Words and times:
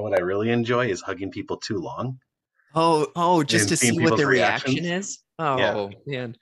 what 0.00 0.18
I 0.18 0.22
really 0.22 0.50
enjoy 0.50 0.88
is 0.88 1.00
hugging 1.00 1.30
people 1.30 1.56
too 1.56 1.78
long. 1.78 2.18
Oh, 2.74 3.06
oh, 3.14 3.44
just 3.44 3.68
to 3.68 3.76
see 3.76 3.92
what 3.92 4.16
their 4.16 4.26
people's 4.26 4.26
reaction 4.26 4.84
is. 4.84 5.18
Oh 5.38 5.90
man. 6.06 6.36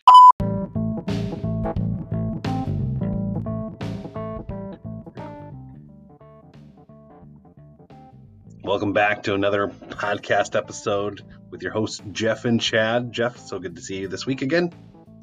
Welcome 8.65 8.95
back 8.95 9.23
to 9.25 9.35
another 9.35 9.69
podcast 9.69 10.57
episode 10.57 11.21
with 11.51 11.63
your 11.63 11.73
hosts 11.73 12.01
Geoff 12.13 12.47
and 12.47 12.59
Chad. 12.59 13.13
Geoff, 13.13 13.37
so 13.37 13.59
good 13.59 13.77
to 13.77 13.83
see 13.83 13.99
you 13.99 14.09
this 14.09 14.25
week 14.25 14.41
again. 14.41 14.73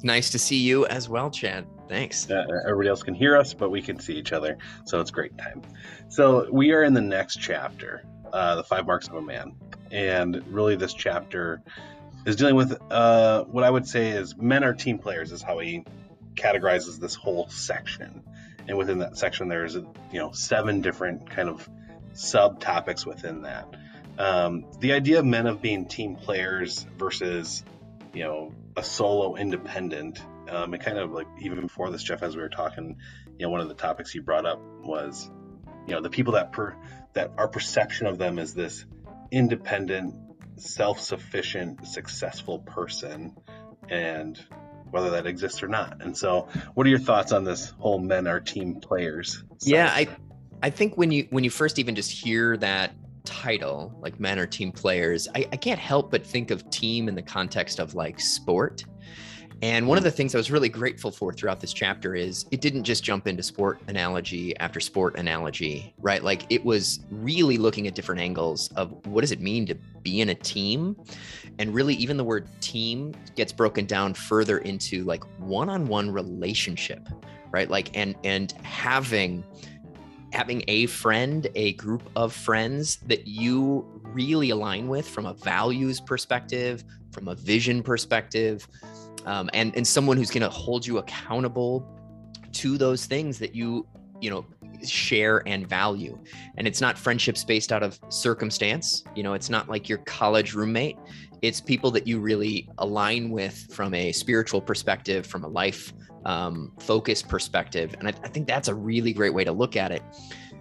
Nice 0.04 0.30
to 0.30 0.38
see 0.38 0.56
you 0.56 0.86
as 0.86 1.08
well, 1.08 1.30
Chad. 1.30 1.66
Thanks. 1.88 2.30
Uh, 2.30 2.44
everybody 2.64 2.88
else 2.88 3.02
can 3.02 3.14
hear 3.14 3.36
us, 3.36 3.52
but 3.52 3.70
we 3.70 3.82
can 3.82 3.98
see 3.98 4.14
each 4.14 4.32
other, 4.32 4.56
so 4.84 5.00
it's 5.00 5.10
great 5.10 5.36
time. 5.36 5.62
So 6.08 6.48
we 6.52 6.70
are 6.70 6.84
in 6.84 6.94
the 6.94 7.00
next 7.00 7.40
chapter, 7.40 8.04
uh, 8.32 8.56
the 8.56 8.64
five 8.64 8.86
marks 8.86 9.08
of 9.08 9.14
a 9.14 9.22
man, 9.22 9.54
and 9.90 10.42
really 10.52 10.76
this 10.76 10.94
chapter 10.94 11.62
is 12.26 12.36
dealing 12.36 12.56
with 12.56 12.76
uh, 12.90 13.44
what 13.44 13.64
I 13.64 13.70
would 13.70 13.86
say 13.86 14.10
is 14.10 14.36
men 14.36 14.64
are 14.64 14.74
team 14.74 14.98
players, 14.98 15.32
is 15.32 15.42
how 15.42 15.58
he 15.58 15.84
categorizes 16.34 16.98
this 16.98 17.14
whole 17.14 17.48
section. 17.48 18.22
And 18.68 18.76
within 18.76 18.98
that 18.98 19.16
section, 19.16 19.48
there's 19.48 19.74
you 19.74 19.88
know 20.12 20.32
seven 20.32 20.80
different 20.80 21.30
kind 21.30 21.48
of 21.48 21.68
subtopics 22.14 23.06
within 23.06 23.42
that. 23.42 23.68
Um, 24.18 24.66
the 24.80 24.92
idea 24.92 25.20
of 25.20 25.24
men 25.24 25.46
of 25.46 25.62
being 25.62 25.86
team 25.86 26.16
players 26.16 26.86
versus 26.98 27.64
you 28.12 28.24
know 28.24 28.52
a 28.76 28.82
solo 28.82 29.36
independent 29.36 30.22
um, 30.48 30.74
and 30.74 30.82
kind 30.82 30.98
of 30.98 31.12
like 31.12 31.26
even 31.40 31.60
before 31.60 31.90
this 31.90 32.02
Geoff 32.02 32.22
as 32.22 32.36
we 32.36 32.42
were 32.42 32.48
talking 32.48 32.96
you 33.38 33.46
know 33.46 33.50
one 33.50 33.60
of 33.60 33.68
the 33.68 33.74
topics 33.74 34.14
you 34.14 34.22
brought 34.22 34.46
up 34.46 34.60
was 34.82 35.30
you 35.86 35.94
know 35.94 36.00
the 36.00 36.10
people 36.10 36.34
that 36.34 36.52
per 36.52 36.76
that 37.12 37.32
our 37.36 37.48
perception 37.48 38.06
of 38.06 38.18
them 38.18 38.38
is 38.38 38.54
this 38.54 38.84
independent 39.30 40.14
self-sufficient 40.56 41.86
successful 41.86 42.58
person 42.60 43.34
and 43.88 44.44
whether 44.90 45.10
that 45.10 45.26
exists 45.26 45.62
or 45.62 45.68
not 45.68 46.02
and 46.02 46.16
so 46.16 46.48
what 46.74 46.86
are 46.86 46.90
your 46.90 46.98
thoughts 46.98 47.32
on 47.32 47.44
this 47.44 47.70
whole 47.78 47.98
men 47.98 48.26
are 48.26 48.40
team 48.40 48.80
players 48.80 49.44
Yeah. 49.62 49.90
I 49.92 50.08
I 50.62 50.70
think 50.70 50.96
when 50.96 51.10
you 51.10 51.26
when 51.30 51.44
you 51.44 51.50
first 51.50 51.78
even 51.78 51.94
just 51.94 52.10
hear 52.10 52.56
that 52.58 52.92
title, 53.24 53.96
like 54.00 54.20
men 54.20 54.38
are 54.38 54.46
team 54.46 54.72
players, 54.72 55.28
I, 55.34 55.46
I 55.52 55.56
can't 55.56 55.78
help 55.78 56.10
but 56.10 56.26
think 56.26 56.50
of 56.50 56.68
team 56.70 57.08
in 57.08 57.14
the 57.14 57.22
context 57.22 57.78
of 57.78 57.94
like 57.94 58.20
sport. 58.20 58.84
And 59.62 59.86
one 59.86 59.98
of 59.98 60.04
the 60.04 60.10
things 60.10 60.34
I 60.34 60.38
was 60.38 60.50
really 60.50 60.70
grateful 60.70 61.10
for 61.10 61.34
throughout 61.34 61.60
this 61.60 61.74
chapter 61.74 62.14
is 62.14 62.46
it 62.50 62.62
didn't 62.62 62.84
just 62.84 63.04
jump 63.04 63.26
into 63.26 63.42
sport 63.42 63.80
analogy 63.88 64.56
after 64.58 64.80
sport 64.80 65.18
analogy, 65.18 65.92
right? 65.98 66.24
Like 66.24 66.46
it 66.48 66.64
was 66.64 67.00
really 67.10 67.58
looking 67.58 67.86
at 67.86 67.94
different 67.94 68.22
angles 68.22 68.70
of 68.76 69.06
what 69.06 69.20
does 69.20 69.32
it 69.32 69.40
mean 69.40 69.66
to 69.66 69.74
be 70.02 70.22
in 70.22 70.30
a 70.30 70.34
team? 70.34 70.96
And 71.58 71.74
really, 71.74 71.94
even 71.96 72.16
the 72.16 72.24
word 72.24 72.48
team 72.62 73.14
gets 73.36 73.52
broken 73.52 73.84
down 73.84 74.14
further 74.14 74.58
into 74.58 75.04
like 75.04 75.24
one 75.38 75.68
on 75.68 75.88
one 75.88 76.10
relationship, 76.10 77.06
right? 77.50 77.68
Like, 77.68 77.94
and, 77.94 78.14
and 78.24 78.52
having 78.62 79.44
having 80.32 80.62
a 80.68 80.86
friend, 80.86 81.48
a 81.56 81.72
group 81.72 82.08
of 82.14 82.32
friends 82.32 82.98
that 83.06 83.26
you 83.26 83.84
really 84.04 84.50
align 84.50 84.88
with 84.88 85.08
from 85.08 85.26
a 85.26 85.34
values 85.34 86.00
perspective, 86.00 86.84
from 87.12 87.28
a 87.28 87.34
vision 87.34 87.82
perspective, 87.82 88.66
um, 89.26 89.50
and 89.52 89.74
and 89.76 89.86
someone 89.86 90.16
who's 90.16 90.30
going 90.30 90.42
to 90.42 90.48
hold 90.48 90.86
you 90.86 90.98
accountable 90.98 91.86
to 92.52 92.76
those 92.78 93.06
things 93.06 93.38
that 93.38 93.54
you 93.54 93.86
you 94.20 94.30
know 94.30 94.44
share 94.86 95.46
and 95.46 95.68
value. 95.68 96.18
And 96.56 96.66
it's 96.66 96.80
not 96.80 96.98
friendships 96.98 97.44
based 97.44 97.72
out 97.72 97.82
of 97.82 97.98
circumstance. 98.08 99.04
You 99.14 99.22
know 99.22 99.34
it's 99.34 99.50
not 99.50 99.68
like 99.68 99.88
your 99.88 99.98
college 99.98 100.54
roommate. 100.54 100.96
It's 101.42 101.60
people 101.60 101.90
that 101.92 102.06
you 102.06 102.20
really 102.20 102.68
align 102.78 103.30
with 103.30 103.66
from 103.72 103.94
a 103.94 104.12
spiritual 104.12 104.60
perspective 104.60 105.26
from 105.26 105.44
a 105.44 105.48
life 105.48 105.92
um, 106.26 106.72
focus 106.78 107.22
perspective. 107.22 107.94
And 107.98 108.08
I, 108.08 108.12
I 108.22 108.28
think 108.28 108.46
that's 108.46 108.68
a 108.68 108.74
really 108.74 109.12
great 109.14 109.32
way 109.32 109.44
to 109.44 109.52
look 109.52 109.76
at 109.76 109.90
it 109.90 110.02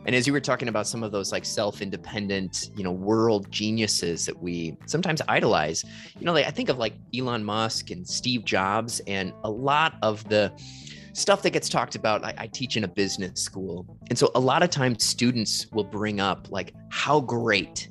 and 0.05 0.15
as 0.15 0.25
you 0.25 0.33
were 0.33 0.39
talking 0.39 0.67
about 0.67 0.87
some 0.87 1.03
of 1.03 1.11
those 1.11 1.31
like 1.31 1.45
self-independent 1.45 2.71
you 2.75 2.83
know 2.83 2.91
world 2.91 3.51
geniuses 3.51 4.25
that 4.25 4.41
we 4.41 4.75
sometimes 4.85 5.21
idolize 5.27 5.83
you 6.17 6.25
know 6.25 6.33
like 6.33 6.45
i 6.45 6.51
think 6.51 6.69
of 6.69 6.77
like 6.77 6.93
elon 7.15 7.43
musk 7.43 7.91
and 7.91 8.07
steve 8.07 8.45
jobs 8.45 9.01
and 9.07 9.33
a 9.43 9.49
lot 9.49 9.95
of 10.01 10.27
the 10.29 10.51
stuff 11.13 11.41
that 11.41 11.51
gets 11.51 11.69
talked 11.69 11.95
about 11.95 12.23
I, 12.23 12.33
I 12.37 12.47
teach 12.47 12.77
in 12.77 12.83
a 12.83 12.87
business 12.87 13.41
school. 13.41 13.85
And 14.09 14.17
so 14.17 14.31
a 14.35 14.39
lot 14.39 14.63
of 14.63 14.69
times 14.69 15.03
students 15.03 15.67
will 15.71 15.83
bring 15.83 16.19
up 16.19 16.49
like 16.49 16.73
how 16.89 17.19
great 17.19 17.89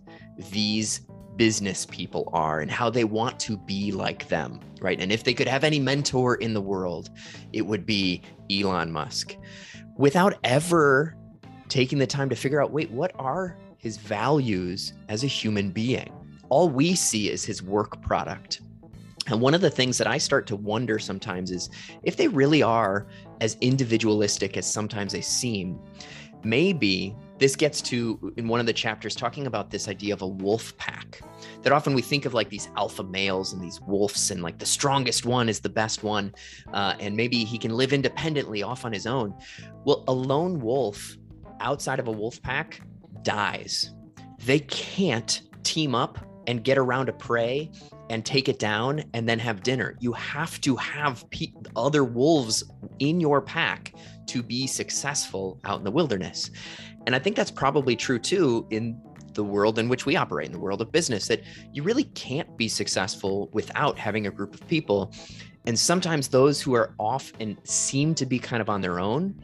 these 0.51 1.01
business 1.37 1.87
people 1.87 2.29
are 2.33 2.61
and 2.61 2.71
how 2.71 2.91
they 2.91 3.05
want 3.05 3.39
to 3.41 3.57
be 3.57 3.93
like 3.93 4.29
them 4.29 4.61
right? 4.81 5.01
And 5.01 5.11
if 5.11 5.25
they 5.25 5.35
could 5.35 5.49
have 5.49 5.65
any 5.65 5.81
mentor 5.81 6.37
in 6.37 6.55
the 6.55 6.61
world 6.61 7.11
it 7.53 7.63
would 7.63 7.85
be 7.85 8.23
elon 8.51 8.91
musk. 8.93 9.37
Without 9.97 10.39
ever 10.45 11.17
taking 11.69 11.99
the 11.99 12.07
time 12.07 12.29
to 12.29 12.37
figure 12.37 12.63
out 12.63 12.71
wait 12.71 12.91
what 12.91 13.13
are 13.19 13.57
his 13.79 13.97
values 13.97 14.93
as 15.09 15.25
a 15.25 15.29
human 15.29 15.71
being? 15.71 16.13
All 16.49 16.69
we 16.69 16.95
see 16.95 17.31
is 17.31 17.45
his 17.45 17.63
work 17.63 18.03
product. 18.03 18.61
And 19.29 19.41
one 19.41 19.55
of 19.55 19.61
the 19.61 19.71
things 19.71 19.99
that 19.99 20.07
I 20.07 20.19
start 20.19 20.47
to 20.49 20.57
wonder 20.57 20.99
sometimes 20.99 21.51
is 21.51 21.69
if 22.03 22.17
they 22.17 22.29
really 22.29 22.63
are 22.63 23.07
as 23.41 23.57
individualistic 23.61 24.57
as 24.57 24.67
sometimes 24.67 25.13
they 25.13 25.21
seem, 25.21 25.79
maybe 26.43 27.15
this 27.39 27.55
gets 27.55 27.81
to 27.83 28.33
in 28.37 28.49
one 28.49 28.59
of 28.59 28.67
the 28.67 28.73
chapters 28.73 29.15
talking 29.15 29.47
about 29.47 29.71
this 29.71 29.87
idea 29.87 30.13
of 30.13 30.23
a 30.23 30.27
wolf 30.27 30.77
pack 30.77 31.21
that 31.63 31.73
often 31.73 31.95
we 31.95 32.03
think 32.03 32.25
of 32.25 32.35
like 32.35 32.49
these 32.49 32.69
alpha 32.77 33.05
males 33.05 33.53
and 33.53 33.63
these 33.63 33.81
wolves 33.83 34.31
and 34.31 34.43
like 34.43 34.59
the 34.59 34.67
strongest 34.67 35.25
one 35.25 35.49
is 35.49 35.61
the 35.61 35.69
best 35.69 36.03
one 36.03 36.35
uh, 36.73 36.95
and 36.99 37.17
maybe 37.17 37.45
he 37.45 37.59
can 37.59 37.77
live 37.77 37.93
independently 37.93 38.63
off 38.63 38.85
on 38.85 38.93
his 38.93 39.07
own. 39.07 39.35
Well 39.85 40.05
a 40.09 40.13
lone 40.13 40.59
wolf 40.59 41.17
outside 41.61 41.99
of 41.99 42.09
a 42.09 42.13
wolf 42.13 42.41
pack 42.43 42.81
dies 43.23 43.93
they 44.45 44.61
can't 44.61 45.43
team 45.63 45.95
up 45.95 46.19
and 46.47 46.65
get 46.65 46.79
around 46.79 47.09
a 47.09 47.13
prey 47.13 47.71
and 48.09 48.25
take 48.25 48.49
it 48.49 48.59
down 48.59 49.05
and 49.13 49.29
then 49.29 49.39
have 49.39 49.63
dinner. 49.63 49.97
You 50.01 50.13
have 50.13 50.61
to 50.63 50.77
have 50.77 51.29
pe- 51.31 51.53
other 51.77 52.05
wolves 52.05 52.65
in 53.01 53.21
your 53.21 53.43
pack 53.43 53.95
to 54.29 54.43
be 54.43 54.67
successful 54.67 55.61
out 55.65 55.79
in 55.79 55.85
the 55.85 55.91
wilderness. 55.91 56.51
And 57.07 57.15
I 57.15 57.19
think 57.19 57.37
that's 57.37 57.51
probably 57.51 57.97
true 57.97 58.19
too 58.19 58.67
in 58.71 58.99
the 59.35 59.45
world 59.45 59.79
in 59.79 59.89
which 59.89 60.07
we 60.07 60.17
operate, 60.17 60.47
in 60.47 60.53
the 60.53 60.59
world 60.59 60.81
of 60.81 60.91
business, 60.91 61.29
that 61.29 61.43
you 61.73 61.83
really 61.83 62.05
can't 62.05 62.57
be 62.57 62.69
successful 62.69 63.51
without 63.53 63.99
having 63.99 64.27
a 64.27 64.31
group 64.31 64.55
of 64.55 64.67
people. 64.69 65.13
And 65.67 65.79
sometimes 65.79 66.29
those 66.29 66.63
who 66.63 66.75
are 66.75 66.95
off 66.99 67.33
and 67.41 67.59
seem 67.65 68.15
to 68.15 68.25
be 68.25 68.39
kind 68.39 68.63
of 68.63 68.71
on 68.71 68.81
their 68.81 69.01
own, 69.01 69.35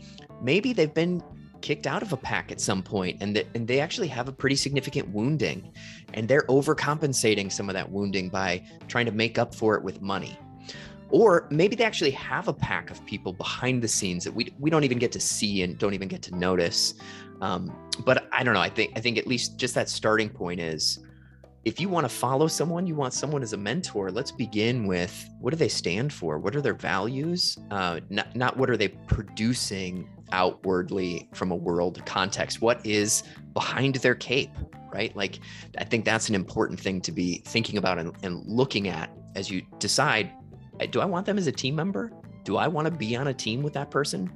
maybe 0.41 0.73
they've 0.73 0.95
been 0.95 1.23
kicked 1.65 1.87
out 1.87 2.03
of 2.03 2.13
a 2.13 2.17
pack 2.17 2.53
at 2.53 2.61
some 2.61 2.83
point 2.83 3.17
and, 3.23 3.35
that 3.35 3.47
and 3.55 3.67
they 3.67 3.81
actually 3.81 4.07
have 4.07 4.29
a 4.29 4.33
pretty 4.33 4.55
significant 4.55 5.09
wounding 5.09 5.73
and 6.13 6.29
they're 6.29 6.43
overcompensating 6.43 7.51
some 7.51 7.71
of 7.71 7.73
that 7.73 7.91
wounding 7.91 8.29
by 8.29 8.63
trying 8.87 9.07
to 9.07 9.13
make 9.13 9.39
up 9.39 9.55
for 9.55 9.75
it 9.75 9.83
with 9.83 10.03
money. 10.03 10.39
Or 11.09 11.47
maybe 11.51 11.75
they 11.75 11.85
actually 11.85 12.11
have 12.11 12.49
a 12.49 12.53
pack 12.53 12.91
of 12.91 13.03
people 13.07 13.33
behind 13.33 13.83
the 13.83 13.89
scenes 13.89 14.25
that 14.25 14.33
we, 14.33 14.53
we 14.59 14.69
don't 14.69 14.85
even 14.85 14.99
get 14.99 15.11
to 15.13 15.21
see 15.21 15.63
and 15.63 15.79
don't 15.79 15.95
even 15.95 16.07
get 16.07 16.21
to 16.23 16.37
notice. 16.37 16.95
Um, 17.41 17.75
but 18.05 18.29
i 18.33 18.43
don't 18.43 18.55
know 18.55 18.61
i 18.61 18.69
think 18.69 18.93
i 18.97 19.01
think 19.01 19.19
at 19.19 19.27
least 19.27 19.57
just 19.57 19.75
that 19.75 19.89
starting 19.89 20.29
point 20.29 20.61
is 20.61 21.01
if 21.65 21.81
you 21.81 21.89
want 21.89 22.05
to 22.05 22.09
follow 22.09 22.47
someone 22.47 22.87
you 22.87 22.95
want 22.95 23.13
someone 23.13 23.43
as 23.43 23.53
a 23.53 23.57
mentor 23.57 24.11
let's 24.11 24.33
begin 24.33 24.87
with 24.87 25.29
what 25.45 25.51
do 25.51 25.57
they 25.59 25.69
stand 25.69 26.11
for? 26.11 26.39
What 26.39 26.57
are 26.57 26.63
their 26.63 26.73
values? 26.73 27.59
Uh, 27.71 28.01
not, 28.09 28.35
not 28.35 28.57
what 28.57 28.71
are 28.71 28.79
they 28.79 28.89
producing 28.89 30.09
outwardly 30.35 31.29
from 31.33 31.53
a 31.53 31.57
world 31.57 32.05
context 32.07 32.61
what 32.61 32.85
is 32.85 33.23
behind 33.55 33.95
their 33.97 34.17
cape 34.17 34.51
right 34.93 35.15
like 35.17 35.39
i 35.79 35.85
think 35.85 36.05
that's 36.05 36.29
an 36.29 36.35
important 36.35 36.79
thing 36.79 37.01
to 37.01 37.13
be 37.13 37.41
thinking 37.47 37.79
about 37.79 37.99
and, 37.99 38.13
and 38.23 38.45
looking 38.47 38.89
at 38.89 39.11
as 39.37 39.51
you 39.51 39.63
decide 39.79 40.31
do 40.91 41.01
i 41.01 41.05
want 41.05 41.25
them 41.25 41.39
as 41.39 41.47
a 41.47 41.53
team 41.53 41.77
member 41.77 42.13
do 42.45 42.57
i 42.57 42.67
want 42.67 42.85
to 42.87 42.91
be 42.91 43.17
on 43.17 43.29
a 43.29 43.35
team 43.35 43.63
with 43.63 43.73
that 43.75 43.91
person 43.91 44.31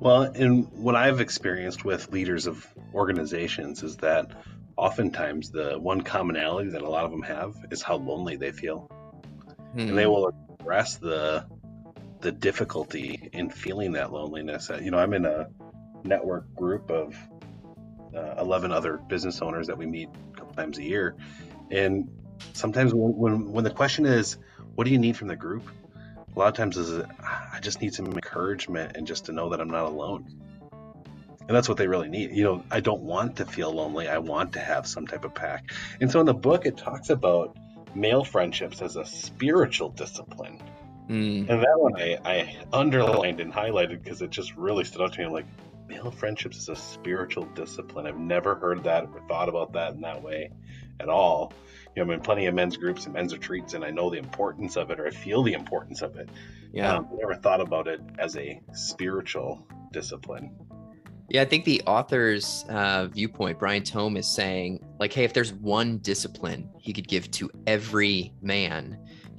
Well, 0.00 0.22
and 0.22 0.66
what 0.72 0.96
I've 0.96 1.20
experienced 1.20 1.84
with 1.84 2.10
leaders 2.10 2.46
of 2.46 2.66
organizations 2.94 3.82
is 3.82 3.96
that 3.98 4.30
oftentimes 4.76 5.50
the 5.50 5.78
one 5.78 6.00
commonality 6.00 6.70
that 6.70 6.82
a 6.82 6.88
lot 6.88 7.04
of 7.04 7.10
them 7.10 7.22
have 7.22 7.54
is 7.70 7.82
how 7.82 7.96
lonely 7.96 8.36
they 8.36 8.52
feel. 8.52 8.90
And 9.86 9.96
they 9.96 10.04
Hmm. 10.04 10.10
will 10.10 10.32
address 10.60 10.96
the 10.96 11.46
the 12.20 12.32
difficulty 12.32 13.30
in 13.32 13.50
feeling 13.50 13.92
that 13.92 14.12
loneliness. 14.12 14.70
Uh, 14.70 14.80
You 14.82 14.90
know, 14.90 14.98
I'm 14.98 15.14
in 15.14 15.24
a 15.24 15.48
network 16.04 16.54
group 16.54 16.90
of 16.90 17.16
uh, 18.14 18.34
11 18.38 18.72
other 18.72 18.98
business 18.98 19.40
owners 19.40 19.68
that 19.68 19.78
we 19.78 19.86
meet 19.86 20.08
a 20.32 20.36
couple 20.36 20.54
times 20.54 20.78
a 20.78 20.82
year. 20.82 21.16
And 21.70 22.08
sometimes 22.52 22.92
when, 22.92 23.16
when, 23.16 23.52
when 23.52 23.64
the 23.64 23.70
question 23.70 24.06
is, 24.06 24.36
what 24.74 24.84
do 24.84 24.90
you 24.90 24.98
need 24.98 25.16
from 25.16 25.28
the 25.28 25.36
group? 25.36 25.68
A 26.34 26.38
lot 26.38 26.48
of 26.48 26.54
times 26.54 26.76
is, 26.76 27.04
I 27.20 27.58
just 27.60 27.80
need 27.80 27.94
some 27.94 28.06
encouragement 28.06 28.96
and 28.96 29.06
just 29.06 29.26
to 29.26 29.32
know 29.32 29.50
that 29.50 29.60
I'm 29.60 29.70
not 29.70 29.86
alone. 29.86 30.26
And 31.40 31.56
that's 31.56 31.68
what 31.68 31.78
they 31.78 31.88
really 31.88 32.08
need. 32.08 32.30
You 32.30 32.44
know, 32.44 32.64
I 32.70 32.80
don't 32.80 33.02
want 33.02 33.36
to 33.36 33.44
feel 33.44 33.72
lonely. 33.72 34.08
I 34.08 34.18
want 34.18 34.52
to 34.52 34.60
have 34.60 34.86
some 34.86 35.06
type 35.06 35.24
of 35.24 35.34
pack. 35.34 35.72
And 36.00 36.10
so 36.10 36.20
in 36.20 36.26
the 36.26 36.34
book, 36.34 36.64
it 36.64 36.76
talks 36.76 37.10
about 37.10 37.56
male 37.94 38.22
friendships 38.22 38.80
as 38.80 38.94
a 38.94 39.04
spiritual 39.04 39.88
discipline. 39.88 40.62
Mm. 41.10 41.50
And 41.50 41.60
that 41.60 41.74
one 41.80 42.00
I, 42.00 42.18
I 42.24 42.56
underlined 42.72 43.40
and 43.40 43.52
highlighted 43.52 44.02
because 44.02 44.22
it 44.22 44.30
just 44.30 44.54
really 44.54 44.84
stood 44.84 45.02
out 45.02 45.12
to 45.14 45.18
me. 45.18 45.24
I'm 45.24 45.32
like, 45.32 45.46
male 45.88 46.12
friendships 46.12 46.56
is 46.56 46.68
a 46.68 46.76
spiritual 46.76 47.46
discipline. 47.46 48.06
I've 48.06 48.16
never 48.16 48.54
heard 48.54 48.84
that 48.84 49.08
or 49.12 49.20
thought 49.26 49.48
about 49.48 49.72
that 49.72 49.94
in 49.94 50.00
that 50.02 50.22
way 50.22 50.52
at 51.00 51.08
all. 51.08 51.52
You 51.96 52.04
know, 52.04 52.12
I'm 52.12 52.18
in 52.18 52.20
plenty 52.20 52.46
of 52.46 52.54
men's 52.54 52.76
groups 52.76 53.06
and 53.06 53.14
men's 53.14 53.32
retreats, 53.32 53.74
and 53.74 53.84
I 53.84 53.90
know 53.90 54.08
the 54.08 54.18
importance 54.18 54.76
of 54.76 54.92
it, 54.92 55.00
or 55.00 55.08
I 55.08 55.10
feel 55.10 55.42
the 55.42 55.54
importance 55.54 56.00
of 56.00 56.14
it. 56.14 56.28
Yeah, 56.72 56.94
um, 56.94 57.08
I 57.12 57.16
never 57.16 57.34
thought 57.34 57.60
about 57.60 57.88
it 57.88 58.00
as 58.20 58.36
a 58.36 58.60
spiritual 58.72 59.66
discipline. 59.92 60.56
Yeah, 61.28 61.42
I 61.42 61.44
think 61.44 61.64
the 61.64 61.82
author's 61.86 62.64
uh, 62.68 63.06
viewpoint, 63.06 63.58
Brian 63.58 63.82
Tome, 63.82 64.16
is 64.16 64.28
saying, 64.28 64.84
like, 65.00 65.12
hey, 65.12 65.24
if 65.24 65.32
there's 65.32 65.52
one 65.54 65.98
discipline 65.98 66.70
he 66.78 66.92
could 66.92 67.08
give 67.08 67.28
to 67.32 67.50
every 67.66 68.32
man, 68.40 68.96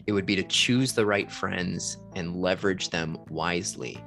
it 0.07 0.13
would 0.13 0.25
be 0.25 0.35
to 0.35 0.43
choose 0.43 0.93
the 0.93 1.05
right 1.05 1.31
friends 1.31 1.97
and 2.15 2.35
leverage 2.35 2.89
them 2.89 3.17
wisely. 3.29 3.97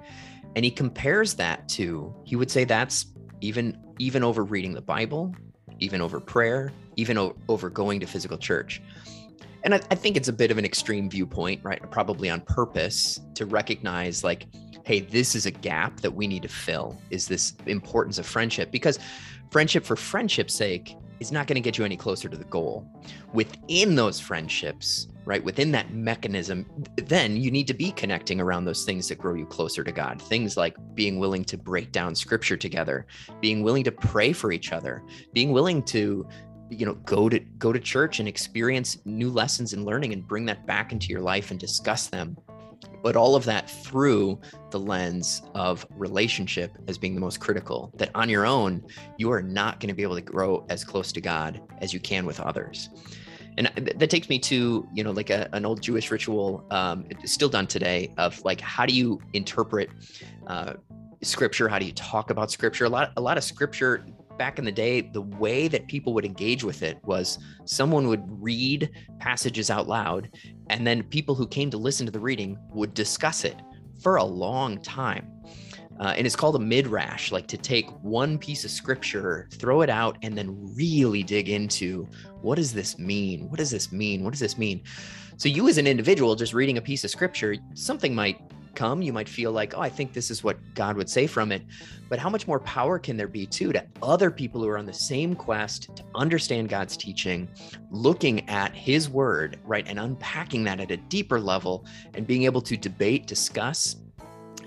And 0.57 0.65
he 0.65 0.71
compares 0.71 1.35
that 1.35 1.69
to, 1.71 2.15
he 2.25 2.37
would 2.37 2.51
say 2.51 2.65
that's 2.65 3.07
even 3.41 3.79
even 3.99 4.25
over 4.25 4.43
reading 4.43 4.73
the 4.73 4.81
Bible, 4.81 5.35
even 5.79 6.01
over 6.01 6.19
prayer, 6.19 6.73
even 6.97 7.17
o- 7.17 7.37
over 7.49 7.71
going 7.71 8.01
to 8.01 8.07
physical 8.07 8.37
church. 8.37 8.83
And 9.63 9.75
I, 9.75 9.81
I 9.91 9.95
think 9.95 10.17
it's 10.17 10.29
a 10.29 10.33
bit 10.33 10.51
of 10.51 10.59
an 10.59 10.65
extreme 10.65 11.09
viewpoint, 11.09 11.61
right? 11.63 11.81
Probably 11.91 12.29
on 12.29 12.41
purpose 12.41 13.21
to 13.35 13.47
recognize, 13.47 14.25
like, 14.25 14.47
hey, 14.85 15.01
this 15.01 15.35
is 15.35 15.47
a 15.47 15.51
gap 15.51 16.01
that 16.01 16.11
we 16.11 16.27
need 16.27 16.43
to 16.43 16.49
fill 16.49 17.01
is 17.11 17.27
this 17.27 17.55
importance 17.67 18.19
of 18.19 18.27
friendship 18.27 18.71
because 18.71 18.99
friendship 19.51 19.85
for 19.85 19.97
friendship's 19.97 20.55
sake 20.55 20.97
is 21.25 21.33
not 21.33 21.47
going 21.47 21.57
to 21.57 21.61
get 21.61 21.79
you 21.79 21.85
any 21.85 21.97
closer 21.97 22.29
to 22.29 22.37
the 22.37 22.45
goal. 22.45 22.87
Within 23.33 23.95
those 23.95 24.21
friendships, 24.21 25.09
right, 25.25 25.43
within 25.43 25.73
that 25.73 25.93
mechanism, 25.93 26.67
then 26.97 27.37
you 27.37 27.51
need 27.51 27.67
to 27.67 27.75
be 27.75 27.91
connecting 27.93 28.41
around 28.41 28.65
those 28.65 28.85
things 28.85 29.09
that 29.09 29.19
grow 29.19 29.35
you 29.35 29.47
closer 29.47 29.83
to 29.83 29.93
God. 29.93 30.21
Things 30.21 30.57
like 30.57 30.77
being 30.95 31.19
willing 31.19 31.45
to 31.47 31.57
break 31.57 31.93
down 31.93 32.15
scripture 32.15 32.57
together, 32.57 33.07
being 33.41 33.63
willing 33.63 33.85
to 33.85 33.93
pray 33.93 34.33
for 34.33 34.53
each 34.53 34.73
other, 34.73 35.03
being 35.33 35.51
willing 35.51 35.83
to 35.85 36.29
you 36.71 36.87
know 36.87 36.95
go 37.05 37.29
to 37.29 37.39
go 37.59 37.73
to 37.73 37.79
church 37.79 38.21
and 38.21 38.29
experience 38.29 38.99
new 39.05 39.31
lessons 39.31 39.75
and 39.75 39.85
learning 39.85 40.13
and 40.13 40.27
bring 40.27 40.47
that 40.47 40.67
back 40.67 40.93
into 40.93 41.09
your 41.09 41.21
life 41.21 41.51
and 41.51 41.61
discuss 41.61 42.07
them 42.07 42.37
but 43.03 43.17
all 43.17 43.37
of 43.37 43.45
that 43.45 43.71
through 43.71 44.39
the 44.71 44.79
lens 44.79 45.43
of 45.55 45.87
relationship 45.97 46.77
as 46.89 46.99
being 46.99 47.15
the 47.15 47.21
most 47.21 47.41
critical 47.41 47.93
that 47.97 48.11
on 48.15 48.29
your 48.29 48.47
own 48.47 48.83
you 49.19 49.31
are 49.31 49.43
not 49.43 49.81
going 49.81 49.89
to 49.89 49.95
be 49.95 50.03
able 50.03 50.15
to 50.15 50.23
grow 50.23 50.65
as 50.69 50.85
close 50.85 51.13
to 51.13 51.21
god 51.21 51.61
as 51.81 51.93
you 51.93 52.01
can 52.01 52.27
with 52.27 52.41
others. 52.41 52.91
And 53.57 53.71
that 53.77 54.11
takes 54.11 54.29
me 54.29 54.39
to 54.41 54.89
you 54.93 55.05
know 55.05 55.13
like 55.13 55.31
a, 55.31 55.49
an 55.53 55.65
old 55.65 55.81
jewish 55.81 56.11
ritual 56.11 56.67
um, 56.71 57.07
still 57.25 57.49
done 57.49 57.67
today 57.67 58.13
of 58.19 58.45
like 58.45 58.61
how 58.61 58.85
do 58.85 58.95
you 58.95 59.21
interpret 59.33 59.91
uh, 60.49 60.75
scripture? 61.23 61.69
How 61.69 61.79
do 61.79 61.87
you 61.87 61.93
talk 61.93 62.31
about 62.31 62.51
scripture? 62.51 62.85
A 62.85 62.89
lot 62.89 63.13
a 63.17 63.21
lot 63.21 63.39
of 63.39 63.45
scripture 63.45 64.07
back 64.39 64.59
in 64.59 64.65
the 64.65 64.73
day, 64.73 65.01
the 65.01 65.23
way 65.23 65.69
that 65.69 65.87
people 65.87 66.13
would 66.15 66.25
engage 66.25 66.65
with 66.65 66.83
it 66.83 66.99
was 67.05 67.39
someone 67.65 68.09
would 68.09 68.25
read 68.43 68.91
passages 69.19 69.71
out 69.71 69.89
loud, 69.89 70.31
and 70.71 70.87
then 70.87 71.03
people 71.03 71.35
who 71.35 71.47
came 71.47 71.71
to 71.71 71.77
listen 71.77 72.07
to 72.07 72.13
the 72.13 72.21
reading 72.21 72.59
would 72.71 72.95
discuss 72.95 73.45
it 73.45 73.57
for 74.03 74.17
a 74.17 74.25
long 74.25 74.81
time. 74.83 75.31
Uh, 76.01 76.13
and 76.17 76.27
it's 76.27 76.35
called 76.35 76.57
a 76.57 76.59
midrash, 76.59 77.31
like 77.31 77.47
to 77.47 77.57
take 77.57 77.89
one 78.03 78.37
piece 78.37 78.65
of 78.65 78.71
scripture, 78.71 79.49
throw 79.53 79.83
it 79.83 79.91
out, 79.91 80.19
and 80.23 80.37
then 80.37 80.75
really 80.75 81.23
dig 81.23 81.49
into 81.49 82.09
what 82.43 82.57
does 82.57 82.73
this 82.73 82.99
mean? 82.99 83.49
What 83.49 83.59
does 83.59 83.71
this 83.71 83.93
mean? 83.93 84.25
What 84.25 84.31
does 84.31 84.41
this 84.41 84.59
mean? 84.59 84.83
So, 85.37 85.49
you 85.49 85.69
as 85.69 85.79
an 85.79 85.87
individual, 85.87 86.35
just 86.35 86.53
reading 86.53 86.79
a 86.79 86.83
piece 86.83 87.05
of 87.05 87.11
scripture, 87.11 87.57
something 87.75 88.15
might 88.15 88.41
come, 88.75 89.03
you 89.03 89.13
might 89.13 89.29
feel 89.29 89.53
like, 89.53 89.75
oh, 89.75 89.81
I 89.81 89.89
think 89.89 90.13
this 90.13 90.31
is 90.31 90.45
what 90.45 90.59
God 90.75 90.97
would 90.97 91.09
say 91.09 91.27
from 91.27 91.53
it. 91.53 91.63
But 92.09 92.19
how 92.19 92.29
much 92.29 92.47
more 92.47 92.61
power 92.61 92.99
can 92.99 93.17
there 93.17 93.29
be, 93.29 93.47
too, 93.47 93.73
to 93.73 93.85
other 94.03 94.31
people 94.31 94.63
who 94.63 94.69
are 94.69 94.79
on 94.79 94.87
the 94.87 94.93
same 94.93 95.35
quest 95.35 95.95
to 95.97 96.05
understand 96.15 96.69
God's 96.69 96.97
teaching, 96.97 97.49
looking 97.91 98.49
at 98.49 98.75
His 98.75 99.09
word, 99.09 99.59
right, 99.65 99.87
and 99.89 99.99
unpacking 99.99 100.65
that 100.65 100.81
at 100.81 100.91
a 100.91 100.97
deeper 100.97 101.41
level 101.41 101.87
and 102.15 102.27
being 102.27 102.45
able 102.45 102.61
to 102.63 102.77
debate, 102.77 103.27
discuss, 103.27 103.97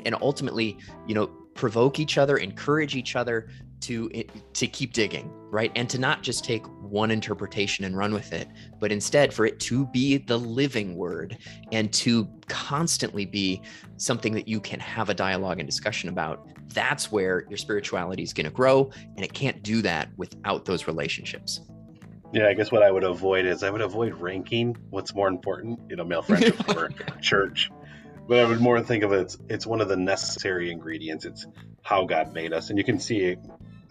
and 0.06 0.16
ultimately, 0.22 0.78
you 1.08 1.16
know, 1.16 1.28
provoke 1.54 2.00
each 2.00 2.18
other, 2.18 2.38
encourage 2.38 2.96
each 2.96 3.16
other 3.16 3.50
to 3.82 4.10
eh, 4.14 4.24
to 4.54 4.68
keep 4.68 4.94
digging, 4.94 5.32
right? 5.52 5.72
And 5.76 5.90
to 5.90 5.98
not 5.98 6.24
just 6.24 6.44
take 6.44 6.66
one 6.82 7.12
interpretation 7.12 7.86
and 7.86 7.98
run 7.98 8.14
with 8.14 8.34
it, 8.34 8.48
but 8.80 8.92
instead 8.92 9.34
for 9.34 9.46
it 9.46 9.60
to 9.62 9.86
be 9.88 10.18
the 10.18 10.38
living 10.38 10.96
word 10.96 11.38
and 11.72 11.92
to 11.94 12.28
constantly 12.48 13.26
be 13.26 13.62
something 13.98 14.34
that 14.34 14.48
you 14.48 14.60
can 14.60 14.80
have 14.80 15.10
a 15.10 15.14
dialogue 15.14 15.60
and 15.60 15.68
discussion 15.68 16.10
about. 16.10 16.48
That's 16.74 17.12
where 17.12 17.46
your 17.50 17.58
spirituality 17.58 18.24
is 18.24 18.34
going 18.34 18.46
to 18.46 18.52
grow, 18.52 18.92
and 19.16 19.24
it 19.24 19.34
can't 19.34 19.64
do 19.64 19.82
that 19.84 20.10
without 20.18 20.66
those 20.66 20.88
relationships. 20.88 21.62
Yeah, 22.34 22.48
I 22.48 22.54
guess 22.54 22.72
what 22.72 22.84
I 22.84 22.92
would 22.92 23.06
avoid 23.06 23.46
is 23.46 23.64
I 23.64 23.70
would 23.70 23.82
avoid 23.82 24.14
ranking 24.16 24.76
what's 24.90 25.16
more 25.16 25.30
important, 25.30 25.80
you 25.90 25.96
know, 25.96 26.04
male 26.04 26.22
friendship 26.22 26.68
or 26.76 26.90
church. 27.22 27.72
But 28.28 28.40
I 28.40 28.46
would 28.46 28.60
more 28.60 28.82
think 28.82 29.04
of 29.04 29.14
it, 29.14 29.22
it's, 29.22 29.38
it's 29.48 29.66
one 29.66 29.80
of 29.80 29.88
the 29.88 29.96
necessary 29.96 30.70
ingredients. 30.70 31.24
It's 31.24 31.48
how 31.84 32.04
God 32.04 32.34
made 32.34 32.52
us. 32.52 32.70
And 32.70 32.78
you 32.78 32.84
can 32.84 33.00
see 33.00 33.38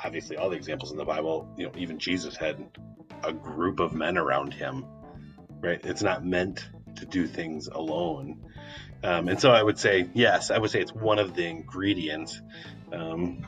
obviously 0.02 0.36
all 0.36 0.50
the 0.50 0.56
examples 0.56 0.92
in 0.92 0.98
the 0.98 1.04
Bible, 1.04 1.48
you 1.56 1.66
know, 1.66 1.72
even 1.76 1.98
Jesus 1.98 2.36
had 2.36 2.64
a 3.24 3.32
group 3.32 3.80
of 3.80 3.92
men 3.92 4.18
around 4.18 4.52
him, 4.52 4.84
right? 5.60 5.80
It's 5.84 6.02
not 6.02 6.24
meant 6.24 6.68
to 6.96 7.06
do 7.06 7.26
things 7.26 7.68
alone. 7.68 8.42
Um, 9.02 9.28
and 9.28 9.40
so 9.40 9.50
I 9.50 9.62
would 9.62 9.78
say, 9.78 10.08
yes, 10.14 10.50
I 10.50 10.58
would 10.58 10.70
say 10.70 10.80
it's 10.80 10.92
one 10.92 11.18
of 11.18 11.34
the 11.34 11.46
ingredients, 11.46 12.40
um, 12.92 13.46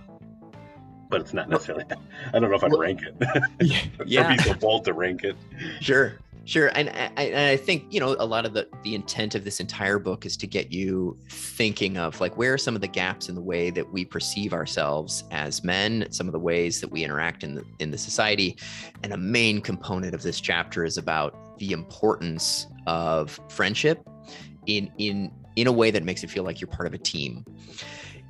but 1.08 1.20
it's 1.20 1.32
not 1.32 1.48
necessarily. 1.48 1.84
I 2.32 2.38
don't 2.38 2.50
know 2.50 2.56
if 2.56 2.64
I'd 2.64 2.76
rank 2.76 3.00
it. 3.02 3.90
yeah, 4.06 4.36
be 4.36 4.42
so 4.42 4.54
bold 4.54 4.84
to 4.84 4.92
rank 4.92 5.24
it. 5.24 5.36
Sure. 5.80 6.18
Sure, 6.48 6.70
and 6.74 6.88
I, 6.88 7.24
and 7.24 7.50
I 7.50 7.58
think 7.58 7.84
you 7.90 8.00
know 8.00 8.16
a 8.18 8.24
lot 8.24 8.46
of 8.46 8.54
the 8.54 8.66
the 8.82 8.94
intent 8.94 9.34
of 9.34 9.44
this 9.44 9.60
entire 9.60 9.98
book 9.98 10.24
is 10.24 10.34
to 10.38 10.46
get 10.46 10.72
you 10.72 11.14
thinking 11.28 11.98
of 11.98 12.18
like 12.22 12.38
where 12.38 12.54
are 12.54 12.58
some 12.58 12.74
of 12.74 12.80
the 12.80 12.88
gaps 12.88 13.28
in 13.28 13.34
the 13.34 13.42
way 13.42 13.68
that 13.68 13.92
we 13.92 14.02
perceive 14.02 14.54
ourselves 14.54 15.24
as 15.30 15.62
men, 15.62 16.06
some 16.10 16.26
of 16.26 16.32
the 16.32 16.38
ways 16.38 16.80
that 16.80 16.90
we 16.90 17.04
interact 17.04 17.44
in 17.44 17.54
the 17.54 17.64
in 17.80 17.90
the 17.90 17.98
society, 17.98 18.56
and 19.02 19.12
a 19.12 19.16
main 19.18 19.60
component 19.60 20.14
of 20.14 20.22
this 20.22 20.40
chapter 20.40 20.86
is 20.86 20.96
about 20.96 21.58
the 21.58 21.72
importance 21.72 22.66
of 22.86 23.38
friendship 23.50 24.08
in 24.64 24.90
in 24.96 25.30
in 25.56 25.66
a 25.66 25.72
way 25.72 25.90
that 25.90 26.02
makes 26.02 26.24
it 26.24 26.30
feel 26.30 26.44
like 26.44 26.62
you're 26.62 26.68
part 26.68 26.86
of 26.86 26.94
a 26.94 26.98
team. 26.98 27.44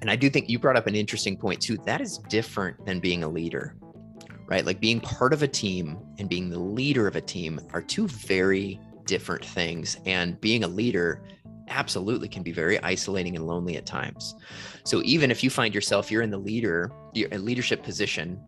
And 0.00 0.10
I 0.10 0.16
do 0.16 0.28
think 0.28 0.48
you 0.48 0.58
brought 0.58 0.76
up 0.76 0.88
an 0.88 0.96
interesting 0.96 1.36
point 1.36 1.60
too. 1.60 1.76
That 1.86 2.00
is 2.00 2.18
different 2.28 2.84
than 2.84 2.98
being 2.98 3.22
a 3.22 3.28
leader 3.28 3.76
right? 4.48 4.64
Like 4.64 4.80
being 4.80 5.00
part 5.00 5.32
of 5.32 5.42
a 5.42 5.48
team 5.48 5.98
and 6.18 6.28
being 6.28 6.48
the 6.48 6.58
leader 6.58 7.06
of 7.06 7.16
a 7.16 7.20
team 7.20 7.60
are 7.72 7.82
two 7.82 8.08
very 8.08 8.80
different 9.04 9.44
things. 9.44 9.98
And 10.06 10.40
being 10.40 10.64
a 10.64 10.68
leader 10.68 11.22
absolutely 11.68 12.28
can 12.28 12.42
be 12.42 12.50
very 12.50 12.82
isolating 12.82 13.36
and 13.36 13.46
lonely 13.46 13.76
at 13.76 13.84
times. 13.84 14.34
So 14.84 15.02
even 15.04 15.30
if 15.30 15.44
you 15.44 15.50
find 15.50 15.74
yourself 15.74 16.10
you're 16.10 16.22
in 16.22 16.30
the 16.30 16.38
leader, 16.38 16.90
you're 17.12 17.28
in 17.28 17.44
leadership 17.44 17.82
position, 17.82 18.40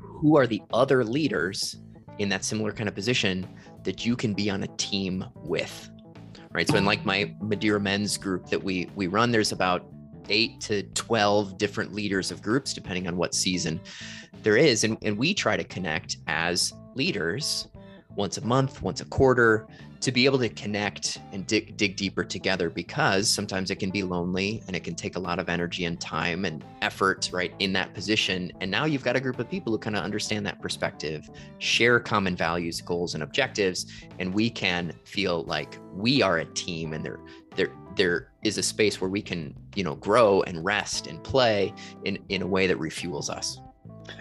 who 0.00 0.36
are 0.36 0.46
the 0.46 0.60
other 0.72 1.04
leaders 1.04 1.76
in 2.18 2.28
that 2.28 2.44
similar 2.44 2.72
kind 2.72 2.88
of 2.88 2.94
position 2.94 3.46
that 3.84 4.04
you 4.04 4.16
can 4.16 4.34
be 4.34 4.50
on 4.50 4.64
a 4.64 4.68
team 4.76 5.24
with? 5.36 5.88
Right. 6.50 6.68
So 6.68 6.76
in 6.76 6.84
like 6.84 7.06
my 7.06 7.34
Madeira 7.40 7.80
men's 7.80 8.18
group 8.18 8.48
that 8.50 8.62
we 8.62 8.90
we 8.94 9.06
run, 9.06 9.30
there's 9.30 9.52
about 9.52 9.86
eight 10.28 10.60
to 10.60 10.82
12 10.82 11.56
different 11.58 11.94
leaders 11.94 12.30
of 12.30 12.42
groups, 12.42 12.74
depending 12.74 13.08
on 13.08 13.16
what 13.16 13.34
season 13.34 13.80
there 14.42 14.56
is. 14.56 14.84
And, 14.84 14.98
and 15.02 15.16
we 15.16 15.34
try 15.34 15.56
to 15.56 15.64
connect 15.64 16.18
as 16.26 16.72
leaders 16.94 17.68
once 18.14 18.38
a 18.38 18.44
month, 18.44 18.82
once 18.82 19.00
a 19.00 19.06
quarter, 19.06 19.66
to 20.02 20.10
be 20.10 20.24
able 20.24 20.38
to 20.40 20.48
connect 20.48 21.20
and 21.30 21.46
dig, 21.46 21.76
dig 21.76 21.94
deeper 21.94 22.24
together 22.24 22.68
because 22.68 23.30
sometimes 23.30 23.70
it 23.70 23.76
can 23.76 23.90
be 23.90 24.02
lonely 24.02 24.60
and 24.66 24.74
it 24.74 24.82
can 24.82 24.96
take 24.96 25.14
a 25.14 25.18
lot 25.18 25.38
of 25.38 25.48
energy 25.48 25.84
and 25.84 26.00
time 26.00 26.44
and 26.44 26.64
effort 26.82 27.30
right 27.32 27.54
in 27.60 27.72
that 27.72 27.94
position 27.94 28.50
and 28.60 28.68
now 28.68 28.84
you've 28.84 29.04
got 29.04 29.14
a 29.14 29.20
group 29.20 29.38
of 29.38 29.48
people 29.48 29.72
who 29.72 29.78
kind 29.78 29.94
of 29.94 30.02
understand 30.02 30.44
that 30.44 30.60
perspective 30.60 31.30
share 31.58 32.00
common 32.00 32.34
values 32.34 32.80
goals 32.80 33.14
and 33.14 33.22
objectives 33.22 33.86
and 34.18 34.34
we 34.34 34.50
can 34.50 34.92
feel 35.04 35.44
like 35.44 35.78
we 35.94 36.20
are 36.20 36.38
a 36.38 36.44
team 36.46 36.94
and 36.94 37.04
there 37.04 37.20
there 37.54 37.70
there 37.94 38.32
is 38.42 38.58
a 38.58 38.62
space 38.62 39.00
where 39.00 39.10
we 39.10 39.22
can 39.22 39.54
you 39.76 39.84
know 39.84 39.94
grow 39.94 40.42
and 40.42 40.64
rest 40.64 41.06
and 41.06 41.22
play 41.22 41.72
in 42.04 42.18
in 42.28 42.42
a 42.42 42.46
way 42.46 42.66
that 42.66 42.78
refuels 42.78 43.30
us 43.30 43.60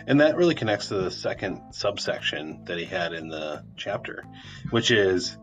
and 0.08 0.22
that 0.22 0.36
really 0.36 0.56
connects 0.56 0.88
to 0.88 0.96
the 0.96 1.12
second 1.12 1.62
subsection 1.72 2.66
that 2.66 2.78
he 2.78 2.86
had 2.86 3.14
in 3.14 3.30
the 3.30 3.64
chapter, 3.76 4.24
which 4.70 4.92
is 4.92 5.38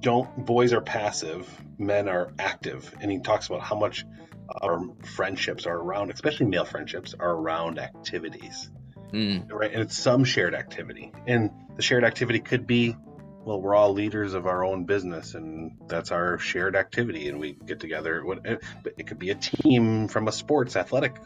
don't 0.00 0.46
boys 0.46 0.72
are 0.72 0.80
passive, 0.80 1.48
men 1.78 2.08
are 2.08 2.32
active. 2.38 2.94
And 3.00 3.10
he 3.10 3.20
talks 3.20 3.46
about 3.46 3.62
how 3.62 3.76
much 3.76 4.04
our 4.48 4.80
friendships 5.16 5.66
are 5.66 5.76
around, 5.76 6.10
especially 6.10 6.46
male 6.46 6.64
friendships, 6.64 7.14
are 7.18 7.32
around 7.32 7.78
activities, 7.78 8.70
Mm, 9.12 9.50
right? 9.50 9.72
And 9.72 9.82
it's 9.82 9.96
some 9.96 10.24
shared 10.24 10.54
activity, 10.54 11.12
and 11.26 11.50
the 11.76 11.82
shared 11.82 12.04
activity 12.04 12.40
could 12.40 12.66
be, 12.66 12.94
well, 13.44 13.60
we're 13.60 13.74
all 13.74 13.92
leaders 13.92 14.34
of 14.34 14.46
our 14.46 14.64
own 14.64 14.84
business, 14.84 15.34
and 15.34 15.72
that's 15.86 16.12
our 16.12 16.38
shared 16.38 16.76
activity, 16.76 17.28
and 17.28 17.40
we 17.40 17.52
get 17.52 17.80
together. 17.80 18.22
But 18.26 18.94
it 18.98 19.06
could 19.06 19.18
be 19.18 19.30
a 19.30 19.34
team 19.34 20.08
from 20.08 20.28
a 20.28 20.32
sports 20.32 20.76
athletic 20.76 21.16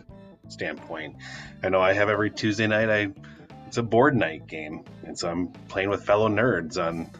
standpoint. 0.52 1.16
I 1.62 1.68
know 1.68 1.80
I 1.80 1.92
have 1.92 2.08
every 2.08 2.30
Tuesday 2.30 2.66
night. 2.66 2.90
I 2.90 3.08
it's 3.66 3.78
a 3.78 3.82
board 3.82 4.14
night 4.14 4.46
game, 4.46 4.84
and 5.04 5.18
so 5.18 5.30
I'm 5.30 5.48
playing 5.68 5.88
with 5.88 6.04
fellow 6.04 6.28
nerds 6.28 6.76
on 6.76 7.10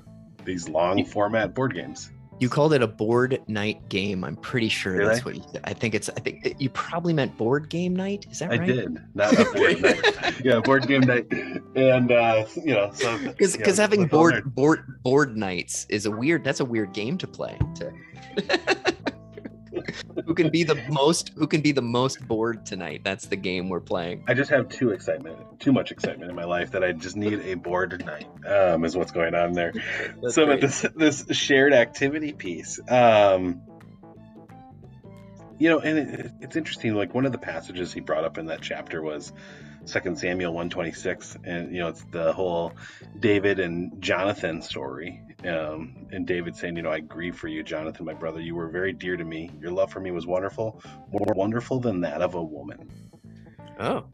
these 0.45 0.69
long 0.69 1.05
format 1.05 1.55
board 1.55 1.75
games. 1.75 2.11
you 2.41 2.49
called 2.49 2.75
it 2.75 2.83
a 2.83 2.87
board 2.87 3.41
night 3.47 3.89
game. 3.89 4.23
I'm 4.25 4.37
pretty 4.37 4.69
sure 4.69 4.99
Did 4.99 5.07
that's 5.09 5.21
I? 5.21 5.23
what 5.23 5.37
you 5.37 5.43
said. 5.51 5.61
I 5.65 5.73
think 5.73 5.95
it's. 5.95 6.11
I 6.11 6.21
think 6.21 6.57
you 6.59 6.69
probably 6.71 7.15
meant 7.15 7.37
board 7.39 7.69
game 7.71 7.95
night. 7.97 8.27
Is 8.31 8.41
that 8.41 8.53
I 8.53 8.57
right? 8.59 8.67
did, 8.67 8.99
not 9.15 9.33
a 9.33 9.45
board 9.53 9.81
night. 9.81 10.41
Yeah, 10.45 10.61
board 10.61 10.87
game 10.89 11.03
night, 11.03 11.27
and 11.77 12.11
uh, 12.11 12.45
you 12.57 12.75
know, 12.75 12.91
so 12.93 13.17
Because 13.19 13.57
yeah, 13.57 13.75
having 13.77 14.07
board 14.07 14.55
board 14.55 14.85
board 15.03 15.37
nights 15.37 15.87
is 15.89 16.05
a 16.05 16.11
weird. 16.11 16.43
That's 16.45 16.61
a 16.61 16.65
weird 16.65 16.93
game 16.93 17.17
to 17.19 17.27
play. 17.27 17.57
To 17.77 17.93
who 20.25 20.35
can 20.35 20.51
be 20.51 20.65
the 20.65 20.81
most 20.91 21.31
who 21.37 21.47
can 21.47 21.61
be 21.61 21.73
the 21.73 21.83
most 21.83 22.27
bored 22.27 22.65
tonight? 22.67 23.03
That's 23.05 23.27
the 23.27 23.37
game 23.37 23.69
we're 23.69 23.81
playing. 23.81 24.25
I 24.29 24.35
just 24.35 24.51
have 24.51 24.69
too 24.69 24.91
excitement, 24.91 25.61
too 25.61 25.73
much 25.73 25.91
excitement 25.91 26.31
in 26.31 26.37
my 26.37 26.45
life 26.45 26.73
that 26.73 26.85
I 26.85 26.93
just 26.93 27.17
need 27.17 27.41
a 27.41 27.55
board 27.55 28.05
night. 28.05 28.27
Um, 28.47 28.85
is 28.85 28.97
what's 28.97 29.13
going 29.13 29.35
on 29.35 29.53
there. 29.53 29.73
That's 30.23 30.35
so 30.35 30.47
great. 30.47 30.61
this 30.61 30.87
this 30.97 31.27
shared 31.31 31.73
activity 31.73 32.33
piece 32.33 32.81
um 32.89 33.63
you 35.59 35.69
know 35.69 35.79
and 35.79 35.99
it, 35.99 36.33
it's 36.41 36.57
interesting 36.57 36.95
like 36.95 37.15
one 37.15 37.27
of 37.27 37.33
the 37.33 37.39
passages 37.39 37.93
he 37.93 38.01
brought 38.01 38.25
up 38.25 38.39
in 38.39 38.47
that 38.47 38.61
chapter 38.61 39.03
was 39.03 39.33
second 39.85 40.19
samuel 40.19 40.53
126 40.53 41.37
and 41.45 41.73
you 41.73 41.81
know 41.81 41.89
it's 41.89 42.05
the 42.11 42.33
whole 42.33 42.73
david 43.19 43.59
and 43.59 44.01
jonathan 44.01 44.63
story 44.63 45.23
um, 45.49 46.07
and 46.13 46.27
david 46.27 46.55
saying 46.57 46.77
you 46.77 46.83
know 46.83 46.91
i 46.91 47.01
grieve 47.01 47.37
for 47.37 47.49
you 47.49 47.63
jonathan 47.63 48.05
my 48.05 48.15
brother. 48.15 48.41
You 48.41 48.55
were 48.55 48.69
very 48.69 48.93
dear 48.93 49.17
to 49.17 49.25
me. 49.25 49.51
Your 49.61 49.71
love 49.73 49.91
for 49.93 50.01
me 50.01 50.11
was 50.11 50.27
wonderful 50.27 50.83
more 51.11 51.33
wonderful 51.35 51.81
than 51.81 52.01
that 52.03 52.23
of 52.23 52.35
a 52.35 52.43
woman. 52.43 52.91
Oh, 53.79 54.05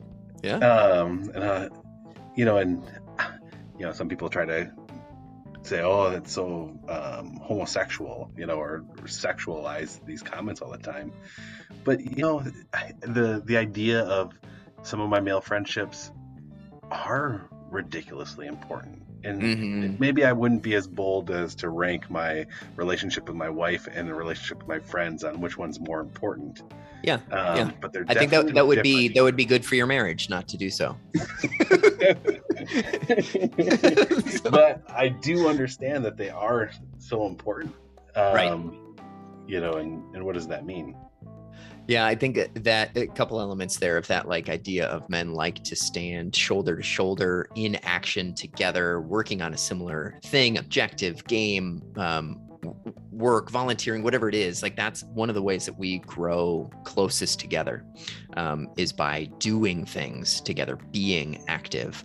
yeah. 0.42 0.56
um 0.56 1.30
and 1.34 1.44
uh 1.44 1.68
you 2.36 2.44
know 2.44 2.58
and 2.58 2.82
you 3.78 3.84
know 3.86 3.92
some 3.92 4.08
people 4.08 4.28
try 4.28 4.44
to 4.44 4.72
say 5.62 5.80
oh 5.82 6.06
it's 6.12 6.32
so 6.32 6.78
um 6.88 7.36
homosexual 7.42 8.30
you 8.36 8.46
know 8.46 8.56
or, 8.56 8.84
or 8.98 9.04
sexualize 9.04 10.04
these 10.06 10.22
comments 10.22 10.62
all 10.62 10.70
the 10.70 10.78
time. 10.78 11.12
But 11.84 12.00
you 12.00 12.22
know 12.22 12.42
the 13.00 13.42
the 13.44 13.56
idea 13.56 14.02
of 14.02 14.32
some 14.82 15.00
of 15.00 15.10
my 15.10 15.20
male 15.20 15.40
friendships 15.40 16.12
are 16.90 17.48
ridiculously 17.70 18.46
important 18.46 19.02
and 19.24 19.42
Mhm. 19.42 19.98
maybe 20.00 20.24
i 20.24 20.32
wouldn't 20.32 20.62
be 20.62 20.74
as 20.74 20.86
bold 20.86 21.30
as 21.30 21.54
to 21.56 21.68
rank 21.70 22.10
my 22.10 22.46
relationship 22.76 23.26
with 23.28 23.36
my 23.36 23.48
wife 23.48 23.88
and 23.92 24.08
the 24.08 24.14
relationship 24.14 24.58
with 24.58 24.68
my 24.68 24.78
friends 24.78 25.24
on 25.24 25.40
which 25.40 25.56
one's 25.58 25.80
more 25.80 26.00
important 26.00 26.62
Yeah, 27.02 27.14
um, 27.30 27.56
yeah. 27.56 27.70
but 27.80 27.92
they're 27.92 28.04
I 28.08 28.14
think 28.14 28.30
that 28.32 28.54
that 28.54 28.66
would 28.66 28.82
be 28.82 29.08
that 29.08 29.22
would 29.22 29.36
be 29.36 29.44
good 29.44 29.64
for 29.64 29.76
your 29.76 29.86
marriage 29.86 30.28
not 30.28 30.48
to 30.48 30.56
do 30.56 30.68
so. 30.68 30.96
but 34.50 34.82
I 34.88 35.08
do 35.08 35.48
understand 35.48 36.04
that 36.04 36.16
they 36.16 36.30
are 36.30 36.70
so 36.98 37.26
important. 37.26 37.74
Um, 38.16 38.34
Right. 38.34 38.60
You 39.46 39.60
know, 39.60 39.74
and, 39.74 40.02
and 40.14 40.24
what 40.24 40.34
does 40.34 40.46
that 40.48 40.66
mean? 40.66 40.94
Yeah, 41.88 42.04
I 42.04 42.14
think 42.14 42.36
that 42.64 42.96
a 42.98 43.06
couple 43.06 43.40
elements 43.40 43.78
there 43.78 43.96
of 43.96 44.06
that 44.08 44.28
like 44.28 44.50
idea 44.50 44.86
of 44.88 45.08
men 45.08 45.32
like 45.32 45.64
to 45.64 45.74
stand 45.74 46.36
shoulder 46.36 46.76
to 46.76 46.82
shoulder 46.82 47.48
in 47.54 47.76
action 47.76 48.34
together, 48.34 49.00
working 49.00 49.40
on 49.40 49.54
a 49.54 49.56
similar 49.56 50.18
thing, 50.22 50.58
objective, 50.58 51.24
game, 51.24 51.82
um, 51.96 52.38
work, 53.10 53.50
volunteering, 53.50 54.02
whatever 54.02 54.28
it 54.28 54.34
is. 54.34 54.62
Like 54.62 54.76
that's 54.76 55.02
one 55.14 55.30
of 55.30 55.34
the 55.34 55.40
ways 55.40 55.64
that 55.64 55.78
we 55.78 56.00
grow 56.00 56.70
closest 56.84 57.40
together 57.40 57.86
um, 58.36 58.68
is 58.76 58.92
by 58.92 59.24
doing 59.38 59.86
things 59.86 60.42
together, 60.42 60.76
being 60.92 61.42
active. 61.48 62.04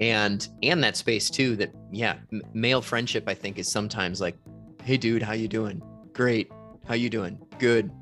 And 0.00 0.48
and 0.64 0.82
that 0.82 0.96
space 0.96 1.30
too 1.30 1.54
that 1.56 1.72
yeah, 1.92 2.16
m- 2.32 2.42
male 2.54 2.82
friendship 2.82 3.28
I 3.28 3.34
think 3.34 3.60
is 3.60 3.70
sometimes 3.70 4.20
like, 4.20 4.36
hey 4.82 4.96
dude, 4.96 5.22
how 5.22 5.32
you 5.34 5.46
doing? 5.46 5.80
Great. 6.12 6.50
How 6.88 6.94
you 6.94 7.08
doing? 7.08 7.38
Good 7.60 7.92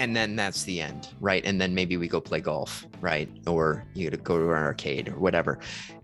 and 0.00 0.16
then 0.16 0.34
that's 0.34 0.64
the 0.64 0.80
end 0.80 1.08
right? 1.20 1.44
And 1.44 1.60
then 1.60 1.74
maybe 1.74 1.96
we 1.98 2.08
go 2.08 2.20
play 2.20 2.40
golf 2.40 2.86
right? 3.00 3.28
Or 3.46 3.86
you 3.94 4.10
go 4.10 4.38
to 4.38 4.44
an 4.44 4.62
arcade 4.62 5.08
or 5.08 5.18
whatever. 5.18 5.58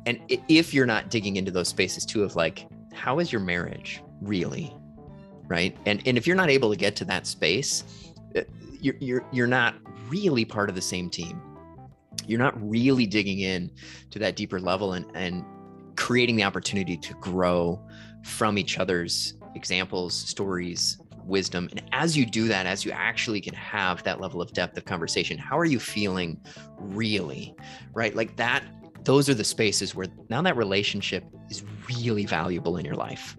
And 0.04 0.20
if 0.48 0.74
you're 0.74 0.86
not 0.86 1.10
digging 1.10 1.36
into 1.36 1.50
those 1.50 1.68
spaces 1.68 2.04
too 2.04 2.22
of 2.22 2.36
like 2.36 2.68
how 2.92 3.18
is 3.18 3.32
your 3.32 3.40
marriage 3.40 4.02
really 4.20 4.72
right? 5.48 5.76
And 5.86 6.02
and 6.06 6.18
if 6.18 6.26
you're 6.26 6.36
not 6.36 6.50
able 6.50 6.70
to 6.70 6.76
get 6.76 6.94
to 6.96 7.04
that 7.06 7.26
space 7.26 8.12
uh, 8.36 8.42
you're 8.80 8.96
you're 9.00 9.24
you're 9.32 9.46
not 9.46 9.74
really 10.08 10.44
part 10.44 10.68
of 10.68 10.74
the 10.74 10.82
same 10.82 11.08
team. 11.08 11.40
You're 12.26 12.38
not 12.38 12.54
really 12.60 13.06
digging 13.06 13.40
in 13.40 13.70
to 14.10 14.18
that 14.18 14.36
deeper 14.36 14.60
level 14.60 14.92
and 14.92 15.06
and 15.14 15.42
creating 15.96 16.36
the 16.36 16.44
opportunity 16.44 16.98
to 16.98 17.14
grow 17.14 17.80
from 18.22 18.58
each 18.58 18.78
other's 18.78 19.34
examples 19.54 20.14
stories 20.14 20.98
wisdom. 21.26 21.68
And 21.70 21.82
as 21.92 22.16
you 22.16 22.26
do 22.26 22.48
that, 22.48 22.66
as 22.66 22.84
you 22.84 22.90
actually 22.92 23.40
can 23.40 23.54
have 23.54 24.02
that 24.04 24.20
level 24.20 24.40
of 24.40 24.52
depth 24.52 24.76
of 24.76 24.84
conversation, 24.84 25.38
how 25.38 25.58
are 25.58 25.64
you 25.64 25.80
feeling 25.80 26.40
really? 26.78 27.54
Right? 27.94 28.14
Like 28.14 28.36
that, 28.36 28.64
those 29.06 29.28
are 29.28 29.34
the 29.34 29.44
spaces 29.44 29.94
where 29.94 30.06
now 30.30 30.42
that 30.42 30.56
relationship 30.56 31.24
is 31.48 31.62
really 31.88 32.26
valuable 32.26 32.76
in 32.76 32.84
your 32.84 32.96
life. 32.96 33.36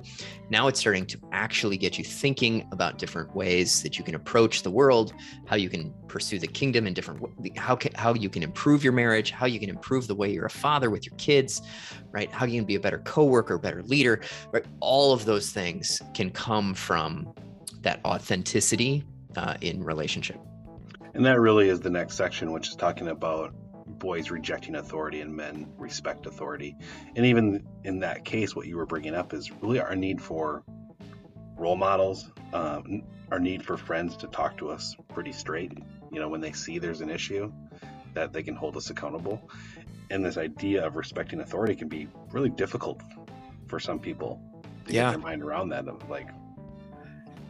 Now 0.49 0.69
it's 0.69 0.79
starting 0.79 1.05
to 1.07 1.19
actually 1.33 1.75
get 1.75 1.97
you 1.97 2.05
thinking 2.05 2.65
about 2.71 2.97
different 2.97 3.35
ways 3.35 3.83
that 3.83 3.97
you 3.97 4.03
can 4.05 4.15
approach 4.15 4.63
the 4.63 4.71
world, 4.71 5.13
how 5.45 5.57
you 5.57 5.69
can 5.69 5.93
pursue 6.07 6.39
the 6.39 6.47
kingdom 6.47 6.87
in 6.87 6.93
different 6.93 7.21
how 7.57 7.75
can, 7.75 7.93
how 7.95 8.13
you 8.13 8.29
can 8.29 8.43
improve 8.43 8.81
your 8.81 8.93
marriage, 8.93 9.31
how 9.31 9.45
you 9.45 9.59
can 9.59 9.69
improve 9.69 10.07
the 10.07 10.15
way 10.15 10.31
you're 10.31 10.45
a 10.45 10.49
father 10.49 10.89
with 10.89 11.05
your 11.05 11.15
kids, 11.17 11.61
right? 12.11 12.31
How 12.31 12.45
you 12.45 12.59
can 12.59 12.65
be 12.65 12.75
a 12.75 12.79
better 12.79 12.99
coworker, 12.99 13.57
better 13.57 13.83
leader, 13.83 14.21
right? 14.53 14.65
All 14.79 15.11
of 15.11 15.25
those 15.25 15.49
things 15.49 16.01
can 16.13 16.29
come 16.29 16.73
from 16.73 17.33
that 17.87 18.01
authenticity 18.03 19.01
uh, 19.37 19.55
in 19.61 19.81
relationship. 19.81 20.37
And 21.13 21.25
that 21.25 21.39
really 21.39 21.69
is 21.69 21.79
the 21.79 21.89
next 21.89 22.15
section, 22.15 22.51
which 22.51 22.67
is 22.67 22.75
talking 22.75 23.07
about 23.07 23.53
boys 23.87 24.29
rejecting 24.29 24.75
authority 24.75 25.21
and 25.21 25.33
men 25.33 25.65
respect 25.77 26.25
authority. 26.25 26.75
And 27.15 27.25
even 27.25 27.65
in 27.85 27.99
that 28.01 28.25
case, 28.25 28.53
what 28.57 28.67
you 28.67 28.75
were 28.75 28.85
bringing 28.85 29.15
up 29.15 29.33
is 29.33 29.49
really 29.61 29.79
our 29.79 29.95
need 29.95 30.21
for 30.21 30.63
role 31.55 31.77
models, 31.77 32.29
um, 32.51 33.03
our 33.31 33.39
need 33.39 33.63
for 33.63 33.77
friends 33.77 34.17
to 34.17 34.27
talk 34.27 34.57
to 34.57 34.69
us 34.69 34.97
pretty 35.13 35.31
straight. 35.31 35.71
You 36.11 36.19
know, 36.19 36.27
when 36.27 36.41
they 36.41 36.51
see 36.51 36.79
there's 36.79 36.99
an 36.99 37.09
issue, 37.09 37.53
that 38.15 38.33
they 38.33 38.43
can 38.43 38.55
hold 38.55 38.75
us 38.75 38.89
accountable. 38.89 39.49
And 40.11 40.25
this 40.25 40.37
idea 40.37 40.85
of 40.85 40.97
respecting 40.97 41.39
authority 41.39 41.73
can 41.75 41.87
be 41.87 42.09
really 42.31 42.49
difficult 42.49 43.01
for 43.67 43.79
some 43.79 43.97
people 43.97 44.41
to 44.87 44.93
Yeah. 44.93 45.03
get 45.03 45.11
their 45.11 45.19
mind 45.19 45.41
around 45.41 45.69
that. 45.69 45.87
Of 45.87 46.09
like, 46.09 46.27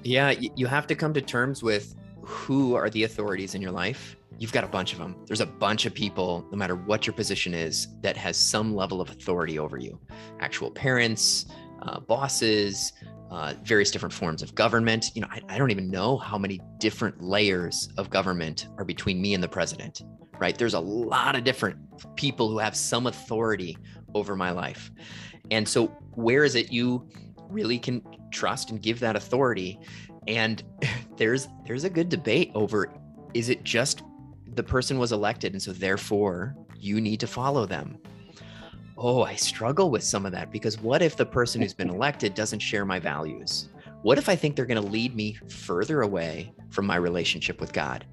Yeah, 0.07 0.31
you 0.31 0.67
have 0.67 0.87
to 0.87 0.95
come 0.95 1.13
to 1.15 1.21
terms 1.21 1.61
with 1.61 1.93
who 2.21 2.75
are 2.75 2.89
the 2.89 3.03
authorities 3.03 3.55
in 3.55 3.61
your 3.61 3.73
life. 3.73 4.15
You've 4.39 4.53
got 4.53 4.63
a 4.63 4.67
bunch 4.67 4.93
of 4.93 4.99
them. 4.99 5.17
There's 5.25 5.41
a 5.41 5.45
bunch 5.45 5.85
of 5.85 5.93
people, 5.93 6.47
no 6.49 6.57
matter 6.57 6.77
what 6.77 7.05
your 7.05 7.13
position 7.13 7.53
is, 7.53 7.89
that 8.03 8.15
has 8.15 8.37
some 8.37 8.73
level 8.73 9.01
of 9.01 9.09
authority 9.09 9.59
over 9.59 9.77
you. 9.77 9.99
Actual 10.39 10.71
parents, 10.71 11.47
uh, 11.81 11.99
bosses, 11.99 12.93
uh, 13.31 13.55
various 13.63 13.91
different 13.91 14.13
forms 14.13 14.41
of 14.41 14.55
government. 14.55 15.11
You 15.13 15.23
know, 15.23 15.27
I, 15.29 15.41
I 15.49 15.57
don't 15.57 15.71
even 15.71 15.91
know 15.91 16.15
how 16.15 16.37
many 16.37 16.61
different 16.77 17.21
layers 17.21 17.89
of 17.97 18.09
government 18.09 18.69
are 18.77 18.85
between 18.85 19.21
me 19.21 19.33
and 19.33 19.43
the 19.43 19.49
president. 19.49 20.03
Right? 20.39 20.57
There's 20.57 20.75
a 20.75 20.79
lot 20.79 21.35
of 21.35 21.43
different 21.43 21.79
people 22.15 22.47
who 22.47 22.59
have 22.59 22.77
some 22.77 23.07
authority 23.07 23.77
over 24.15 24.37
my 24.37 24.51
life. 24.51 24.89
And 25.51 25.67
so, 25.67 25.87
where 26.13 26.45
is 26.45 26.55
it 26.55 26.71
you 26.71 27.09
really 27.49 27.79
can 27.79 28.01
trust 28.31 28.69
and 28.69 28.81
give 28.81 28.99
that 28.99 29.15
authority? 29.15 29.79
And 30.27 30.63
there's 31.17 31.47
there's 31.65 31.83
a 31.83 31.89
good 31.89 32.09
debate 32.09 32.51
over 32.55 32.93
is 33.33 33.49
it 33.49 33.63
just 33.63 34.03
the 34.55 34.63
person 34.63 34.97
was 34.97 35.11
elected 35.11 35.53
and 35.53 35.61
so 35.61 35.71
therefore 35.71 36.55
you 36.79 37.01
need 37.01 37.19
to 37.19 37.27
follow 37.27 37.65
them? 37.65 37.97
Oh, 38.97 39.21
I 39.21 39.35
struggle 39.35 39.91
with 39.91 40.03
some 40.03 40.25
of 40.25 40.31
that 40.31 40.51
because 40.51 40.79
what 40.79 41.01
if 41.01 41.15
the 41.15 41.25
person 41.25 41.61
who's 41.61 41.73
been 41.73 41.89
elected 41.89 42.33
doesn't 42.33 42.59
share 42.59 42.85
my 42.85 42.99
values? 42.99 43.69
What 44.01 44.17
if 44.17 44.29
I 44.29 44.35
think 44.35 44.55
they're 44.55 44.65
going 44.65 44.81
to 44.81 44.89
lead 44.89 45.15
me 45.15 45.37
further 45.49 46.01
away 46.01 46.51
from 46.69 46.87
my 46.87 46.95
relationship 46.95 47.59
with 47.59 47.73
God? 47.73 48.05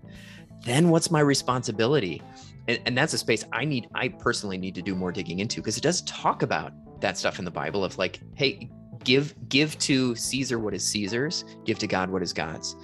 Then 0.65 0.91
what's 0.91 1.11
my 1.11 1.21
responsibility? 1.21 2.23
And, 2.69 2.81
and 2.87 2.99
that's 2.99 3.13
a 3.13 3.19
space 3.19 3.45
I 3.53 3.65
need, 3.65 3.89
I 3.95 4.09
personally 4.09 4.59
need 4.59 4.75
to 4.75 4.83
do 4.83 4.95
more 4.95 5.13
digging 5.13 5.39
into 5.39 5.61
because 5.61 5.77
it 5.77 5.83
does 5.83 6.03
talk 6.03 6.43
about 6.43 6.73
that 7.01 7.19
stuff 7.19 7.39
in 7.39 7.45
the 7.45 7.51
Bible 7.51 7.85
of 7.85 7.97
like, 7.99 8.21
hey, 8.35 8.71
give 9.05 9.35
give 9.49 9.79
to 9.79 10.15
caesar 10.15 10.59
what 10.59 10.75
is 10.75 10.85
caesar's 10.85 11.45
give 11.65 11.79
to 11.79 11.87
god 11.87 12.11
what 12.11 12.23
is 12.23 12.33
god's 12.33 12.77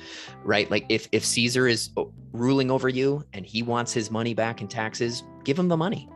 right? 0.45 0.71
Like 0.71 0.87
if 0.89 1.09
if 1.13 1.25
caesar 1.25 1.67
is 1.67 1.91
uh, 1.97 2.05
ruling 2.33 2.71
over 2.71 2.89
you 2.89 3.25
and 3.33 3.45
he 3.45 3.63
wants 3.63 3.93
his 3.93 4.11
money 4.11 4.35
back 4.35 4.61
in 4.61 4.69
taxes 4.69 5.23
give 5.45 5.59
him 5.59 5.69
the 5.69 5.77
money. 5.77 6.09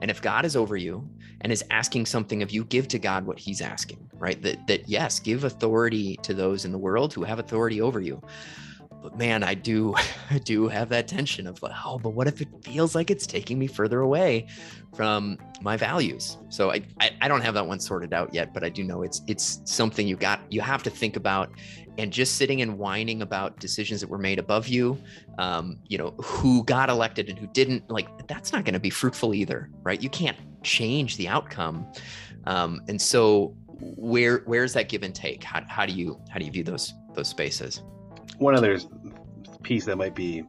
And 0.00 0.10
if 0.10 0.22
god 0.22 0.44
is 0.44 0.56
over 0.56 0.76
you 0.76 1.08
and 1.42 1.52
is 1.52 1.64
asking 1.70 2.06
something 2.06 2.42
of 2.42 2.50
you 2.50 2.64
give 2.64 2.88
to 2.88 2.98
god 2.98 3.26
what 3.26 3.38
he's 3.38 3.60
asking 3.60 3.98
right? 4.18 4.40
That 4.42 4.66
that 4.66 4.88
yes 4.88 5.18
give 5.18 5.44
authority 5.44 6.18
to 6.22 6.34
those 6.34 6.64
in 6.64 6.72
the 6.72 6.78
world 6.78 7.14
who 7.14 7.24
have 7.24 7.38
authority 7.38 7.80
over 7.80 8.00
you 8.00 8.22
but 9.02 9.16
man 9.16 9.42
i 9.42 9.54
do 9.54 9.94
i 10.30 10.38
do 10.38 10.68
have 10.68 10.88
that 10.88 11.08
tension 11.08 11.46
of 11.46 11.62
like 11.62 11.72
oh 11.84 11.98
but 11.98 12.10
what 12.10 12.26
if 12.26 12.40
it 12.40 12.48
feels 12.62 12.94
like 12.94 13.10
it's 13.10 13.26
taking 13.26 13.58
me 13.58 13.66
further 13.66 14.00
away 14.00 14.46
from 14.94 15.38
my 15.62 15.76
values? 15.76 16.38
So 16.48 16.72
I, 16.72 16.82
I 17.00 17.10
i 17.20 17.28
don't 17.28 17.42
have 17.42 17.54
that 17.54 17.66
one 17.66 17.80
sorted 17.80 18.12
out 18.12 18.34
yet 18.34 18.52
but 18.52 18.64
i 18.64 18.68
do 18.68 18.82
know 18.82 19.02
it's 19.02 19.22
it's 19.26 19.60
something 19.64 20.06
you 20.06 20.16
got 20.16 20.40
you 20.50 20.60
have 20.60 20.82
to 20.84 20.90
think 20.90 21.16
about. 21.16 21.50
And 21.98 22.10
just 22.10 22.36
sitting 22.36 22.62
and 22.62 22.78
whining 22.78 23.20
about 23.20 23.58
decisions 23.58 24.00
that 24.00 24.08
were 24.08 24.16
made 24.16 24.38
above 24.38 24.68
you 24.68 24.96
um, 25.38 25.76
you 25.86 25.98
know 25.98 26.12
who 26.22 26.64
got 26.64 26.88
elected 26.88 27.28
and 27.28 27.38
who 27.38 27.46
didn't 27.48 27.90
like 27.90 28.06
that's 28.26 28.52
not 28.52 28.64
going 28.64 28.74
to 28.74 28.80
be 28.80 28.88
fruitful 28.88 29.34
either 29.34 29.68
right? 29.82 30.00
You 30.00 30.08
can't 30.08 30.38
change 30.62 31.18
the 31.18 31.28
outcome. 31.28 31.86
Um, 32.46 32.80
and 32.88 33.00
so 33.00 33.54
where 33.80 34.38
where's 34.46 34.72
that 34.74 34.88
give 34.88 35.02
and 35.02 35.14
take? 35.14 35.42
How, 35.44 35.62
how 35.68 35.84
do 35.84 35.92
you 35.92 36.18
how 36.30 36.38
do 36.38 36.46
you 36.46 36.52
view 36.52 36.64
those 36.64 36.94
those 37.14 37.28
spaces 37.28 37.82
one 38.40 38.56
other 38.56 38.78
piece 39.62 39.84
that 39.84 39.96
might 39.96 40.14
be 40.14 40.44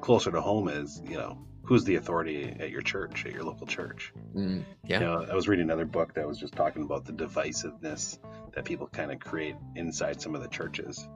closer 0.00 0.32
to 0.32 0.40
home 0.40 0.68
is 0.68 1.00
you 1.08 1.16
know 1.16 1.38
who's 1.62 1.84
the 1.84 1.94
authority 1.94 2.56
at 2.58 2.70
your 2.70 2.82
church 2.82 3.24
at 3.24 3.32
your 3.32 3.44
local 3.44 3.66
church? 3.66 4.12
Mm, 4.34 4.64
yeah. 4.84 4.98
You 4.98 5.06
know, 5.06 5.26
i 5.30 5.34
was 5.34 5.46
reading 5.48 5.64
another 5.64 5.84
book 5.84 6.14
that 6.14 6.26
was 6.26 6.38
just 6.38 6.54
talking 6.54 6.82
about 6.82 7.04
the 7.04 7.12
divisiveness 7.12 8.18
that 8.54 8.64
people 8.64 8.88
kind 8.88 9.12
of 9.12 9.20
create 9.20 9.54
inside 9.76 10.20
some 10.20 10.34
of 10.34 10.42
the 10.42 10.48
churches. 10.48 11.08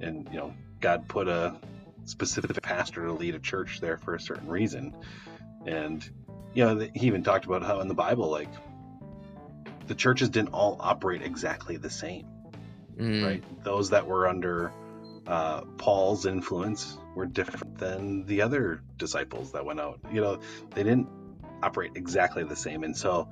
And 0.00 0.28
you 0.30 0.38
know 0.38 0.54
god 0.80 1.08
put 1.08 1.26
a 1.28 1.56
specific 2.04 2.62
pastor 2.62 3.04
to 3.04 3.12
lead 3.12 3.34
a 3.34 3.40
church 3.40 3.80
there 3.80 3.98
for 3.98 4.14
a 4.14 4.20
certain 4.20 4.48
reason. 4.48 4.94
And 5.66 6.08
you 6.54 6.64
know 6.64 6.88
he 6.94 7.08
even 7.08 7.24
talked 7.24 7.46
about 7.46 7.64
how 7.64 7.80
in 7.80 7.88
the 7.88 7.94
bible 7.94 8.30
like 8.30 8.52
the 9.88 9.94
churches 9.96 10.28
didn't 10.28 10.50
all 10.50 10.76
operate 10.78 11.22
exactly 11.22 11.76
the 11.76 11.90
same 11.90 12.26
mm. 13.00 13.24
right? 13.24 13.64
Those 13.64 13.90
that 13.90 14.06
were 14.06 14.28
under 14.28 14.72
uh, 15.26 15.62
Paul's 15.78 16.26
influence 16.26 16.98
were 17.14 17.26
different 17.26 17.78
than 17.78 18.24
the 18.26 18.42
other 18.42 18.82
disciples 18.96 19.52
that 19.52 19.64
went 19.64 19.80
out. 19.80 20.00
You 20.12 20.20
know, 20.20 20.40
they 20.74 20.82
didn't 20.82 21.08
operate 21.62 21.92
exactly 21.94 22.44
the 22.44 22.56
same. 22.56 22.84
And 22.84 22.96
so 22.96 23.28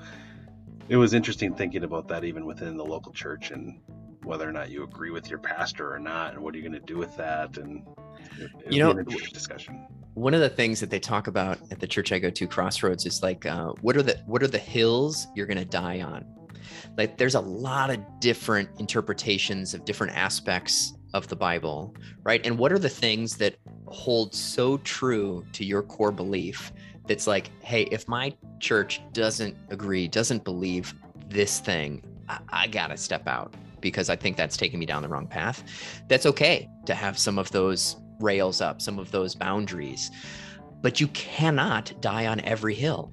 it 0.88 0.96
was 0.96 1.14
interesting 1.14 1.54
thinking 1.54 1.84
about 1.84 2.08
that 2.08 2.24
even 2.24 2.44
within 2.44 2.76
the 2.76 2.84
local 2.84 3.12
church 3.12 3.50
and 3.50 3.80
whether 4.24 4.48
or 4.48 4.52
not 4.52 4.70
you 4.70 4.84
agree 4.84 5.10
with 5.10 5.30
your 5.30 5.38
pastor 5.38 5.92
or 5.92 5.98
not, 5.98 6.34
and 6.34 6.42
what 6.42 6.54
are 6.54 6.58
you 6.58 6.62
going 6.62 6.78
to 6.78 6.86
do 6.86 6.98
with 6.98 7.16
that? 7.16 7.56
And 7.56 7.86
it, 8.38 8.72
you 8.72 8.78
know, 8.80 8.92
discussion. 8.92 9.86
One 10.14 10.34
of 10.34 10.40
the 10.40 10.48
things 10.48 10.80
that 10.80 10.90
they 10.90 10.98
talk 10.98 11.28
about 11.28 11.58
at 11.70 11.80
the 11.80 11.86
church 11.86 12.12
I 12.12 12.18
go 12.18 12.28
to, 12.28 12.46
Crossroads, 12.46 13.06
is 13.06 13.22
like, 13.22 13.46
uh, 13.46 13.68
what 13.80 13.96
are 13.96 14.02
the 14.02 14.18
what 14.26 14.42
are 14.42 14.48
the 14.48 14.58
hills 14.58 15.28
you're 15.34 15.46
going 15.46 15.58
to 15.58 15.64
die 15.64 16.02
on? 16.02 16.24
Like, 16.96 17.16
there's 17.16 17.36
a 17.36 17.40
lot 17.40 17.90
of 17.90 18.00
different 18.20 18.68
interpretations 18.78 19.72
of 19.74 19.84
different 19.84 20.16
aspects 20.16 20.92
of 21.14 21.28
the 21.28 21.36
Bible, 21.36 21.94
right? 22.22 22.44
And 22.44 22.58
what 22.58 22.72
are 22.72 22.78
the 22.78 22.88
things 22.88 23.36
that 23.38 23.56
hold 23.86 24.34
so 24.34 24.78
true 24.78 25.44
to 25.52 25.64
your 25.64 25.82
core 25.82 26.12
belief 26.12 26.72
that's 27.06 27.26
like, 27.26 27.50
hey, 27.62 27.82
if 27.84 28.06
my 28.06 28.34
church 28.60 29.00
doesn't 29.12 29.56
agree, 29.70 30.08
doesn't 30.08 30.44
believe 30.44 30.94
this 31.28 31.60
thing, 31.60 32.02
I, 32.28 32.38
I 32.50 32.66
got 32.66 32.88
to 32.88 32.96
step 32.96 33.26
out 33.26 33.54
because 33.80 34.10
I 34.10 34.16
think 34.16 34.36
that's 34.36 34.56
taking 34.56 34.78
me 34.78 34.86
down 34.86 35.02
the 35.02 35.08
wrong 35.08 35.26
path. 35.26 35.64
That's 36.08 36.26
okay 36.26 36.68
to 36.86 36.94
have 36.94 37.18
some 37.18 37.38
of 37.38 37.50
those 37.50 37.96
rails 38.20 38.60
up, 38.60 38.82
some 38.82 38.98
of 38.98 39.10
those 39.10 39.34
boundaries, 39.34 40.10
but 40.82 41.00
you 41.00 41.08
cannot 41.08 41.92
die 42.00 42.26
on 42.26 42.40
every 42.40 42.74
hill. 42.74 43.12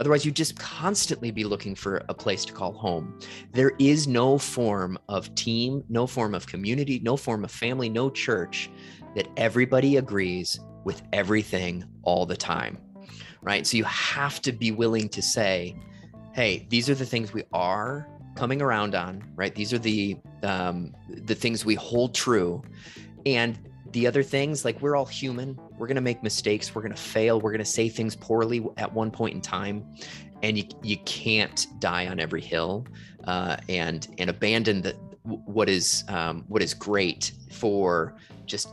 Otherwise, 0.00 0.24
you'd 0.24 0.36
just 0.36 0.58
constantly 0.58 1.30
be 1.30 1.44
looking 1.44 1.74
for 1.74 2.02
a 2.08 2.14
place 2.14 2.44
to 2.44 2.52
call 2.52 2.72
home. 2.72 3.18
There 3.52 3.72
is 3.78 4.08
no 4.08 4.38
form 4.38 4.98
of 5.08 5.34
team, 5.34 5.84
no 5.88 6.06
form 6.06 6.34
of 6.34 6.46
community, 6.46 7.00
no 7.00 7.16
form 7.16 7.44
of 7.44 7.50
family, 7.50 7.88
no 7.88 8.10
church 8.10 8.70
that 9.14 9.28
everybody 9.36 9.96
agrees 9.96 10.58
with 10.84 11.02
everything 11.12 11.84
all 12.02 12.26
the 12.26 12.36
time, 12.36 12.78
right? 13.40 13.66
So 13.66 13.76
you 13.76 13.84
have 13.84 14.42
to 14.42 14.52
be 14.52 14.70
willing 14.72 15.08
to 15.10 15.22
say, 15.22 15.76
hey, 16.32 16.66
these 16.68 16.90
are 16.90 16.94
the 16.94 17.06
things 17.06 17.32
we 17.32 17.44
are 17.52 18.08
coming 18.34 18.60
around 18.60 18.94
on, 18.94 19.22
right? 19.36 19.54
These 19.54 19.72
are 19.72 19.78
the 19.78 20.16
um, 20.42 20.94
the 21.08 21.34
things 21.34 21.64
we 21.64 21.76
hold 21.76 22.14
true, 22.14 22.62
and 23.24 23.58
the 23.94 24.06
other 24.06 24.22
things 24.22 24.64
like 24.64 24.80
we're 24.82 24.96
all 24.96 25.06
human. 25.06 25.58
We're 25.78 25.86
going 25.86 25.94
to 25.94 26.02
make 26.02 26.22
mistakes. 26.22 26.74
We're 26.74 26.82
going 26.82 26.94
to 26.94 27.00
fail. 27.00 27.40
We're 27.40 27.52
going 27.52 27.60
to 27.60 27.64
say 27.64 27.88
things 27.88 28.14
poorly 28.14 28.64
at 28.76 28.92
one 28.92 29.10
point 29.10 29.34
in 29.34 29.40
time 29.40 29.86
and 30.44 30.58
you 30.58 30.64
you 30.82 30.98
can't 30.98 31.66
die 31.78 32.06
on 32.06 32.20
every 32.20 32.42
hill 32.42 32.86
uh, 33.24 33.56
and 33.68 34.14
and 34.18 34.28
abandon 34.28 34.82
the 34.82 34.92
what 35.22 35.70
is 35.70 36.04
um, 36.08 36.44
what 36.48 36.62
is 36.62 36.74
great 36.74 37.32
for 37.50 38.14
just 38.44 38.68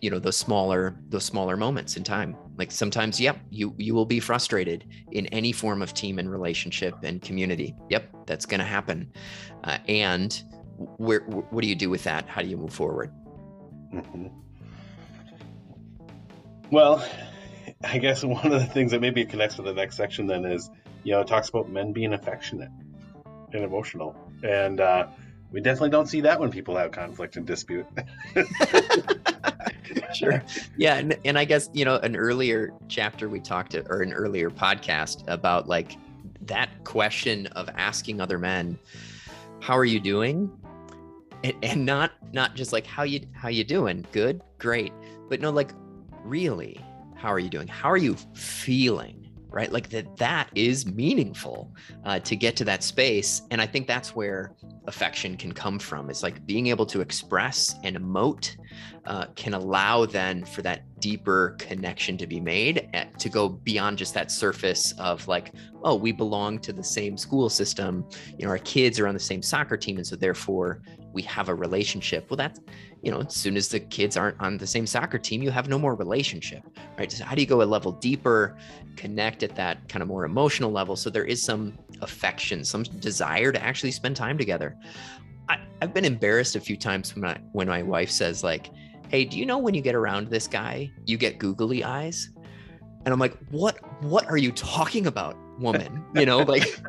you 0.00 0.10
know 0.10 0.20
those 0.20 0.36
smaller 0.36 0.96
those 1.08 1.24
smaller 1.24 1.56
moments 1.56 1.96
in 1.96 2.04
time. 2.04 2.36
Like 2.56 2.70
sometimes 2.70 3.20
yep 3.20 3.38
you 3.50 3.74
you 3.78 3.94
will 3.94 4.06
be 4.06 4.20
frustrated 4.20 4.84
in 5.10 5.26
any 5.26 5.50
form 5.50 5.82
of 5.82 5.92
team 5.92 6.18
and 6.20 6.30
relationship 6.30 6.94
and 7.02 7.20
community. 7.20 7.74
Yep 7.90 8.04
that's 8.26 8.46
going 8.46 8.60
to 8.60 8.66
happen. 8.66 9.10
Uh, 9.64 9.78
and 9.88 10.40
where 10.76 11.20
what 11.20 11.62
do 11.62 11.68
you 11.68 11.74
do 11.74 11.90
with 11.90 12.04
that? 12.04 12.28
How 12.28 12.42
do 12.42 12.48
you 12.48 12.56
move 12.56 12.72
forward? 12.72 13.10
Mm-hmm. 13.92 14.26
Well, 16.70 17.04
I 17.82 17.98
guess 17.98 18.24
one 18.24 18.46
of 18.46 18.60
the 18.60 18.66
things 18.66 18.90
that 18.90 19.00
maybe 19.00 19.24
connects 19.24 19.56
with 19.56 19.66
the 19.66 19.72
next 19.72 19.96
section 19.96 20.26
then 20.26 20.44
is, 20.44 20.70
you 21.04 21.12
know, 21.12 21.20
it 21.20 21.26
talks 21.26 21.48
about 21.48 21.70
men 21.70 21.92
being 21.92 22.12
affectionate 22.12 22.70
and 23.52 23.64
emotional. 23.64 24.14
And 24.42 24.80
uh, 24.80 25.06
we 25.50 25.60
definitely 25.60 25.90
don't 25.90 26.06
see 26.06 26.20
that 26.22 26.38
when 26.38 26.50
people 26.50 26.76
have 26.76 26.90
conflict 26.90 27.36
and 27.36 27.46
dispute. 27.46 27.86
sure. 30.14 30.42
Yeah. 30.76 30.96
And, 30.96 31.16
and 31.24 31.38
I 31.38 31.44
guess, 31.44 31.70
you 31.72 31.84
know, 31.84 31.96
an 31.96 32.16
earlier 32.16 32.74
chapter 32.88 33.28
we 33.28 33.40
talked 33.40 33.72
to, 33.72 33.86
or 33.88 34.02
an 34.02 34.12
earlier 34.12 34.50
podcast 34.50 35.24
about 35.28 35.68
like 35.68 35.96
that 36.42 36.68
question 36.84 37.46
of 37.48 37.70
asking 37.76 38.20
other 38.20 38.38
men, 38.38 38.78
how 39.60 39.76
are 39.76 39.84
you 39.84 40.00
doing? 40.00 40.50
And, 41.44 41.54
and 41.62 41.86
not, 41.86 42.12
not 42.32 42.56
just 42.56 42.72
like, 42.72 42.86
how 42.86 43.04
you, 43.04 43.20
how 43.32 43.48
you 43.48 43.64
doing? 43.64 44.04
Good, 44.12 44.42
great. 44.58 44.92
But 45.28 45.40
no, 45.40 45.50
like, 45.50 45.72
really 46.28 46.84
how 47.18 47.32
are 47.32 47.40
you 47.40 47.50
doing? 47.50 47.66
How 47.66 47.90
are 47.90 47.96
you 47.96 48.14
feeling? 48.34 49.24
Right? 49.50 49.72
Like 49.72 49.88
that 49.88 50.16
that 50.18 50.50
is 50.54 50.86
meaningful 50.86 51.74
uh, 52.04 52.20
to 52.20 52.36
get 52.36 52.54
to 52.56 52.64
that 52.64 52.84
space. 52.84 53.42
And 53.50 53.62
i 53.62 53.66
think 53.66 53.86
that's 53.86 54.14
where 54.14 54.54
affection 54.86 55.36
can 55.36 55.52
come 55.52 55.78
from. 55.78 56.10
It's 56.10 56.22
like 56.22 56.46
being 56.46 56.66
able 56.66 56.86
to 56.86 57.00
express 57.00 57.74
and 57.82 57.96
emote 57.96 58.56
uh, 59.06 59.26
can 59.36 59.54
allow 59.54 60.04
then 60.04 60.44
for 60.44 60.60
that 60.62 60.82
deeper 61.00 61.56
connection 61.58 62.18
to 62.18 62.26
be 62.26 62.40
made 62.40 62.88
eh, 62.92 63.04
to 63.18 63.28
go 63.30 63.48
beyond 63.48 63.96
just 63.96 64.12
that 64.14 64.30
surface 64.30 64.92
of 64.98 65.26
like 65.26 65.54
oh 65.82 65.94
we 65.94 66.12
belong 66.12 66.58
to 66.58 66.72
the 66.72 66.84
same 66.84 67.16
school 67.16 67.48
system. 67.48 68.04
You 68.38 68.44
know 68.44 68.50
our 68.50 68.58
kids 68.58 69.00
are 69.00 69.08
on 69.08 69.14
the 69.14 69.20
same 69.20 69.42
soccer 69.42 69.78
team 69.78 69.96
and 69.96 70.06
so 70.06 70.14
therefore 70.14 70.82
we 71.12 71.22
have 71.22 71.48
a 71.48 71.54
relationship. 71.54 72.30
Well 72.30 72.36
that's 72.36 72.60
you 73.08 73.14
know 73.14 73.22
as 73.22 73.34
soon 73.34 73.56
as 73.56 73.68
the 73.68 73.80
kids 73.80 74.16
aren't 74.16 74.38
on 74.40 74.58
the 74.58 74.66
same 74.66 74.86
soccer 74.86 75.18
team 75.18 75.42
you 75.42 75.50
have 75.50 75.68
no 75.68 75.78
more 75.78 75.94
relationship 75.94 76.62
right? 76.98 77.10
So 77.10 77.24
how 77.24 77.34
do 77.34 77.40
you 77.40 77.46
go 77.46 77.62
a 77.62 77.64
level 77.64 77.92
deeper 77.92 78.56
connect 78.96 79.42
at 79.42 79.54
that 79.54 79.88
kind 79.88 80.02
of 80.02 80.08
more 80.08 80.24
emotional 80.24 80.70
level? 80.70 80.96
So 80.96 81.08
there 81.08 81.24
is 81.24 81.42
some 81.42 81.78
affection 82.02 82.64
some 82.64 82.82
desire 82.82 83.52
to 83.52 83.62
actually 83.62 83.92
spend 83.92 84.16
time 84.16 84.36
together. 84.36 84.76
I, 85.48 85.58
have 85.80 85.94
been 85.94 86.04
embarrassed 86.04 86.56
a 86.56 86.60
few 86.60 86.76
times 86.76 87.14
when 87.14 87.22
my 87.22 87.38
when 87.52 87.68
my 87.68 87.82
wife 87.82 88.10
says 88.10 88.44
like 88.44 88.70
hey 89.08 89.24
do 89.24 89.38
you 89.38 89.46
know 89.46 89.58
when 89.58 89.74
you 89.74 89.80
get 89.80 89.94
around 89.94 90.28
this 90.28 90.46
guy 90.46 90.90
you 91.06 91.16
get 91.16 91.38
googly 91.38 91.84
eyes? 91.84 92.30
And 93.04 93.12
i'm 93.12 93.20
like 93.20 93.38
what 93.50 93.78
what 94.02 94.26
are 94.26 94.36
you 94.36 94.52
talking 94.52 95.06
about 95.06 95.36
woman? 95.58 96.04
You 96.14 96.26
know 96.26 96.38
like 96.38 96.80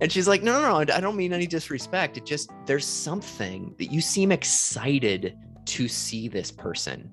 and 0.00 0.10
she's 0.10 0.28
like 0.28 0.42
no 0.42 0.60
no 0.60 0.84
no 0.84 0.94
i 0.94 1.00
don't 1.00 1.16
mean 1.16 1.32
any 1.32 1.46
disrespect. 1.46 2.16
It 2.16 2.24
just 2.24 2.50
there's 2.66 2.86
something 2.86 3.74
that 3.78 3.92
you 3.92 4.00
seem 4.00 4.30
excited 4.32 5.36
to 5.70 5.88
see 5.88 6.28
this 6.28 6.50
person 6.50 7.10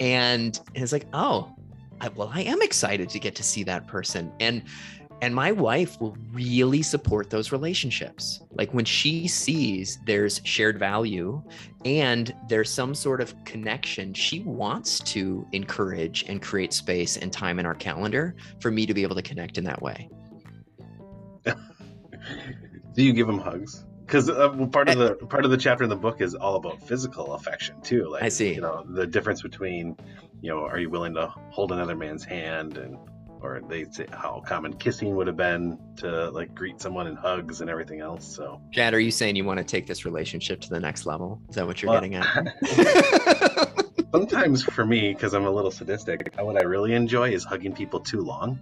and, 0.00 0.60
it's 0.74 0.92
like 0.92 1.06
oh 1.12 1.54
I, 2.00 2.08
well 2.08 2.30
i 2.34 2.42
am 2.42 2.60
excited 2.60 3.08
to 3.10 3.18
get 3.18 3.34
to 3.36 3.42
see 3.42 3.62
that 3.64 3.86
person 3.86 4.32
and 4.40 4.62
and 5.22 5.34
my 5.34 5.50
wife 5.50 5.98
will 6.00 6.16
really 6.32 6.82
support 6.82 7.30
those 7.30 7.50
relationships. 7.50 8.42
Like 8.52 8.72
when 8.74 8.84
she 8.84 9.26
sees 9.26 9.98
there's 10.04 10.42
shared 10.44 10.78
value 10.78 11.42
and 11.84 12.34
there's 12.48 12.70
some 12.70 12.94
sort 12.94 13.22
of 13.22 13.34
connection, 13.44 14.12
she 14.12 14.40
wants 14.40 15.00
to 15.00 15.46
encourage 15.52 16.24
and 16.28 16.42
create 16.42 16.72
space 16.74 17.16
and 17.16 17.32
time 17.32 17.58
in 17.58 17.64
our 17.64 17.74
calendar 17.74 18.36
for 18.60 18.70
me 18.70 18.84
to 18.84 18.92
be 18.92 19.02
able 19.02 19.16
to 19.16 19.22
connect 19.22 19.56
in 19.56 19.64
that 19.64 19.80
way. 19.80 20.10
Do 21.46 23.02
you 23.02 23.14
give 23.14 23.26
them 23.26 23.38
hugs? 23.38 23.85
Because 24.06 24.30
uh, 24.30 24.48
part 24.70 24.88
of 24.88 24.98
the 24.98 25.14
part 25.26 25.44
of 25.44 25.50
the 25.50 25.56
chapter 25.56 25.84
in 25.84 25.90
the 25.90 25.96
book 25.96 26.20
is 26.20 26.34
all 26.34 26.56
about 26.56 26.82
physical 26.82 27.34
affection 27.34 27.80
too. 27.82 28.08
Like 28.08 28.22
I 28.22 28.28
see. 28.28 28.54
You 28.54 28.60
know 28.60 28.84
the 28.88 29.06
difference 29.06 29.42
between, 29.42 29.96
you 30.40 30.50
know, 30.50 30.60
are 30.60 30.78
you 30.78 30.88
willing 30.88 31.14
to 31.14 31.26
hold 31.50 31.72
another 31.72 31.96
man's 31.96 32.24
hand 32.24 32.78
and 32.78 32.96
or 33.42 33.60
they 33.68 33.84
say 33.90 34.06
how 34.12 34.42
common 34.46 34.72
kissing 34.74 35.14
would 35.14 35.26
have 35.26 35.36
been 35.36 35.78
to 35.96 36.30
like 36.30 36.54
greet 36.54 36.80
someone 36.80 37.06
in 37.06 37.16
hugs 37.16 37.60
and 37.60 37.68
everything 37.68 38.00
else. 38.00 38.26
So, 38.26 38.60
Chad, 38.72 38.94
are 38.94 39.00
you 39.00 39.10
saying 39.10 39.36
you 39.36 39.44
want 39.44 39.58
to 39.58 39.64
take 39.64 39.86
this 39.86 40.04
relationship 40.04 40.60
to 40.62 40.70
the 40.70 40.80
next 40.80 41.06
level? 41.06 41.40
Is 41.48 41.56
that 41.56 41.66
what 41.66 41.82
you're 41.82 41.90
Well, 41.92 42.00
getting 42.00 42.14
at? 42.14 43.84
sometimes 44.12 44.62
for 44.62 44.84
me, 44.86 45.12
because 45.12 45.34
I'm 45.34 45.44
a 45.44 45.50
little 45.50 45.70
sadistic, 45.70 46.34
what 46.38 46.56
I 46.56 46.64
really 46.64 46.94
enjoy 46.94 47.30
is 47.30 47.44
hugging 47.44 47.74
people 47.74 48.00
too 48.00 48.20
long. 48.20 48.58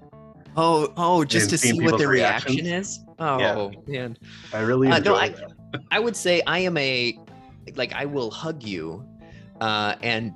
Oh, 0.57 0.93
oh, 0.97 1.25
just 1.25 1.51
to 1.51 1.59
see 1.59 1.73
what 1.81 1.99
their 1.99 2.09
reaction 2.09 2.57
reactions. 2.57 2.89
is. 2.89 3.01
Oh 3.19 3.39
Yeah. 3.87 4.01
man, 4.01 4.17
I 4.53 4.61
really 4.61 4.89
Uh, 4.89 4.99
no, 4.99 5.15
I- 5.17 5.35
I 5.91 5.99
would 5.99 6.17
say 6.17 6.43
I 6.47 6.61
am 6.61 6.77
a 6.77 7.19
like 7.77 7.93
I 7.93 8.05
will 8.05 8.31
hug 8.31 8.63
you, 8.63 9.05
uh, 9.61 9.95
and 10.03 10.33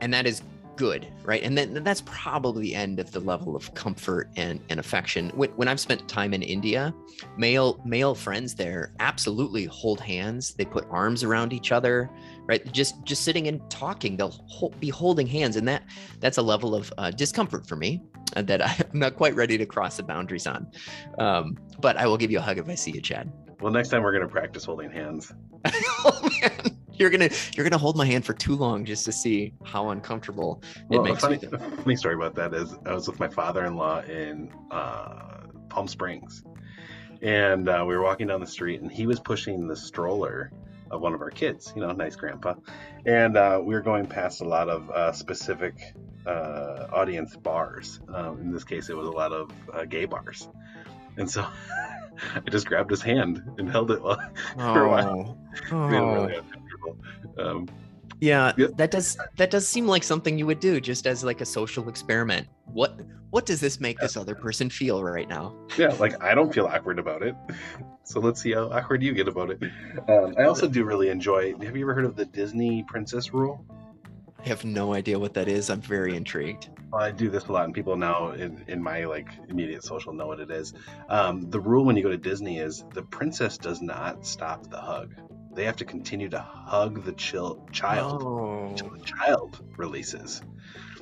and 0.00 0.12
that 0.14 0.26
is 0.26 0.42
good, 0.76 1.08
right? 1.24 1.42
And 1.42 1.58
then 1.58 1.82
that's 1.82 2.02
probably 2.06 2.62
the 2.62 2.74
end 2.76 3.00
of 3.00 3.10
the 3.10 3.18
level 3.18 3.56
of 3.56 3.74
comfort 3.74 4.30
and, 4.36 4.60
and 4.68 4.78
affection. 4.78 5.30
When, 5.30 5.50
when 5.56 5.66
I've 5.66 5.80
spent 5.80 6.06
time 6.08 6.32
in 6.32 6.40
India, 6.42 6.94
male 7.36 7.80
male 7.84 8.14
friends 8.14 8.54
there 8.54 8.92
absolutely 9.00 9.64
hold 9.64 9.98
hands. 10.00 10.54
They 10.54 10.64
put 10.64 10.86
arms 10.90 11.24
around 11.24 11.52
each 11.52 11.72
other, 11.72 12.08
right? 12.46 12.64
Just 12.72 13.02
just 13.04 13.24
sitting 13.24 13.48
and 13.48 13.60
talking, 13.70 14.16
they'll 14.16 14.36
be 14.78 14.88
holding 14.90 15.26
hands, 15.26 15.56
and 15.56 15.66
that 15.66 15.82
that's 16.20 16.38
a 16.38 16.42
level 16.42 16.76
of 16.76 16.92
uh, 16.98 17.10
discomfort 17.10 17.66
for 17.66 17.74
me 17.74 18.00
that 18.42 18.66
I'm 18.92 18.98
not 18.98 19.16
quite 19.16 19.34
ready 19.34 19.58
to 19.58 19.66
cross 19.66 19.96
the 19.96 20.02
boundaries 20.02 20.46
on. 20.46 20.70
Um, 21.18 21.56
but 21.80 21.96
I 21.96 22.06
will 22.06 22.16
give 22.16 22.30
you 22.30 22.38
a 22.38 22.42
hug 22.42 22.58
if 22.58 22.68
I 22.68 22.74
see 22.74 22.90
you, 22.92 23.00
Chad. 23.00 23.30
Well, 23.60 23.72
next 23.72 23.88
time 23.88 24.02
we're 24.02 24.12
gonna 24.12 24.28
practice 24.28 24.64
holding 24.64 24.90
hands. 24.90 25.32
oh 26.04 26.28
you're 26.98 27.10
gonna 27.10 27.30
you're 27.54 27.64
gonna 27.64 27.78
hold 27.78 27.96
my 27.96 28.04
hand 28.06 28.24
for 28.24 28.32
too 28.34 28.54
long 28.56 28.84
just 28.84 29.04
to 29.04 29.12
see 29.12 29.52
how 29.64 29.90
uncomfortable 29.90 30.62
it 30.76 30.82
Well, 30.90 31.00
a 31.00 31.04
makes 31.04 31.20
funny, 31.20 31.38
me. 31.38 31.48
funny 31.82 31.96
story 31.96 32.14
about 32.14 32.34
that 32.34 32.54
is 32.54 32.74
I 32.84 32.92
was 32.92 33.08
with 33.08 33.18
my 33.20 33.28
father-in-law 33.28 34.02
in 34.02 34.52
uh, 34.70 35.46
Palm 35.68 35.86
Springs, 35.88 36.42
and 37.22 37.68
uh, 37.68 37.84
we 37.86 37.96
were 37.96 38.02
walking 38.02 38.26
down 38.26 38.40
the 38.40 38.46
street, 38.46 38.80
and 38.80 38.90
he 38.90 39.06
was 39.06 39.20
pushing 39.20 39.66
the 39.68 39.76
stroller 39.76 40.52
of 40.90 41.00
one 41.00 41.14
of 41.14 41.20
our 41.20 41.30
kids. 41.30 41.72
You 41.74 41.82
know, 41.82 41.92
nice 41.92 42.16
grandpa, 42.16 42.54
and 43.06 43.36
uh, 43.36 43.60
we 43.62 43.74
were 43.74 43.82
going 43.82 44.06
past 44.06 44.40
a 44.40 44.44
lot 44.44 44.68
of 44.68 44.90
uh, 44.90 45.12
specific 45.12 45.74
uh, 46.28 46.88
audience 46.92 47.34
bars. 47.36 48.00
Um, 48.14 48.40
in 48.40 48.52
this 48.52 48.64
case, 48.64 48.88
it 48.90 48.96
was 48.96 49.08
a 49.08 49.10
lot 49.10 49.32
of 49.32 49.50
uh, 49.72 49.84
gay 49.84 50.04
bars, 50.04 50.48
and 51.16 51.30
so. 51.30 51.46
I 52.34 52.50
just 52.50 52.66
grabbed 52.66 52.90
his 52.90 53.00
hand 53.00 53.40
and 53.58 53.70
held 53.70 53.92
it 53.92 54.02
while 54.02 54.18
for 54.56 54.82
a 54.82 54.88
while. 54.88 55.38
Oh, 55.70 55.76
oh. 55.76 55.86
really 55.86 56.34
uncomfortable. 56.34 56.96
Um, 57.38 57.68
yeah, 58.20 58.52
Yeah. 58.56 58.66
that 58.76 58.90
does 58.90 59.16
that 59.36 59.50
does 59.52 59.68
seem 59.68 59.86
like 59.86 60.02
something 60.02 60.36
you 60.36 60.44
would 60.46 60.58
do 60.58 60.80
just 60.80 61.06
as 61.06 61.22
like 61.22 61.40
a 61.40 61.46
social 61.46 61.88
experiment. 61.88 62.48
What 62.72 63.00
what 63.30 63.46
does 63.46 63.60
this 63.60 63.78
make 63.78 64.00
this 64.00 64.16
other 64.16 64.34
person 64.34 64.68
feel 64.68 65.04
right 65.04 65.28
now? 65.28 65.54
yeah, 65.76 65.94
like 66.00 66.20
I 66.20 66.34
don't 66.34 66.52
feel 66.52 66.66
awkward 66.66 66.98
about 66.98 67.22
it. 67.22 67.36
So 68.04 68.20
let's 68.20 68.40
see 68.40 68.52
how 68.52 68.70
awkward 68.70 69.02
you 69.02 69.12
get 69.12 69.28
about 69.28 69.50
it. 69.50 69.62
Um, 70.08 70.34
I 70.38 70.44
also 70.44 70.66
do 70.66 70.82
really 70.82 71.10
enjoy. 71.10 71.54
Have 71.58 71.76
you 71.76 71.84
ever 71.84 71.92
heard 71.92 72.06
of 72.06 72.16
the 72.16 72.24
Disney 72.24 72.82
Princess 72.88 73.34
Rule? 73.34 73.62
I 74.38 74.48
have 74.48 74.64
no 74.64 74.94
idea 74.94 75.18
what 75.18 75.34
that 75.34 75.48
is. 75.48 75.68
I'm 75.68 75.80
very 75.80 76.16
intrigued. 76.16 76.68
Well, 76.92 77.02
I 77.02 77.10
do 77.10 77.28
this 77.28 77.46
a 77.46 77.52
lot, 77.52 77.64
and 77.64 77.74
people 77.74 77.96
now 77.96 78.30
in, 78.30 78.64
in 78.68 78.82
my 78.82 79.04
like 79.04 79.28
immediate 79.48 79.82
social 79.84 80.12
know 80.12 80.26
what 80.26 80.40
it 80.40 80.50
is. 80.50 80.74
Um, 81.08 81.50
the 81.50 81.60
rule 81.60 81.84
when 81.84 81.96
you 81.96 82.02
go 82.02 82.08
to 82.10 82.16
Disney 82.16 82.58
is 82.58 82.84
the 82.94 83.02
princess 83.02 83.58
does 83.58 83.82
not 83.82 84.24
stop 84.24 84.70
the 84.70 84.78
hug. 84.80 85.14
They 85.54 85.64
have 85.64 85.76
to 85.76 85.84
continue 85.84 86.28
to 86.28 86.38
hug 86.38 87.04
the 87.04 87.12
chil- 87.12 87.66
child 87.72 88.22
Oh, 88.22 88.68
until 88.68 88.90
the 88.90 89.00
child 89.00 89.60
releases. 89.76 90.40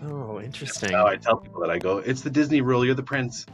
oh, 0.03 0.41
interesting. 0.41 0.93
Now 0.93 1.07
I 1.07 1.17
tell 1.17 1.37
people 1.37 1.61
that 1.61 1.71
I 1.71 1.79
go, 1.79 1.99
"It's 1.99 2.23
the 2.23 2.31
Disney 2.31 2.63
rule. 2.63 2.85
You're 2.85 2.95
the 2.95 3.03
prince," 3.03 3.45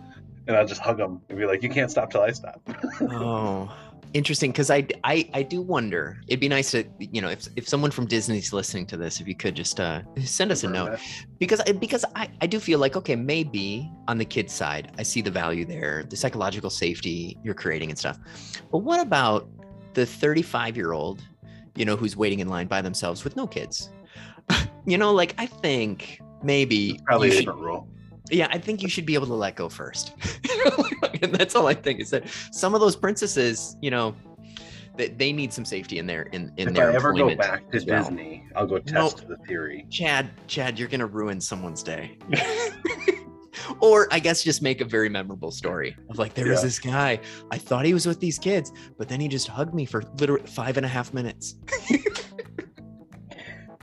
and 0.46 0.56
I'll 0.56 0.66
just 0.66 0.80
hug 0.80 0.98
them 0.98 1.20
and 1.28 1.36
be 1.38 1.44
like, 1.44 1.62
"You 1.64 1.68
can't 1.68 1.90
stop 1.90 2.10
till 2.12 2.22
I 2.22 2.30
stop." 2.30 2.62
oh 3.00 3.70
interesting 4.14 4.50
because 4.50 4.70
I, 4.70 4.86
I 5.04 5.28
i 5.32 5.42
do 5.42 5.62
wonder 5.62 6.20
it'd 6.28 6.40
be 6.40 6.48
nice 6.48 6.70
to 6.72 6.84
you 6.98 7.22
know 7.22 7.30
if, 7.30 7.48
if 7.56 7.66
someone 7.66 7.90
from 7.90 8.06
disney's 8.06 8.52
listening 8.52 8.86
to 8.86 8.96
this 8.96 9.20
if 9.20 9.26
you 9.26 9.34
could 9.34 9.54
just 9.54 9.80
uh 9.80 10.02
send 10.22 10.52
us 10.52 10.64
a 10.64 10.68
note. 10.68 10.98
because 11.38 11.60
I, 11.60 11.72
because 11.72 12.04
I, 12.14 12.28
I 12.40 12.46
do 12.46 12.60
feel 12.60 12.78
like 12.78 12.96
okay 12.96 13.16
maybe 13.16 13.90
on 14.08 14.18
the 14.18 14.24
kids 14.24 14.52
side 14.52 14.92
i 14.98 15.02
see 15.02 15.22
the 15.22 15.30
value 15.30 15.64
there 15.64 16.04
the 16.08 16.16
psychological 16.16 16.70
safety 16.70 17.38
you're 17.42 17.54
creating 17.54 17.90
and 17.90 17.98
stuff. 17.98 18.18
But 18.70 18.78
what 18.78 19.00
about 19.00 19.48
the 19.94 20.04
35 20.04 20.76
year 20.76 20.92
old 20.92 21.22
you 21.74 21.84
know 21.84 21.96
who's 21.96 22.16
waiting 22.16 22.40
in 22.40 22.48
line 22.48 22.66
by 22.66 22.82
themselves 22.82 23.24
with 23.24 23.36
no 23.36 23.46
kids? 23.46 23.90
You 24.84 24.98
know 24.98 25.12
like 25.12 25.32
i 25.38 25.46
think 25.46 26.20
maybe 26.42 26.98
Probably 27.04 27.28
a 27.28 27.36
different 27.36 27.60
rule. 27.60 27.88
Yeah, 28.32 28.48
I 28.50 28.58
think 28.58 28.82
you 28.82 28.88
should 28.88 29.06
be 29.06 29.14
able 29.14 29.26
to 29.26 29.34
let 29.34 29.56
go 29.56 29.68
first. 29.68 30.14
and 31.22 31.34
that's 31.34 31.54
all 31.54 31.66
I 31.66 31.74
think 31.74 32.00
is 32.00 32.10
that 32.10 32.28
some 32.50 32.74
of 32.74 32.80
those 32.80 32.96
princesses, 32.96 33.76
you 33.80 33.90
know, 33.90 34.14
they, 34.96 35.08
they 35.08 35.32
need 35.32 35.52
some 35.52 35.64
safety 35.64 35.98
in 35.98 36.06
their 36.06 36.22
in, 36.24 36.52
in 36.56 36.68
if 36.68 36.74
their 36.74 36.90
I 36.90 36.94
ever 36.94 37.12
go 37.12 37.34
back 37.34 37.70
to 37.70 37.84
well. 37.86 38.04
Disney, 38.04 38.44
I'll 38.54 38.66
go 38.66 38.78
test 38.78 39.26
the 39.26 39.36
theory. 39.46 39.86
Chad, 39.90 40.30
Chad, 40.46 40.78
you're 40.78 40.88
gonna 40.88 41.06
ruin 41.06 41.40
someone's 41.40 41.82
day. 41.82 42.18
or 43.80 44.08
I 44.10 44.18
guess 44.18 44.42
just 44.42 44.62
make 44.62 44.80
a 44.80 44.84
very 44.84 45.08
memorable 45.08 45.50
story 45.50 45.96
of 46.10 46.18
like 46.18 46.34
there 46.34 46.48
was 46.48 46.62
this 46.62 46.78
guy. 46.78 47.20
I 47.50 47.58
thought 47.58 47.84
he 47.84 47.94
was 47.94 48.06
with 48.06 48.20
these 48.20 48.38
kids, 48.38 48.72
but 48.98 49.08
then 49.08 49.20
he 49.20 49.28
just 49.28 49.48
hugged 49.48 49.74
me 49.74 49.84
for 49.84 50.02
literally 50.18 50.46
five 50.46 50.76
and 50.76 50.86
a 50.86 50.88
half 50.88 51.14
minutes. 51.14 51.56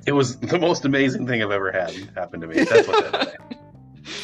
It 0.05 0.13
was 0.13 0.39
the 0.39 0.57
most 0.57 0.85
amazing 0.85 1.27
thing 1.27 1.43
I've 1.43 1.51
ever 1.51 1.71
had 1.71 1.93
happen 2.15 2.41
to 2.41 2.47
me. 2.47 2.63
That's 2.63 2.88
what 2.88 3.12
that. 3.12 3.35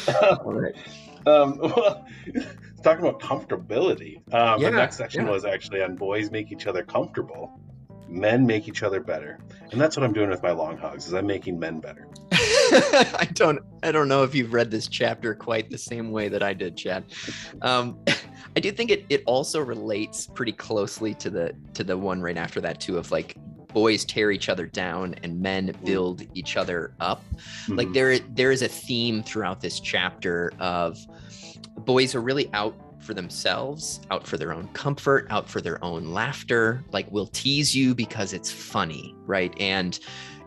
All 0.08 0.52
right. 0.52 0.74
um, 1.26 1.58
well, 1.58 2.06
talking 2.82 3.06
about 3.06 3.20
comfortability. 3.20 4.16
Um, 4.32 4.60
Yeah, 4.60 4.70
the 4.70 4.76
next 4.76 4.96
section 4.96 5.26
yeah. 5.26 5.32
was 5.32 5.44
actually 5.44 5.82
on 5.82 5.96
boys 5.96 6.30
make 6.30 6.52
each 6.52 6.66
other 6.66 6.82
comfortable. 6.82 7.60
Men 8.08 8.46
make 8.46 8.68
each 8.68 8.84
other 8.84 9.00
better, 9.00 9.40
and 9.72 9.80
that's 9.80 9.96
what 9.96 10.04
I'm 10.04 10.12
doing 10.12 10.30
with 10.30 10.40
my 10.40 10.52
long 10.52 10.76
hogs. 10.76 11.08
Is 11.08 11.12
I'm 11.12 11.26
making 11.26 11.58
men 11.58 11.80
better. 11.80 12.06
I 12.32 13.28
don't 13.32 13.58
I 13.82 13.90
don't 13.90 14.06
know 14.06 14.22
if 14.22 14.32
you've 14.32 14.52
read 14.52 14.70
this 14.70 14.86
chapter 14.86 15.34
quite 15.34 15.70
the 15.70 15.78
same 15.78 16.12
way 16.12 16.28
that 16.28 16.40
I 16.40 16.54
did, 16.54 16.76
Chad. 16.76 17.04
Um, 17.62 17.98
I 18.56 18.60
do 18.60 18.70
think 18.70 18.90
it 18.92 19.06
it 19.08 19.24
also 19.26 19.60
relates 19.60 20.28
pretty 20.28 20.52
closely 20.52 21.14
to 21.14 21.30
the 21.30 21.52
to 21.74 21.82
the 21.82 21.98
one 21.98 22.22
right 22.22 22.36
after 22.36 22.60
that 22.60 22.80
too 22.80 22.96
of 22.96 23.10
like 23.10 23.36
boys 23.76 24.06
tear 24.06 24.30
each 24.30 24.48
other 24.48 24.64
down 24.64 25.14
and 25.22 25.38
men 25.38 25.70
build 25.84 26.22
each 26.32 26.56
other 26.56 26.94
up. 26.98 27.22
Like 27.68 27.88
Mhm. 27.88 27.92
there 27.92 28.18
there 28.34 28.50
is 28.50 28.62
a 28.62 28.68
theme 28.68 29.22
throughout 29.22 29.60
this 29.60 29.80
chapter 29.80 30.50
of 30.58 30.96
boys 31.84 32.14
are 32.14 32.22
really 32.22 32.48
out 32.54 32.74
for 33.00 33.12
themselves, 33.12 34.00
out 34.10 34.26
for 34.26 34.38
their 34.38 34.54
own 34.54 34.66
comfort, 34.68 35.26
out 35.28 35.46
for 35.46 35.60
their 35.60 35.78
own 35.84 36.06
laughter, 36.06 36.82
like 36.92 37.06
we'll 37.12 37.26
tease 37.26 37.76
you 37.76 37.94
because 37.94 38.32
it's 38.32 38.50
funny, 38.50 39.14
right? 39.26 39.54
And 39.60 39.98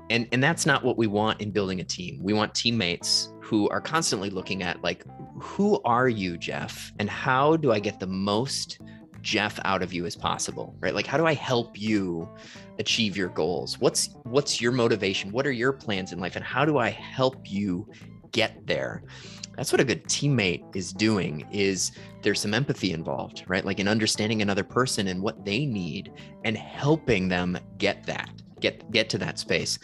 and 0.09 0.27
and 0.31 0.41
that's 0.43 0.65
not 0.65 0.83
what 0.83 0.97
we 0.97 1.05
want 1.05 1.39
in 1.39 1.51
building 1.51 1.79
a 1.81 1.83
team. 1.83 2.17
We 2.23 2.33
want 2.33 2.55
teammates 2.55 3.31
who 3.41 3.69
are 3.69 3.79
constantly 3.79 4.31
looking 4.31 4.63
at 4.63 4.81
like 4.81 5.05
who 5.39 5.79
are 5.85 6.09
you, 6.09 6.35
Geoff? 6.35 6.91
And 6.97 7.07
how 7.07 7.57
do 7.57 7.71
I 7.71 7.79
get 7.79 7.99
the 7.99 8.07
most 8.07 8.79
Geoff 9.29 9.59
out 9.63 9.83
of 9.83 9.93
you 9.93 10.07
as 10.07 10.15
possible, 10.15 10.75
right? 10.79 10.95
Like 10.95 11.05
how 11.05 11.15
do 11.15 11.27
I 11.27 11.35
help 11.35 11.79
you 11.79 12.27
achieve 12.79 13.15
your 13.15 13.29
goals? 13.29 13.79
What's 13.79 14.09
what's 14.23 14.59
your 14.59 14.71
motivation? 14.71 15.31
What 15.31 15.45
are 15.45 15.51
your 15.51 15.71
plans 15.71 16.11
in 16.11 16.19
life 16.19 16.35
and 16.35 16.43
how 16.43 16.65
do 16.65 16.79
I 16.79 16.89
help 16.89 17.35
you 17.45 17.87
get 18.31 18.65
there? 18.65 19.03
That's 19.55 19.71
what 19.71 19.81
a 19.81 19.83
good 19.83 20.03
teammate 20.05 20.75
is 20.75 20.91
doing 20.91 21.47
is 21.51 21.91
there's 22.23 22.39
some 22.39 22.55
empathy 22.55 22.91
involved, 22.91 23.43
right? 23.47 23.63
Like 23.63 23.79
in 23.79 23.87
understanding 23.87 24.41
another 24.41 24.63
person 24.63 25.07
and 25.09 25.21
what 25.21 25.45
they 25.45 25.63
need 25.63 26.11
and 26.43 26.57
helping 26.57 27.27
them 27.27 27.55
get 27.77 28.07
that, 28.07 28.31
get 28.59 28.89
get 28.89 29.11
to 29.11 29.19
that 29.19 29.37
space. 29.37 29.77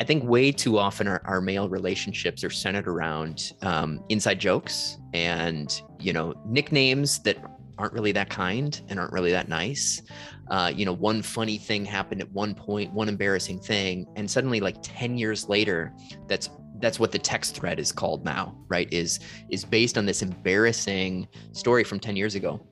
I 0.00 0.04
think 0.04 0.24
way 0.24 0.50
too 0.50 0.78
often 0.78 1.08
our, 1.08 1.20
our 1.26 1.42
male 1.42 1.68
relationships 1.68 2.42
are 2.42 2.50
centered 2.50 2.88
around 2.88 3.52
um, 3.60 4.02
inside 4.08 4.38
jokes 4.38 4.96
and 5.12 5.82
you 6.00 6.14
know 6.14 6.32
nicknames 6.46 7.18
that 7.24 7.36
aren't 7.78 7.92
really 7.92 8.12
that 8.12 8.28
kind 8.28 8.80
and 8.88 8.98
aren't 8.98 9.12
really 9.12 9.30
that 9.30 9.48
nice. 9.48 10.02
Uh, 10.50 10.72
you 10.74 10.84
know, 10.84 10.92
one 10.92 11.22
funny 11.22 11.58
thing 11.58 11.84
happened 11.84 12.20
at 12.20 12.30
one 12.32 12.54
point, 12.54 12.92
one 12.92 13.08
embarrassing 13.08 13.60
thing, 13.60 14.06
and 14.16 14.30
suddenly, 14.30 14.60
like 14.60 14.76
ten 14.82 15.16
years 15.16 15.48
later, 15.48 15.92
that's 16.26 16.50
that's 16.80 17.00
what 17.00 17.10
the 17.10 17.18
text 17.18 17.56
thread 17.56 17.78
is 17.78 17.92
called 17.92 18.24
now, 18.24 18.56
right? 18.68 18.92
Is 18.92 19.20
is 19.50 19.64
based 19.64 19.98
on 19.98 20.06
this 20.06 20.22
embarrassing 20.22 21.28
story 21.52 21.84
from 21.84 22.00
ten 22.00 22.16
years 22.16 22.34
ago. 22.34 22.66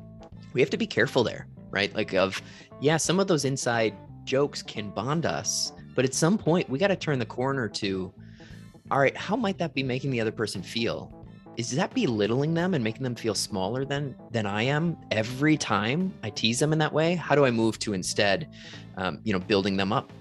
We 0.53 0.61
have 0.61 0.71
to 0.71 0.77
be 0.77 0.87
careful 0.87 1.23
there, 1.23 1.49
right? 1.71 1.95
Like 1.95 2.15
of 2.15 2.41
yeah, 2.81 2.97
some 2.97 3.21
of 3.21 3.27
those 3.27 3.45
inside 3.45 3.95
jokes 4.25 4.63
can 4.63 4.91
bond 4.91 5.27
us, 5.27 5.73
but 5.95 6.05
at 6.05 6.15
some 6.15 6.37
point 6.37 6.69
we 6.69 6.79
got 6.79 6.89
to 6.89 6.97
turn 6.97 7.19
the 7.19 7.27
corner 7.27 7.69
to 7.69 8.13
all 8.91 9.01
right, 9.01 9.17
how 9.17 9.35
might 9.37 9.59
that 9.59 9.75
be 9.75 9.83
making 9.83 10.11
the 10.11 10.21
other 10.21 10.33
person 10.33 10.63
feel? 10.63 11.26
Is 11.57 11.71
that 11.73 11.95
belittling 11.95 12.55
them 12.55 12.75
and 12.75 12.85
making 12.85 13.03
them 13.03 13.15
feel 13.15 13.35
smaller 13.35 13.85
than 13.85 14.15
than 14.31 14.47
I 14.47 14.63
am 14.63 14.97
every 15.11 15.57
time 15.57 16.13
I 16.23 16.31
tease 16.31 16.59
them 16.59 16.73
in 16.73 16.79
that 16.81 16.93
way? 16.93 17.15
How 17.15 17.35
do 17.35 17.45
I 17.45 17.51
move 17.51 17.79
to 17.81 17.93
instead, 17.93 18.49
um, 18.97 19.21
you 19.25 19.33
know, 19.33 19.39
building 19.39 19.77
them 19.77 19.93
up? 19.93 20.13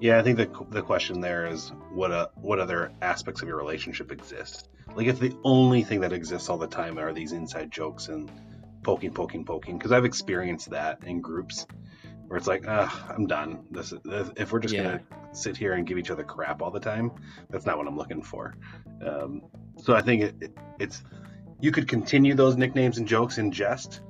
Yeah, 0.00 0.18
I 0.18 0.22
think 0.22 0.36
the 0.36 0.50
the 0.70 0.82
question 0.82 1.20
there 1.20 1.46
is 1.46 1.72
what 1.92 2.10
uh, 2.10 2.28
what 2.36 2.58
other 2.58 2.92
aspects 3.02 3.42
of 3.42 3.48
your 3.48 3.56
relationship 3.56 4.12
exist. 4.12 4.68
Like 4.94 5.06
if 5.06 5.20
the 5.20 5.34
only 5.44 5.82
thing 5.82 6.00
that 6.00 6.12
exists 6.12 6.48
all 6.48 6.58
the 6.58 6.66
time 6.66 6.98
are 6.98 7.12
these 7.12 7.32
inside 7.32 7.70
jokes 7.70 8.08
and 8.08 8.30
poking, 8.82 9.12
poking, 9.12 9.44
poking, 9.44 9.78
because 9.78 9.92
I've 9.92 10.04
experienced 10.04 10.70
that 10.70 11.04
in 11.04 11.20
groups 11.20 11.66
where 12.30 12.36
it's 12.38 12.46
like, 12.46 12.64
ah, 12.68 13.06
I'm 13.12 13.26
done. 13.26 13.64
This, 13.72 13.92
this 14.04 14.30
if 14.36 14.52
we're 14.52 14.60
just 14.60 14.72
Yeah. 14.72 14.84
gonna 14.84 15.00
sit 15.32 15.56
here 15.56 15.72
and 15.72 15.84
give 15.84 15.98
each 15.98 16.12
other 16.12 16.22
crap 16.22 16.62
all 16.62 16.70
the 16.70 16.78
time, 16.78 17.10
that's 17.50 17.66
not 17.66 17.76
what 17.76 17.88
I'm 17.88 17.96
looking 17.96 18.22
for. 18.22 18.54
Um, 19.04 19.42
so 19.76 19.96
I 19.96 20.00
think 20.00 20.22
it, 20.22 20.34
it, 20.40 20.52
it's 20.78 21.02
you 21.58 21.72
could 21.72 21.88
continue 21.88 22.34
those 22.34 22.56
nicknames 22.56 22.98
and 22.98 23.08
jokes 23.08 23.38
in 23.38 23.50
jest, 23.50 24.02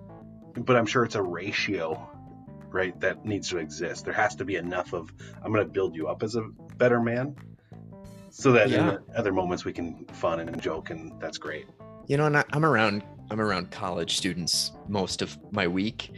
but 0.55 0.77
I'm 0.77 0.85
sure 0.85 1.03
it's 1.03 1.15
a 1.15 1.23
ratio, 1.23 2.11
right? 2.71 2.99
That 3.01 3.25
needs 3.25 3.49
to 3.49 3.57
exist. 3.57 4.05
There 4.05 4.13
has 4.13 4.37
to 4.37 4.45
be 4.45 4.57
enough 4.57 4.93
of 4.93 5.11
I'm 5.43 5.51
gonna 5.51 5.65
build 5.65 5.97
you 5.97 6.07
up 6.07 6.23
as 6.23 6.37
a 6.37 6.43
better 6.77 7.01
man, 7.01 7.35
so 8.29 8.53
that 8.53 8.69
Yeah. 8.69 8.97
in 8.99 8.99
other 9.17 9.33
moments 9.33 9.65
we 9.65 9.73
can 9.73 10.05
fun 10.13 10.41
and 10.41 10.61
joke, 10.61 10.91
and 10.91 11.19
that's 11.23 11.39
great. 11.39 11.65
You 12.07 12.19
know, 12.19 12.27
and 12.27 12.37
I, 12.37 12.45
I'm 12.53 12.67
around 12.67 13.03
I'm 13.31 13.41
around 13.41 13.71
college 13.71 14.19
students 14.19 14.73
most 14.89 15.23
of 15.23 15.39
my 15.53 15.67
week, 15.69 16.11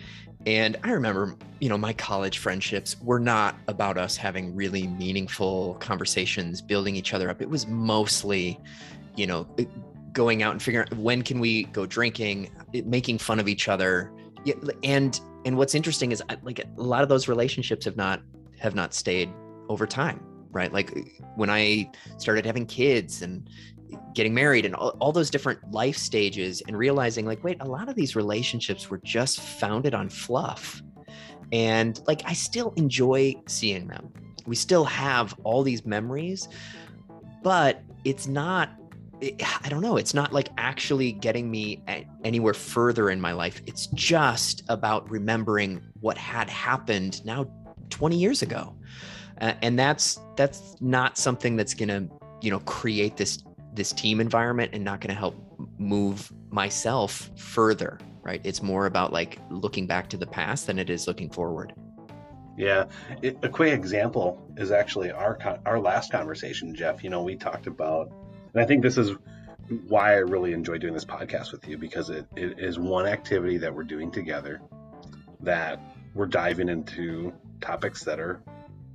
and 0.47 0.77
I 0.83 0.91
remember, 0.91 1.37
you 1.61 1.69
know, 1.69 1.79
my 1.79 1.93
college 1.93 2.39
friendships 2.39 2.97
were 3.01 3.21
not 3.21 3.57
about 3.69 3.97
us 3.97 4.17
having 4.17 4.55
really 4.55 4.89
meaningful 4.89 5.75
conversations, 5.75 6.61
building 6.61 6.97
each 6.97 7.15
other 7.15 7.31
up. 7.31 7.41
It 7.41 7.49
was 7.49 7.67
mostly, 7.67 8.59
you 9.15 9.27
know, 9.27 9.47
going 10.13 10.43
out 10.43 10.53
and 10.53 10.63
figuring 10.63 10.89
out 10.91 10.99
when 10.99 11.23
can 11.23 11.39
we 11.39 11.65
go 11.65 11.87
drinking, 11.87 12.51
making 12.85 13.19
fun 13.19 13.39
of 13.39 13.49
each 13.49 13.69
other. 13.69 14.13
And 14.83 15.21
and 15.45 15.57
what's 15.57 15.75
interesting 15.75 16.13
is 16.13 16.23
like 16.43 16.59
a 16.59 16.67
lot 16.77 17.03
of 17.03 17.09
those 17.09 17.29
relationships 17.29 17.85
have 17.85 17.97
not 17.97 18.21
have 18.59 18.75
not 18.75 18.95
stayed 18.95 19.31
over 19.69 19.87
time, 19.87 20.21
right? 20.51 20.73
Like 20.73 20.93
when 21.37 21.51
I 21.51 21.91
started 22.19 22.45
having 22.45 22.67
kids 22.67 23.23
and 23.23 23.49
getting 24.15 24.35
married 24.35 24.65
and 24.65 24.75
all, 24.75 24.91
all 25.01 25.13
those 25.13 25.31
different 25.31 25.59
life 25.71 25.97
stages 25.97 26.63
and 26.67 26.77
realizing 26.77 27.27
like 27.27 27.43
wait 27.45 27.57
a 27.61 27.69
lot 27.69 27.89
of 27.89 27.95
these 27.95 28.17
relationships 28.17 28.91
were 28.91 29.01
just 29.05 29.41
founded 29.41 29.95
on 29.95 30.09
fluff. 30.09 30.83
And 31.53 32.01
like 32.07 32.23
i 32.25 32.33
still 32.33 32.73
enjoy 32.77 33.35
seeing 33.47 33.87
them. 33.87 34.13
We 34.47 34.57
still 34.57 34.85
have 34.85 35.35
all 35.45 35.63
these 35.63 35.85
memories 35.85 36.49
but 37.43 37.83
it's 38.05 38.27
not 38.27 38.71
i 39.23 39.69
don't 39.69 39.83
know 39.83 39.97
it's 39.97 40.15
not 40.15 40.33
like 40.33 40.49
actually 40.59 41.13
getting 41.13 41.49
me 41.49 41.81
anywhere 42.25 42.55
further 42.55 43.11
in 43.11 43.21
my 43.21 43.33
life. 43.33 43.63
It's 43.67 43.87
just 43.89 44.63
about 44.69 45.11
remembering 45.11 45.83
what 46.01 46.19
had 46.19 46.51
happened 46.51 47.25
now 47.25 47.47
20 47.91 48.17
years 48.17 48.43
ago. 48.43 48.75
Uh, 49.41 49.55
and 49.63 49.79
that's 49.79 50.19
that's 50.37 50.77
not 50.81 51.17
something 51.17 51.57
that's 51.57 51.75
gonna 51.75 52.09
you 52.41 52.51
know 52.51 52.61
create 52.61 53.17
this 53.17 53.43
this 53.75 53.93
team 53.93 54.21
environment 54.21 54.71
and 54.73 54.85
not 54.85 55.01
going 55.01 55.15
to 55.15 55.19
help 55.19 55.35
move 55.79 56.33
myself 56.51 57.31
further 57.37 57.99
right 58.23 58.41
it's 58.45 58.63
more 58.63 58.87
about 58.87 59.13
like 59.13 59.39
looking 59.51 59.87
back 59.87 60.09
to 60.09 60.17
the 60.17 60.27
past 60.27 60.67
than 60.67 60.79
it 60.79 60.91
is 60.91 61.07
looking 61.07 61.31
forward 61.31 61.73
Yeah, 62.57 62.85
it, 63.23 63.39
a 63.43 63.49
quick 63.49 63.73
example 63.73 64.39
is 64.57 64.71
actually 64.71 65.11
our 65.11 65.39
our 65.65 65.81
last 65.81 66.13
conversation, 66.13 66.75
Geoff. 66.75 67.03
You 67.03 67.11
know, 67.11 67.23
we 67.23 67.35
talked 67.35 67.67
about, 67.67 68.13
and 68.53 68.63
I 68.63 68.67
think 68.67 68.83
this 68.83 68.99
is 68.99 69.17
why 69.89 70.13
I 70.13 70.19
really 70.19 70.53
enjoy 70.53 70.79
doing 70.79 70.93
this 70.93 71.05
podcast 71.05 71.53
with 71.53 71.67
you 71.67 71.79
because 71.79 72.11
it, 72.11 72.27
it 72.37 72.59
is 72.59 72.79
one 72.79 73.07
activity 73.07 73.57
that 73.59 73.75
we're 73.75 73.85
doing 73.85 74.11
together 74.11 74.61
that 75.41 75.81
we're 76.15 76.27
diving 76.27 76.69
into 76.69 77.33
topics 77.61 78.05
that 78.05 78.21
are 78.21 78.43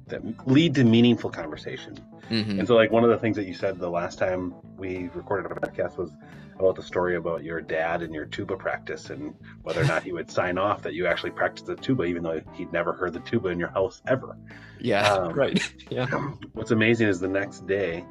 that 0.09 0.47
lead 0.47 0.75
to 0.75 0.83
meaningful 0.83 1.29
conversation. 1.29 1.97
Mhm. 2.29 2.59
And 2.59 2.67
so, 2.67 2.75
like 2.75 2.91
one 2.91 3.03
of 3.03 3.09
the 3.09 3.17
things 3.17 3.35
that 3.37 3.45
you 3.45 3.53
said 3.53 3.79
the 3.79 3.89
last 3.89 4.19
time 4.19 4.53
we 4.77 5.09
recorded 5.13 5.51
a 5.51 5.55
podcast 5.55 5.97
was 5.97 6.11
about 6.59 6.75
the 6.75 6.81
story 6.83 7.15
about 7.15 7.43
your 7.43 7.61
dad 7.61 8.01
and 8.01 8.13
your 8.13 8.25
tuba 8.25 8.57
practice 8.57 9.11
and 9.11 9.33
whether 9.61 9.79
or 9.81 9.85
not 9.85 10.01
he 10.03 10.11
would 10.11 10.29
sign 10.31 10.57
off 10.57 10.81
that 10.81 10.93
you 10.95 11.05
actually 11.05 11.29
practiced 11.29 11.67
the 11.67 11.75
tuba, 11.75 12.03
even 12.03 12.23
though 12.23 12.41
he'd 12.53 12.71
never 12.73 12.93
heard 12.93 13.13
the 13.13 13.19
tuba 13.19 13.49
in 13.49 13.59
your 13.59 13.69
house 13.69 14.01
ever. 14.07 14.35
yeah 14.79 15.13
um, 15.13 15.33
right 15.33 15.73
yeah 15.89 16.07
What's 16.53 16.71
amazing 16.71 17.07
is 17.07 17.19
the 17.19 17.27
next 17.27 17.67
day, 17.67 18.03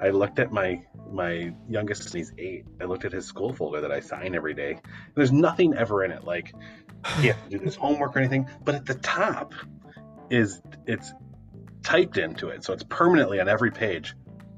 I 0.00 0.10
looked 0.10 0.38
at 0.38 0.52
my 0.52 0.82
my 1.10 1.52
youngest, 1.68 2.12
he's 2.12 2.32
eight. 2.38 2.64
I 2.80 2.84
looked 2.84 3.04
at 3.04 3.12
his 3.12 3.24
school 3.24 3.52
folder 3.52 3.80
that 3.80 3.92
I 3.92 4.00
sign 4.00 4.34
every 4.34 4.52
day. 4.54 4.78
There's 5.14 5.30
nothing 5.32 5.74
ever 5.74 6.04
in 6.04 6.10
it 6.10 6.24
like 6.24 6.52
he 7.18 7.28
has 7.28 7.36
to 7.44 7.48
do 7.50 7.64
this 7.64 7.74
homework 7.84 8.16
or 8.16 8.18
anything. 8.18 8.48
But 8.64 8.74
at 8.74 8.84
the 8.86 8.94
top 8.94 9.54
is 10.30 10.60
it's 10.86 11.12
typed 11.84 12.18
into 12.18 12.48
it, 12.48 12.64
so 12.64 12.72
it's 12.72 12.82
permanently 12.82 13.38
on 13.40 13.48
every 13.48 13.70
page. 13.70 14.14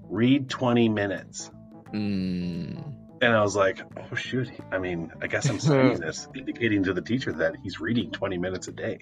Read 0.09 0.49
20 0.49 0.89
minutes. 0.89 1.51
Mm, 1.93 2.83
And 3.21 3.33
I 3.35 3.43
was 3.43 3.57
like, 3.57 3.81
oh 4.11 4.15
shoot. 4.15 4.51
I 4.71 4.79
mean, 4.79 5.13
I 5.21 5.27
guess 5.27 5.49
I'm 5.49 5.59
signing 5.59 5.99
this, 6.01 6.29
indicating 6.35 6.85
to 6.85 6.93
the 6.93 7.03
teacher 7.03 7.33
that 7.33 7.57
he's 7.63 7.81
reading 7.81 8.11
20 8.11 8.39
minutes 8.39 8.69
a 8.69 8.73
day. 8.73 9.01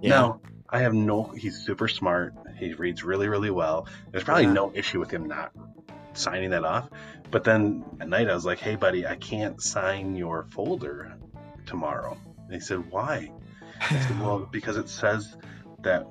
yeah 0.00 0.10
Now, 0.10 0.40
I 0.68 0.80
have 0.80 0.94
no, 0.94 1.24
he's 1.24 1.64
super 1.64 1.86
smart. 1.88 2.34
He 2.58 2.74
reads 2.74 3.04
really, 3.04 3.28
really 3.28 3.50
well. 3.50 3.86
There's 4.10 4.24
probably 4.24 4.44
Yeah. 4.44 4.52
no 4.52 4.72
issue 4.74 4.98
with 5.00 5.10
him 5.10 5.26
not 5.26 5.52
signing 6.14 6.50
that 6.50 6.64
off. 6.64 6.88
But 7.30 7.44
then 7.44 7.84
at 8.00 8.08
night, 8.08 8.28
I 8.30 8.34
was 8.34 8.44
like, 8.44 8.58
hey, 8.58 8.76
buddy, 8.76 9.06
I 9.06 9.16
can't 9.16 9.60
sign 9.60 10.14
your 10.16 10.44
folder 10.50 11.16
tomorrow. 11.66 12.16
And 12.46 12.54
he 12.54 12.60
said, 12.60 12.90
why? 12.90 13.30
I 13.80 13.98
said, 14.00 14.20
well, 14.20 14.48
because 14.50 14.76
it 14.76 14.88
says 14.88 15.36
that 15.82 16.06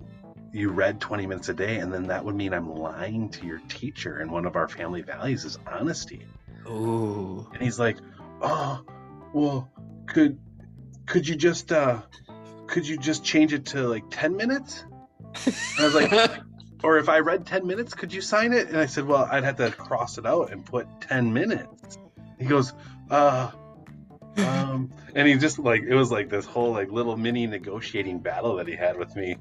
you 0.56 0.70
read 0.70 1.02
20 1.02 1.28
minutes 1.28 1.50
a 1.50 1.54
day, 1.54 1.80
and 1.80 1.94
then 1.94 2.08
that 2.08 2.24
would 2.24 2.34
mean 2.34 2.54
I'm 2.54 2.74
lying 2.74 3.30
to 3.32 3.46
your 3.46 3.60
teacher. 3.68 4.18
And 4.18 4.32
one 4.32 4.46
of 4.46 4.56
our 4.56 4.70
family 4.70 5.02
values 5.02 5.44
is 5.44 5.60
honesty. 5.68 6.26
Ooh. 6.68 7.46
And 7.54 7.62
he's 7.62 7.78
like, 7.78 7.98
"Oh, 8.42 8.86
well, 9.34 9.70
could 10.08 10.40
could 11.06 11.28
you 11.28 11.36
just 11.36 11.72
uh 11.72 12.02
could 12.68 12.88
you 12.88 12.98
just 12.98 13.24
change 13.24 13.54
it 13.54 13.66
to 13.68 13.88
like 13.88 14.06
10 14.10 14.38
minutes?" 14.38 14.86
And 15.46 15.56
I 15.80 15.86
was 15.86 15.94
like, 15.94 16.40
"Or 16.84 16.98
if 16.98 17.10
I 17.10 17.20
read 17.20 17.46
10 17.46 17.68
minutes, 17.68 17.94
could 17.94 18.14
you 18.14 18.22
sign 18.22 18.54
it?" 18.54 18.70
And 18.70 18.78
I 18.78 18.86
said, 18.86 19.06
"Well, 19.06 19.28
I'd 19.30 19.44
have 19.44 19.58
to 19.58 19.72
cross 19.72 20.18
it 20.18 20.26
out 20.26 20.54
and 20.54 20.66
put 20.66 20.88
10 21.02 21.34
minutes." 21.34 21.98
He 22.40 22.46
goes, 22.46 22.74
"Uh 23.10 23.52
um 24.38 24.92
and 25.16 25.28
he 25.28 25.36
just 25.36 25.60
like 25.60 25.84
it 25.84 25.96
was 25.96 26.12
like 26.12 26.30
this 26.30 26.46
whole 26.46 26.72
like 26.72 26.92
little 26.92 27.16
mini 27.16 27.48
negotiating 27.48 28.20
battle 28.20 28.56
that 28.58 28.68
he 28.68 28.76
had 28.76 28.98
with 28.98 29.16
me 29.16 29.38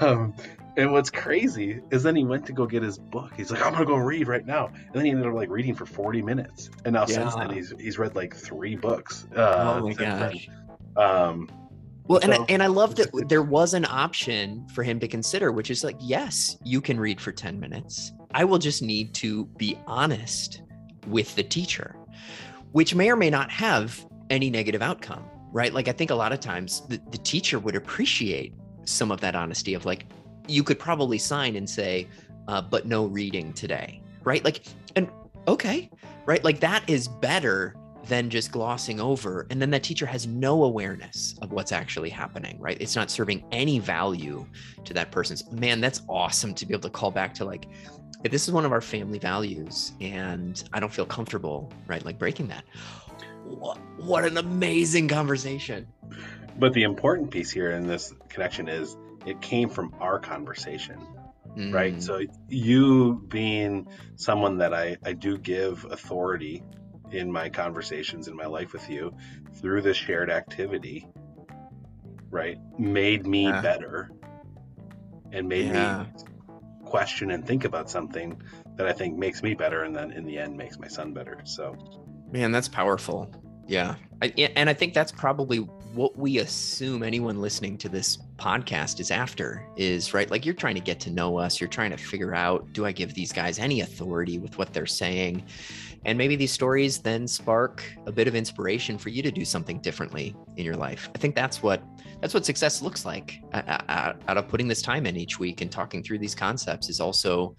um 0.00 0.34
and 0.76 0.90
what's 0.92 1.10
crazy 1.10 1.80
is 1.90 2.02
then 2.02 2.16
he 2.16 2.24
went 2.24 2.44
to 2.46 2.52
go 2.52 2.66
get 2.66 2.82
his 2.82 2.98
book 2.98 3.32
he's 3.36 3.50
like 3.50 3.64
i'm 3.64 3.72
gonna 3.72 3.84
go 3.84 3.96
read 3.96 4.26
right 4.26 4.46
now 4.46 4.66
and 4.66 4.92
then 4.94 5.04
he 5.04 5.10
ended 5.10 5.26
up 5.26 5.34
like 5.34 5.48
reading 5.50 5.74
for 5.74 5.86
40 5.86 6.22
minutes 6.22 6.70
and 6.84 6.94
now 6.94 7.04
since 7.04 7.34
then 7.34 7.50
he's 7.50 7.72
he's 7.78 7.98
read 7.98 8.14
like 8.14 8.34
three 8.34 8.74
books 8.76 9.26
uh 9.36 9.76
oh 9.80 9.86
my 9.86 9.94
then. 9.94 10.18
gosh 10.32 10.48
um 10.96 11.48
Well, 12.06 12.20
and, 12.22 12.34
So- 12.34 12.44
and 12.48 12.62
I 12.62 12.66
love 12.66 12.96
that 12.96 13.10
there 13.28 13.42
was 13.42 13.72
an 13.74 13.86
option 13.86 14.66
for 14.74 14.82
him 14.82 15.00
to 15.00 15.08
consider, 15.08 15.52
which 15.52 15.70
is 15.70 15.82
like, 15.82 15.96
yes, 15.98 16.58
you 16.62 16.82
can 16.82 17.00
read 17.00 17.18
for 17.18 17.32
10 17.32 17.58
minutes. 17.58 18.12
I 18.34 18.44
will 18.44 18.58
just 18.58 18.82
need 18.82 19.14
to 19.14 19.46
be 19.56 19.78
honest 19.86 20.60
with 21.06 21.34
the 21.34 21.42
teacher, 21.42 21.96
which 22.72 22.94
may 22.94 23.10
or 23.10 23.16
may 23.16 23.30
not 23.30 23.50
have 23.50 24.04
any 24.28 24.50
negative 24.50 24.82
outcome, 24.82 25.24
right? 25.50 25.72
Like, 25.72 25.88
I 25.88 25.92
think 25.92 26.10
a 26.10 26.14
lot 26.14 26.30
of 26.32 26.40
times 26.40 26.82
the, 26.88 27.00
the 27.10 27.16
teacher 27.18 27.58
would 27.58 27.74
appreciate 27.74 28.52
some 28.84 29.10
of 29.10 29.20
that 29.20 29.34
honesty 29.34 29.74
of 29.74 29.84
like, 29.84 30.06
you 30.46 30.62
could 30.62 30.78
probably 30.78 31.18
sign 31.18 31.56
and 31.56 31.68
say, 31.68 32.08
uh, 32.48 32.60
but 32.60 32.86
no 32.86 33.06
reading 33.06 33.52
today, 33.52 34.02
right? 34.24 34.44
Like, 34.44 34.64
and 34.96 35.08
okay, 35.48 35.90
right? 36.26 36.44
Like, 36.44 36.60
that 36.60 36.88
is 36.88 37.08
better 37.08 37.74
than 38.06 38.28
just 38.28 38.52
glossing 38.52 39.00
over 39.00 39.46
and 39.50 39.60
then 39.60 39.70
that 39.70 39.82
teacher 39.82 40.06
has 40.06 40.26
no 40.26 40.64
awareness 40.64 41.36
of 41.40 41.52
what's 41.52 41.72
actually 41.72 42.10
happening 42.10 42.58
right 42.60 42.76
it's 42.80 42.94
not 42.94 43.10
serving 43.10 43.42
any 43.50 43.78
value 43.78 44.46
to 44.84 44.92
that 44.92 45.10
person's 45.10 45.50
man 45.52 45.80
that's 45.80 46.02
awesome 46.08 46.54
to 46.54 46.66
be 46.66 46.74
able 46.74 46.82
to 46.82 46.90
call 46.90 47.10
back 47.10 47.32
to 47.32 47.44
like 47.44 47.66
if 48.22 48.30
this 48.30 48.46
is 48.46 48.52
one 48.52 48.64
of 48.64 48.72
our 48.72 48.80
family 48.80 49.18
values 49.18 49.92
and 50.00 50.64
i 50.72 50.80
don't 50.80 50.92
feel 50.92 51.06
comfortable 51.06 51.72
right 51.86 52.04
like 52.04 52.18
breaking 52.18 52.46
that 52.46 52.64
what, 53.44 53.78
what 53.96 54.24
an 54.24 54.36
amazing 54.36 55.08
conversation 55.08 55.86
but 56.58 56.72
the 56.72 56.82
important 56.82 57.30
piece 57.30 57.50
here 57.50 57.70
in 57.70 57.86
this 57.86 58.12
connection 58.28 58.68
is 58.68 58.96
it 59.26 59.40
came 59.40 59.68
from 59.68 59.94
our 60.00 60.18
conversation 60.18 60.98
right 61.70 61.94
Mm, 61.94 62.02
so 62.02 62.20
you 62.48 63.22
being 63.28 63.86
someone 64.16 64.58
that 64.58 64.74
i 64.74 64.96
i 65.04 65.12
do 65.12 65.38
give 65.38 65.86
authority 65.90 66.62
in 67.12 67.30
my 67.30 67.48
conversations 67.48 68.26
in 68.28 68.34
my 68.36 68.46
life 68.46 68.72
with 68.72 68.88
you 68.90 69.14
through 69.60 69.82
this 69.82 69.96
shared 69.96 70.30
activity 70.30 71.06
right 72.30 72.58
made 72.78 73.26
me 73.26 73.44
Yeah. 73.46 73.62
better 73.62 74.10
and 75.32 75.48
made 75.48 75.66
Yeah. 75.66 76.04
me 76.04 76.10
question 76.84 77.30
and 77.30 77.46
think 77.46 77.64
about 77.64 77.90
something 77.90 78.40
that 78.76 78.86
I 78.86 78.92
think 78.92 79.16
makes 79.18 79.42
me 79.42 79.54
better, 79.54 79.82
and 79.82 79.94
then 79.96 80.12
in 80.12 80.24
the 80.24 80.38
end 80.38 80.56
makes 80.56 80.78
my 80.78 80.86
son 80.88 81.12
better. 81.12 81.40
So, 81.44 81.74
man, 82.30 82.52
that's 82.52 82.68
powerful. 82.68 83.30
Yeah, 83.66 83.94
I, 84.22 84.26
and 84.56 84.68
I 84.68 84.74
think 84.74 84.94
that's 84.94 85.12
probably 85.12 85.58
what 85.94 86.16
we 86.18 86.38
assume 86.38 87.02
anyone 87.02 87.40
listening 87.40 87.78
to 87.78 87.88
this 87.88 88.18
podcast 88.36 88.98
is 88.98 89.10
after 89.10 89.64
is 89.76 90.12
right. 90.12 90.30
Like 90.30 90.44
you're 90.44 90.54
trying 90.54 90.74
to 90.74 90.80
get 90.80 90.98
to 91.00 91.10
know 91.10 91.38
us. 91.38 91.60
You're 91.60 91.68
trying 91.68 91.92
to 91.92 91.96
figure 91.96 92.34
out, 92.34 92.72
do 92.72 92.84
I 92.84 92.90
give 92.90 93.14
these 93.14 93.32
guys 93.32 93.58
any 93.60 93.80
authority 93.80 94.38
with 94.38 94.58
what 94.58 94.72
they're 94.72 94.86
saying? 94.86 95.44
And 96.04 96.18
maybe 96.18 96.36
these 96.36 96.52
stories 96.52 96.98
then 96.98 97.28
spark 97.28 97.84
a 98.06 98.12
bit 98.12 98.26
of 98.26 98.34
inspiration 98.34 98.98
for 98.98 99.08
you 99.08 99.22
to 99.22 99.30
do 99.30 99.44
something 99.44 99.78
differently 99.80 100.34
in 100.56 100.64
your 100.64 100.76
life. 100.76 101.08
I 101.14 101.18
think 101.18 101.34
that's 101.34 101.62
what 101.62 101.82
that's 102.20 102.34
what 102.34 102.44
success 102.44 102.82
looks 102.82 103.04
like 103.04 103.40
out 103.52 104.36
of 104.36 104.48
putting 104.48 104.68
this 104.68 104.82
time 104.82 105.06
in 105.06 105.16
each 105.16 105.38
week 105.38 105.60
and 105.60 105.70
talking 105.70 106.02
through 106.02 106.18
these 106.18 106.34
concepts 106.34 106.88
is 106.88 107.00
also, 107.00 107.56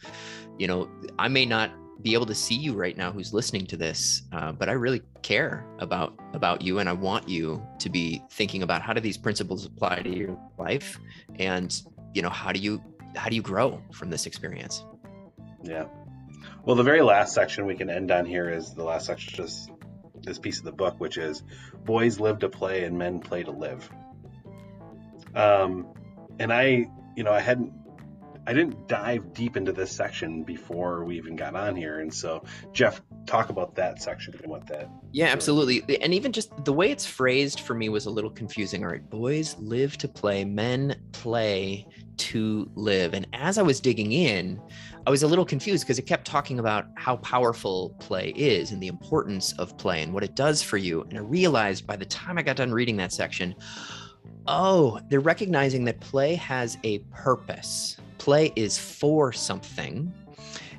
you 0.57 0.67
know, 0.67 0.89
I 1.17 1.27
may 1.27 1.45
not 1.45 1.71
be 2.01 2.13
able 2.13 2.25
to 2.25 2.35
see 2.35 2.55
you 2.55 2.73
right 2.73 2.97
now 2.97 3.11
who's 3.11 3.33
listening 3.33 3.65
to 3.65 3.77
this 3.77 4.23
uh, 4.31 4.51
but 4.51 4.69
i 4.69 4.73
really 4.73 5.01
care 5.21 5.65
about 5.79 6.13
about 6.33 6.61
you 6.61 6.79
and 6.79 6.89
i 6.89 6.93
want 6.93 7.27
you 7.27 7.65
to 7.79 7.89
be 7.89 8.21
thinking 8.31 8.63
about 8.63 8.81
how 8.81 8.93
do 8.93 9.01
these 9.01 9.17
principles 9.17 9.65
apply 9.65 10.01
to 10.01 10.09
your 10.09 10.37
life 10.57 10.99
and 11.39 11.81
you 12.13 12.21
know 12.21 12.29
how 12.29 12.51
do 12.51 12.59
you 12.59 12.81
how 13.15 13.29
do 13.29 13.35
you 13.35 13.41
grow 13.41 13.81
from 13.91 14.09
this 14.09 14.25
experience 14.25 14.83
yeah 15.63 15.85
well, 16.65 16.75
the 16.75 16.83
very 16.83 17.01
last 17.01 17.33
section 17.35 17.67
we 17.67 17.75
can 17.75 17.91
end 17.91 18.09
on 18.09 18.25
here 18.25 18.49
is 18.49 18.73
the 18.73 18.83
last 18.83 19.05
section, 19.05 19.35
just 19.35 19.69
this 20.23 20.39
piece 20.39 20.57
of 20.57 20.65
the 20.65 20.71
book, 20.71 20.99
which 20.99 21.17
is 21.17 21.43
boys 21.83 22.19
live 22.19 22.39
to 22.39 22.49
play 22.49 22.85
and 22.85 22.97
men 22.97 23.19
play 23.19 23.43
to 23.43 23.51
live. 23.51 23.87
Um, 25.35 25.93
and 26.39 26.51
I, 26.51 26.87
you 27.15 27.23
know, 27.23 27.31
I 27.31 27.39
hadn't, 27.39 27.71
I 28.47 28.53
didn't 28.53 28.87
dive 28.87 29.33
deep 29.33 29.57
into 29.57 29.71
this 29.71 29.91
section 29.91 30.43
before 30.43 31.03
we 31.03 31.17
even 31.17 31.35
got 31.35 31.55
on 31.55 31.75
here, 31.75 31.99
and 31.99 32.13
so 32.13 32.43
Geoff, 32.73 33.01
talk 33.25 33.49
about 33.49 33.75
that 33.75 34.01
section 34.01 34.35
and 34.41 34.51
what 34.51 34.67
that. 34.67 34.89
Yeah, 35.11 35.27
absolutely, 35.27 35.83
and 36.01 36.13
even 36.13 36.31
just 36.31 36.63
the 36.63 36.73
way 36.73 36.91
it's 36.91 37.05
phrased 37.05 37.61
for 37.61 37.73
me 37.73 37.89
was 37.89 38.05
a 38.05 38.11
little 38.11 38.29
confusing. 38.29 38.83
All 38.83 38.91
right, 38.91 39.09
boys 39.09 39.55
live 39.59 39.97
to 39.97 40.07
play, 40.07 40.45
men 40.45 40.95
play 41.11 41.87
to 42.17 42.69
live, 42.75 43.13
and 43.13 43.27
as 43.33 43.57
I 43.57 43.61
was 43.61 43.79
digging 43.79 44.11
in, 44.11 44.61
I 45.07 45.11
was 45.11 45.23
a 45.23 45.27
little 45.27 45.45
confused 45.45 45.83
because 45.83 45.99
it 45.99 46.07
kept 46.07 46.25
talking 46.25 46.57
about 46.59 46.87
how 46.95 47.17
powerful 47.17 47.95
play 47.99 48.29
is 48.35 48.71
and 48.71 48.81
the 48.81 48.87
importance 48.87 49.53
of 49.53 49.77
play 49.77 50.01
and 50.01 50.13
what 50.13 50.23
it 50.23 50.35
does 50.35 50.63
for 50.63 50.77
you. 50.77 51.01
And 51.09 51.17
I 51.17 51.21
realized 51.21 51.85
by 51.85 51.95
the 51.95 52.05
time 52.05 52.39
I 52.39 52.41
got 52.41 52.55
done 52.55 52.71
reading 52.71 52.97
that 52.97 53.11
section, 53.11 53.53
oh, 54.47 54.99
they're 55.09 55.19
recognizing 55.19 55.85
that 55.85 55.99
play 55.99 56.33
has 56.35 56.77
a 56.83 56.99
purpose. 57.11 57.97
Play 58.17 58.51
is 58.55 58.77
for 58.77 59.31
something 59.31 60.13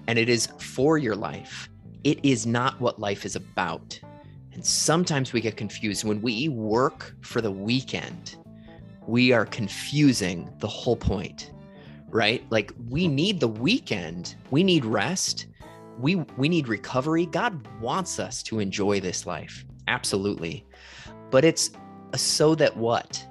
and 0.06 0.18
it 0.18 0.28
is 0.28 0.46
for 0.58 0.98
your 0.98 1.16
life. 1.16 1.68
It 2.04 2.24
is 2.24 2.46
not 2.46 2.80
what 2.80 2.98
life 2.98 3.24
is 3.24 3.36
about. 3.36 3.98
And 4.52 4.64
sometimes 4.64 5.32
we 5.32 5.40
get 5.40 5.56
confused 5.56 6.04
when 6.04 6.22
we 6.22 6.48
work 6.48 7.14
for 7.20 7.40
the 7.40 7.50
weekend. 7.50 8.36
We 9.06 9.32
are 9.32 9.44
confusing 9.46 10.50
the 10.58 10.68
whole 10.68 10.96
point 10.96 11.52
right? 12.10 12.44
Like 12.50 12.72
we 12.88 13.08
need 13.08 13.40
the 13.40 13.48
weekend. 13.48 14.36
We 14.50 14.64
need 14.64 14.84
rest. 14.84 15.46
We 15.98 16.16
we 16.36 16.48
need 16.48 16.68
recovery. 16.68 17.26
God 17.26 17.66
wants 17.80 18.18
us 18.18 18.42
to 18.44 18.58
enjoy 18.58 19.00
this 19.00 19.26
life. 19.26 19.64
Absolutely. 19.88 20.66
But 21.30 21.44
it's 21.44 21.70
so 22.14 22.54
that 22.56 22.76
what? 22.76 23.24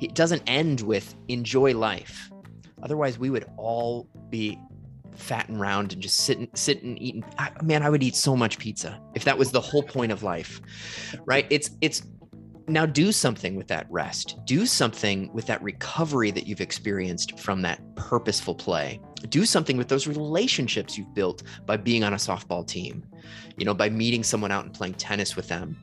It 0.00 0.14
doesn't 0.14 0.42
end 0.46 0.80
with 0.80 1.14
enjoy 1.28 1.74
life. 1.74 2.27
Otherwise, 2.82 3.18
we 3.18 3.30
would 3.30 3.46
all 3.56 4.08
be 4.30 4.58
fat 5.14 5.48
and 5.48 5.60
round 5.60 5.92
and 5.92 6.02
just 6.02 6.18
sitting, 6.18 6.48
sitting, 6.54 6.96
eating. 6.98 7.24
I, 7.38 7.50
man, 7.62 7.82
I 7.82 7.90
would 7.90 8.02
eat 8.02 8.16
so 8.16 8.36
much 8.36 8.58
pizza 8.58 9.00
if 9.14 9.24
that 9.24 9.36
was 9.36 9.50
the 9.50 9.60
whole 9.60 9.82
point 9.82 10.12
of 10.12 10.22
life, 10.22 10.60
right? 11.26 11.46
It's 11.50 11.70
it's 11.80 12.02
now 12.68 12.86
do 12.86 13.12
something 13.12 13.56
with 13.56 13.66
that 13.68 13.86
rest. 13.90 14.38
Do 14.44 14.66
something 14.66 15.32
with 15.32 15.46
that 15.46 15.62
recovery 15.62 16.30
that 16.30 16.46
you've 16.46 16.60
experienced 16.60 17.38
from 17.38 17.62
that 17.62 17.80
purposeful 17.96 18.54
play. 18.54 19.00
Do 19.28 19.44
something 19.44 19.76
with 19.76 19.88
those 19.88 20.06
relationships 20.06 20.96
you've 20.96 21.14
built 21.14 21.42
by 21.66 21.76
being 21.76 22.04
on 22.04 22.12
a 22.12 22.16
softball 22.16 22.66
team, 22.66 23.04
you 23.56 23.64
know, 23.64 23.74
by 23.74 23.88
meeting 23.88 24.22
someone 24.22 24.50
out 24.50 24.64
and 24.64 24.74
playing 24.74 24.94
tennis 24.94 25.34
with 25.34 25.48
them. 25.48 25.76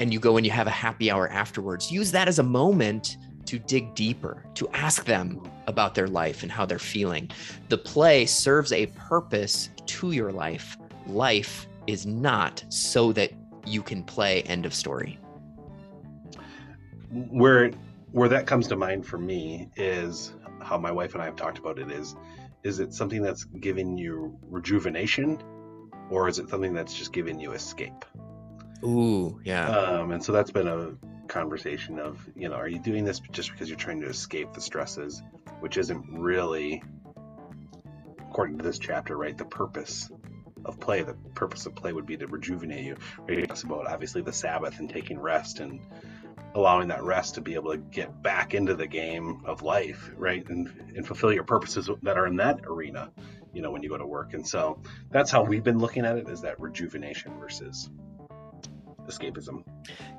And 0.00 0.12
you 0.12 0.20
go 0.20 0.36
and 0.36 0.46
you 0.46 0.52
have 0.52 0.66
a 0.66 0.70
happy 0.70 1.10
hour 1.10 1.28
afterwards. 1.28 1.90
Use 1.90 2.12
that 2.12 2.28
as 2.28 2.38
a 2.38 2.44
moment 2.44 3.16
to 3.48 3.58
dig 3.58 3.94
deeper, 3.94 4.44
to 4.54 4.68
ask 4.70 5.04
them 5.04 5.42
about 5.66 5.94
their 5.94 6.08
life 6.08 6.42
and 6.42 6.50
how 6.52 6.64
they're 6.64 6.78
feeling. 6.78 7.30
The 7.68 7.78
play 7.78 8.24
serves 8.26 8.72
a 8.72 8.86
purpose 8.86 9.70
to 9.86 10.12
your 10.12 10.32
life. 10.32 10.76
Life 11.06 11.66
is 11.86 12.06
not 12.06 12.64
so 12.68 13.12
that 13.12 13.32
you 13.66 13.82
can 13.82 14.02
play 14.02 14.42
end 14.42 14.64
of 14.64 14.72
story 14.72 15.18
where 17.10 17.70
where 18.12 18.28
that 18.28 18.46
comes 18.46 18.68
to 18.68 18.76
mind 18.76 19.06
for 19.06 19.18
me 19.18 19.68
is 19.76 20.34
how 20.60 20.78
my 20.78 20.90
wife 20.90 21.14
and 21.14 21.22
I 21.22 21.26
have 21.26 21.36
talked 21.36 21.58
about 21.58 21.78
it 21.78 21.90
is 21.90 22.16
is 22.64 22.80
it 22.80 22.92
something 22.92 23.22
that's 23.22 23.44
giving 23.44 23.96
you 23.96 24.36
rejuvenation 24.42 25.40
or 26.10 26.28
is 26.28 26.38
it 26.38 26.48
something 26.48 26.72
that's 26.72 26.94
just 26.94 27.12
giving 27.12 27.38
you 27.40 27.52
escape 27.52 28.04
ooh 28.84 29.40
yeah 29.44 29.68
um, 29.68 30.12
and 30.12 30.22
so 30.22 30.32
that's 30.32 30.50
been 30.50 30.68
a 30.68 30.92
conversation 31.28 31.98
of 31.98 32.18
you 32.34 32.48
know 32.48 32.54
are 32.54 32.68
you 32.68 32.78
doing 32.78 33.04
this 33.04 33.20
just 33.32 33.50
because 33.52 33.68
you're 33.68 33.78
trying 33.78 34.00
to 34.00 34.08
escape 34.08 34.52
the 34.52 34.60
stresses 34.60 35.22
which 35.60 35.76
isn't 35.76 36.04
really 36.18 36.82
according 38.20 38.56
to 38.56 38.64
this 38.64 38.78
chapter 38.78 39.16
right 39.16 39.36
the 39.36 39.44
purpose 39.44 40.10
of 40.64 40.80
play 40.80 41.02
the 41.02 41.14
purpose 41.34 41.66
of 41.66 41.74
play 41.74 41.92
would 41.92 42.06
be 42.06 42.16
to 42.16 42.26
rejuvenate 42.26 42.84
you 42.84 43.46
talks 43.46 43.62
about 43.62 43.86
obviously 43.86 44.22
the 44.22 44.32
sabbath 44.32 44.78
and 44.78 44.88
taking 44.88 45.18
rest 45.18 45.60
and 45.60 45.80
allowing 46.54 46.88
that 46.88 47.02
rest 47.02 47.34
to 47.34 47.40
be 47.40 47.54
able 47.54 47.72
to 47.72 47.78
get 47.78 48.22
back 48.22 48.54
into 48.54 48.74
the 48.74 48.86
game 48.86 49.42
of 49.44 49.62
life, 49.62 50.10
right? 50.16 50.46
And, 50.48 50.92
and 50.96 51.06
fulfill 51.06 51.32
your 51.32 51.44
purposes 51.44 51.90
that 52.02 52.16
are 52.16 52.26
in 52.26 52.36
that 52.36 52.60
arena, 52.64 53.10
you 53.52 53.62
know, 53.62 53.70
when 53.70 53.82
you 53.82 53.88
go 53.88 53.98
to 53.98 54.06
work. 54.06 54.34
And 54.34 54.46
so 54.46 54.80
that's 55.10 55.30
how 55.30 55.42
we've 55.42 55.64
been 55.64 55.78
looking 55.78 56.04
at 56.04 56.16
it 56.16 56.28
is 56.28 56.42
that 56.42 56.60
rejuvenation 56.60 57.38
versus 57.38 57.90
escapism. 59.08 59.64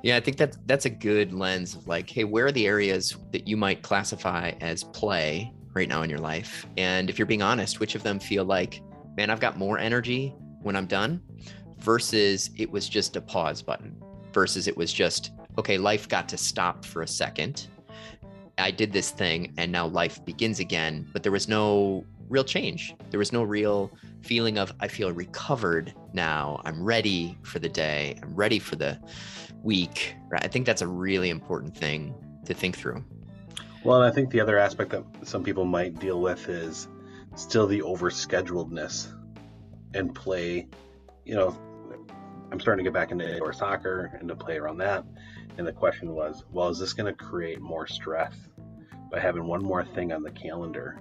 Yeah, 0.02 0.16
I 0.16 0.20
think 0.20 0.36
that's 0.36 0.58
that's 0.66 0.84
a 0.84 0.90
good 0.90 1.32
lens 1.32 1.74
of 1.74 1.86
like, 1.86 2.10
hey, 2.10 2.24
where 2.24 2.46
are 2.46 2.52
the 2.52 2.66
areas 2.66 3.16
that 3.32 3.48
you 3.48 3.56
might 3.56 3.82
classify 3.82 4.52
as 4.60 4.84
play 4.84 5.52
right 5.74 5.88
now 5.88 6.02
in 6.02 6.10
your 6.10 6.18
life? 6.18 6.66
And 6.76 7.08
if 7.08 7.18
you're 7.18 7.26
being 7.26 7.42
honest, 7.42 7.80
which 7.80 7.94
of 7.94 8.02
them 8.02 8.18
feel 8.18 8.44
like, 8.44 8.82
man, 9.16 9.30
I've 9.30 9.40
got 9.40 9.58
more 9.58 9.78
energy 9.78 10.34
when 10.62 10.76
I'm 10.76 10.86
done 10.86 11.22
versus 11.78 12.50
it 12.56 12.70
was 12.70 12.88
just 12.88 13.16
a 13.16 13.20
pause 13.20 13.62
button 13.62 13.96
versus 14.32 14.68
it 14.68 14.76
was 14.76 14.92
just 14.92 15.32
okay, 15.58 15.78
life 15.78 16.08
got 16.08 16.28
to 16.28 16.38
stop 16.38 16.84
for 16.84 17.02
a 17.02 17.08
second. 17.08 17.66
I 18.58 18.70
did 18.70 18.92
this 18.92 19.10
thing 19.10 19.52
and 19.58 19.72
now 19.72 19.86
life 19.86 20.24
begins 20.24 20.60
again, 20.60 21.08
but 21.12 21.22
there 21.22 21.32
was 21.32 21.48
no 21.48 22.04
real 22.30 22.44
change. 22.44 22.94
There 23.10 23.18
was 23.18 23.32
no 23.32 23.42
real 23.42 23.90
feeling 24.22 24.56
of, 24.56 24.72
I 24.80 24.88
feel 24.88 25.12
recovered 25.12 25.92
now. 26.14 26.62
I'm 26.64 26.82
ready 26.82 27.36
for 27.42 27.58
the 27.58 27.68
day. 27.68 28.18
I'm 28.22 28.34
ready 28.34 28.58
for 28.58 28.76
the 28.76 28.98
week. 29.62 30.14
Right? 30.30 30.42
I 30.42 30.48
think 30.48 30.64
that's 30.64 30.80
a 30.80 30.86
really 30.86 31.28
important 31.28 31.76
thing 31.76 32.14
to 32.46 32.54
think 32.54 32.78
through. 32.78 33.04
Well, 33.84 34.00
and 34.00 34.10
I 34.10 34.14
think 34.14 34.30
the 34.30 34.40
other 34.40 34.58
aspect 34.58 34.90
that 34.92 35.04
some 35.24 35.42
people 35.42 35.64
might 35.64 35.98
deal 35.98 36.20
with 36.20 36.48
is 36.48 36.88
still 37.34 37.66
the 37.66 37.80
overscheduledness 37.80 39.12
and 39.94 40.14
play. 40.14 40.68
You 41.24 41.34
know, 41.34 41.58
I'm 42.52 42.60
starting 42.60 42.84
to 42.84 42.90
get 42.90 42.94
back 42.94 43.10
into 43.10 43.30
indoor 43.30 43.52
soccer 43.52 44.16
and 44.18 44.28
to 44.28 44.36
play 44.36 44.56
around 44.56 44.78
that. 44.78 45.04
And 45.58 45.66
the 45.66 45.72
question 45.72 46.14
was, 46.14 46.44
well, 46.52 46.68
is 46.68 46.78
this 46.78 46.92
going 46.92 47.12
to 47.12 47.24
create 47.24 47.60
more 47.60 47.86
stress 47.86 48.34
by 49.10 49.18
having 49.18 49.44
one 49.44 49.62
more 49.64 49.84
thing 49.84 50.12
on 50.12 50.22
the 50.22 50.30
calendar? 50.30 51.00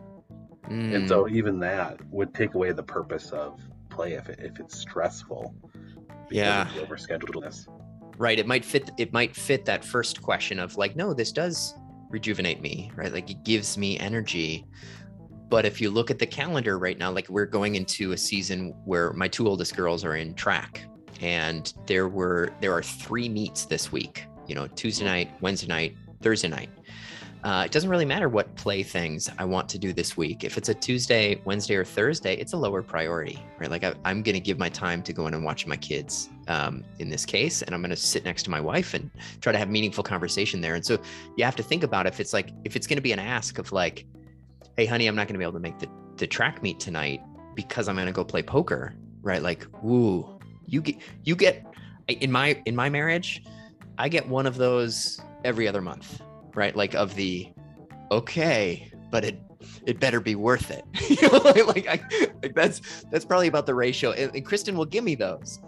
Mm. 0.70 0.96
And 0.96 1.08
so 1.08 1.24
mm. 1.24 1.32
even 1.32 1.60
that 1.60 2.00
would 2.12 2.34
take 2.34 2.54
away 2.54 2.72
the 2.72 2.84
purpose 2.84 3.32
of 3.32 3.60
play 3.90 4.14
if, 4.14 4.30
it, 4.30 4.40
if 4.40 4.60
it's 4.60 4.78
stressful. 4.78 5.54
Yeah. 6.30 6.68
Overscheduledness. 6.76 7.68
Right. 8.18 8.38
It 8.38 8.48
might 8.48 8.66
fit. 8.66 8.92
It 8.98 9.14
might 9.14 9.36
fit 9.36 9.66
that 9.66 9.84
first 9.84 10.22
question 10.22 10.60
of 10.60 10.78
like, 10.78 10.96
no, 10.96 11.14
this 11.14 11.32
does 11.32 11.76
rejuvenate 12.10 12.62
me, 12.62 12.92
right? 12.96 13.12
Like 13.12 13.30
it 13.30 13.44
gives 13.44 13.78
me 13.78 13.98
energy. 14.00 14.66
But 15.50 15.66
if 15.66 15.82
you 15.82 15.90
look 15.90 16.12
at 16.12 16.20
the 16.20 16.28
calendar 16.28 16.78
right 16.78 16.98
now, 16.98 17.12
like 17.12 17.28
we're 17.30 17.46
going 17.46 17.76
into 17.76 18.12
a 18.12 18.18
season 18.18 18.76
where 18.86 19.14
my 19.14 19.28
two 19.28 19.48
oldest 19.48 19.76
girls 19.76 20.04
are 20.06 20.16
in 20.16 20.36
track, 20.36 20.86
and 21.22 21.74
there 21.88 22.08
were 22.08 22.52
there 22.62 22.74
are 22.74 22.84
three 22.84 23.30
meets 23.30 23.66
this 23.66 23.92
week 23.92 24.28
you 24.50 24.56
know, 24.56 24.68
Tuesday 24.68 25.06
night, 25.06 25.30
Wednesday 25.42 25.68
night, 25.68 25.96
Thursday 26.22 26.48
night. 26.48 26.70
Uh, 27.44 27.64
it 27.66 27.72
doesn't 27.72 27.90
really 27.90 28.06
matter 28.06 28.28
what 28.28 28.54
play 28.56 28.84
things 28.84 29.30
I 29.38 29.46
want 29.46 29.70
to 29.70 29.78
do 29.78 29.94
this 29.94 30.18
week. 30.18 30.44
If 30.44 30.58
it's 30.58 30.70
a 30.70 30.74
Tuesday, 30.74 31.42
Wednesday, 31.46 31.76
or 31.76 31.86
Thursday, 31.86 32.36
it's 32.36 32.54
a 32.54 32.58
lower 32.58 32.82
priority, 32.82 33.42
right? 33.60 33.70
Like 33.70 33.84
I, 33.84 33.94
am 34.06 34.24
going 34.24 34.36
to 34.36 34.42
give 34.42 34.60
my 34.60 34.70
time 34.70 35.02
to 35.04 35.14
go 35.14 35.26
in 35.28 35.34
and 35.34 35.44
watch 35.44 35.66
my 35.66 35.78
kids 35.78 36.30
um, 36.50 36.84
in 37.00 37.10
this 37.10 37.26
case, 37.26 37.62
and 37.62 37.74
I'm 37.74 37.82
going 37.82 37.92
to 37.92 37.96
sit 37.96 38.26
next 38.26 38.44
to 38.44 38.50
my 38.50 38.60
wife 38.60 38.94
and 38.94 39.10
try 39.40 39.54
to 39.54 39.58
have 39.58 39.70
meaningful 39.70 40.04
conversation 40.04 40.60
there. 40.60 40.76
And 40.76 40.86
so 40.86 41.00
you 41.38 41.46
have 41.46 41.56
to 41.56 41.64
think 41.64 41.84
about 41.84 42.08
if 42.08 42.20
it's 42.20 42.34
like 42.34 42.50
if 42.66 42.76
it's 42.76 42.88
going 42.88 42.98
to 42.98 43.02
be 43.02 43.14
an 43.14 43.20
ask 43.20 43.58
of 43.58 43.72
like, 43.72 44.06
hey, 44.76 44.86
honey, 44.86 45.08
I'm 45.08 45.16
not 45.16 45.28
going 45.28 45.36
to 45.36 45.40
be 45.40 45.46
able 45.46 45.54
to 45.54 45.60
make 45.60 45.80
the 45.80 45.90
the 46.20 46.28
track 46.28 46.62
meet 46.62 46.80
tonight 46.80 47.22
because 47.56 47.88
I'm 47.88 47.96
gonna 47.96 48.12
go 48.12 48.24
play 48.24 48.44
poker, 48.44 48.94
right? 49.22 49.42
Like, 49.42 49.66
ooh, 49.84 50.40
you 50.66 50.82
get 50.82 50.98
you 51.24 51.36
get 51.36 51.66
in 52.08 52.32
my 52.32 52.62
in 52.66 52.76
my 52.76 52.90
marriage, 52.90 53.44
I 53.98 54.10
get 54.10 54.28
one 54.28 54.46
of 54.46 54.56
those 54.56 55.20
every 55.44 55.68
other 55.68 55.82
month, 55.82 56.22
right? 56.60 56.76
Like 56.76 56.94
of 56.94 57.16
the 57.16 57.48
okay, 58.12 58.92
but 59.10 59.24
it 59.24 59.40
it 59.86 60.00
better 60.00 60.20
be 60.20 60.36
worth 60.36 60.70
it. 60.70 60.84
you 61.10 61.30
know, 61.30 61.38
like, 61.40 61.68
like, 61.68 61.88
I, 61.88 62.28
like 62.44 62.54
that's 62.54 63.04
that's 63.12 63.26
probably 63.26 63.48
about 63.48 63.66
the 63.66 63.74
ratio. 63.74 64.12
And, 64.12 64.36
and 64.36 64.46
Kristen 64.46 64.78
will 64.78 64.86
give 64.86 65.04
me 65.04 65.16
those. 65.16 65.60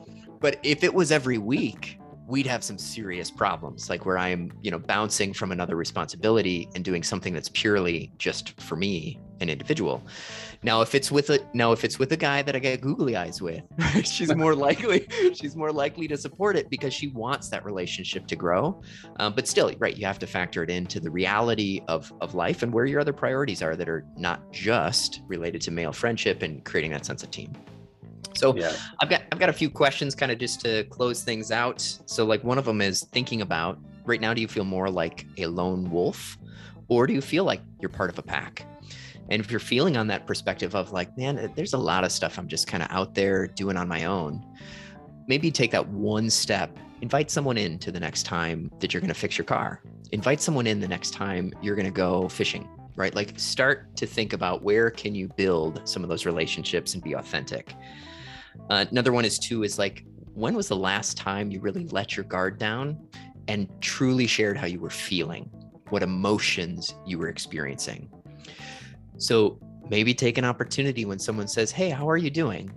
But 0.42 0.60
if 0.64 0.84
it 0.84 0.94
was 0.94 1.12
every 1.12 1.38
week, 1.38 1.98
we'd 2.32 2.48
have 2.48 2.64
some 2.64 2.78
serious 2.78 3.30
problems 3.30 3.90
like 3.90 4.06
where 4.06 4.18
i'm 4.18 4.52
you 4.62 4.72
know 4.72 4.80
bouncing 4.80 5.34
from 5.34 5.52
another 5.52 5.76
responsibility 5.76 6.70
and 6.76 6.86
doing 6.86 7.04
something 7.04 7.34
that's 7.34 7.50
purely 7.50 8.12
just 8.18 8.60
for 8.62 8.76
me 8.76 9.20
an 9.42 9.50
individual. 9.50 10.04
Now 10.64 10.82
if 10.82 10.94
it's 10.94 11.12
with 11.12 11.32
a 11.32 11.40
now 11.54 11.72
if 11.72 11.84
it's 11.84 11.98
with 11.98 12.12
a 12.12 12.18
guy 12.18 12.44
that 12.44 12.56
i 12.56 12.60
get 12.60 12.80
googly 12.80 13.16
eyes 13.16 13.42
with 13.42 13.64
she's 14.04 14.34
more 14.36 14.56
likely 14.56 15.08
she's 15.34 15.56
more 15.56 15.72
likely 15.72 16.08
to 16.08 16.18
support 16.18 16.56
it 16.56 16.70
because 16.70 16.94
she 16.94 17.08
wants 17.08 17.50
that 17.50 17.66
relationship 17.66 18.28
to 18.28 18.36
grow. 18.36 18.82
Um, 19.18 19.34
but 19.34 19.48
still 19.48 19.72
right 19.80 19.98
you 19.98 20.06
have 20.06 20.20
to 20.20 20.28
factor 20.28 20.64
it 20.64 20.70
into 20.70 21.00
the 21.00 21.10
reality 21.10 21.82
of 21.88 22.14
of 22.22 22.36
life 22.36 22.62
and 22.62 22.72
where 22.72 22.86
your 22.86 23.02
other 23.02 23.14
priorities 23.14 23.64
are 23.64 23.76
that 23.76 23.90
are 23.90 24.06
not 24.16 24.52
just 24.52 25.22
related 25.28 25.62
to 25.62 25.72
male 25.72 25.92
friendship 25.92 26.44
and 26.44 26.64
creating 26.64 26.92
that 26.92 27.06
sense 27.06 27.24
of 27.24 27.32
team 27.32 27.52
so 28.34 28.56
yeah. 28.56 28.74
I've 29.00 29.10
got 29.10 29.24
I've 29.32 29.40
got 29.40 29.50
a 29.50 29.54
few 29.54 29.70
questions 29.70 30.16
kind 30.16 30.32
of 30.32 30.38
just 30.38 30.62
to 30.62 30.84
close 30.86 31.24
things 31.24 31.52
out. 31.52 31.82
So 32.06 32.26
like 32.26 32.44
one 32.44 32.58
of 32.58 32.66
them 32.66 32.82
is 32.82 33.04
thinking 33.12 33.42
about 33.42 33.80
right 34.06 34.22
now 34.22 34.34
do 34.34 34.42
you 34.42 34.48
feel 34.48 34.64
more 34.64 34.90
like 34.90 35.26
a 35.38 35.46
lone 35.48 35.90
wolf 35.92 36.38
or 36.88 37.08
do 37.08 37.14
you 37.14 37.22
feel 37.22 37.44
like 37.44 37.62
you're 37.80 37.90
part 37.90 38.10
of 38.10 38.18
a 38.20 38.24
pack? 38.24 38.66
And 39.30 39.42
if 39.42 39.50
you're 39.50 39.60
feeling 39.60 39.96
on 39.96 40.08
that 40.08 40.28
perspective 40.28 40.76
of 40.76 40.92
like, 40.92 41.18
man, 41.18 41.38
eh, 41.38 41.48
there's 41.56 41.74
a 41.74 41.78
lot 41.78 42.04
of 42.04 42.12
stuff 42.12 42.38
I'm 42.38 42.48
just 42.48 42.68
kind 42.68 42.84
of 42.84 42.90
out 42.92 43.16
there 43.16 43.48
doing 43.48 43.78
on 43.78 43.88
my 43.88 44.06
own. 44.06 44.46
Maybe 45.28 45.52
take 45.52 45.72
that 45.72 45.88
one 45.88 46.30
step. 46.30 46.78
Invite 47.02 47.32
someone 47.32 47.58
in 47.58 47.80
to 47.80 47.92
the 47.92 48.00
next 48.00 48.24
time 48.24 48.70
that 48.80 48.94
you're 48.94 49.02
going 49.02 49.14
to 49.14 49.20
fix 49.20 49.38
your 49.38 49.46
car. 49.46 49.82
Invite 50.12 50.42
someone 50.42 50.68
in 50.68 50.80
the 50.82 50.88
next 50.88 51.12
time 51.12 51.54
you're 51.62 51.76
going 51.76 51.86
to 51.86 51.92
go 51.92 52.28
fishing 52.28 52.68
right 52.96 53.16
like 53.16 53.40
start 53.40 53.96
to 53.96 54.06
think 54.06 54.34
about 54.34 54.64
where 54.64 54.90
can 54.90 55.16
you 55.16 55.28
build 55.38 55.88
some 55.88 56.04
of 56.04 56.10
those 56.10 56.26
relationships 56.26 56.94
and 56.94 57.04
be 57.04 57.14
authentic 57.14 57.74
uh, 58.70 58.86
another 58.92 59.12
one 59.12 59.26
is 59.26 59.40
too 59.40 59.64
is 59.64 59.80
like 59.80 60.04
when 60.34 60.56
was 60.56 60.68
the 60.68 60.76
last 60.76 61.18
time 61.18 61.52
you 61.52 61.60
really 61.60 61.86
let 61.88 62.16
your 62.16 62.24
guard 62.24 62.58
down 62.58 62.98
and 63.48 63.68
truly 63.82 64.28
shared 64.28 64.58
how 64.58 64.66
you 64.66 64.80
were 64.80 64.90
feeling, 64.90 65.50
what 65.90 66.04
emotions 66.04 66.96
you 67.06 67.18
were 67.18 67.28
experiencing? 67.28 68.10
So 69.18 69.60
maybe 69.90 70.14
take 70.14 70.38
an 70.38 70.46
opportunity 70.46 71.06
when 71.06 71.20
someone 71.20 71.48
says, 71.48 71.72
"Hey, 71.72 71.90
how 71.90 72.10
are 72.10 72.18
you 72.18 72.30
doing?" 72.30 72.72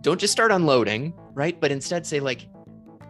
Don't 0.00 0.20
just 0.20 0.32
start 0.32 0.52
unloading, 0.52 1.12
right? 1.34 1.58
But 1.60 1.72
instead 1.72 2.06
say 2.06 2.20
like, 2.20 2.46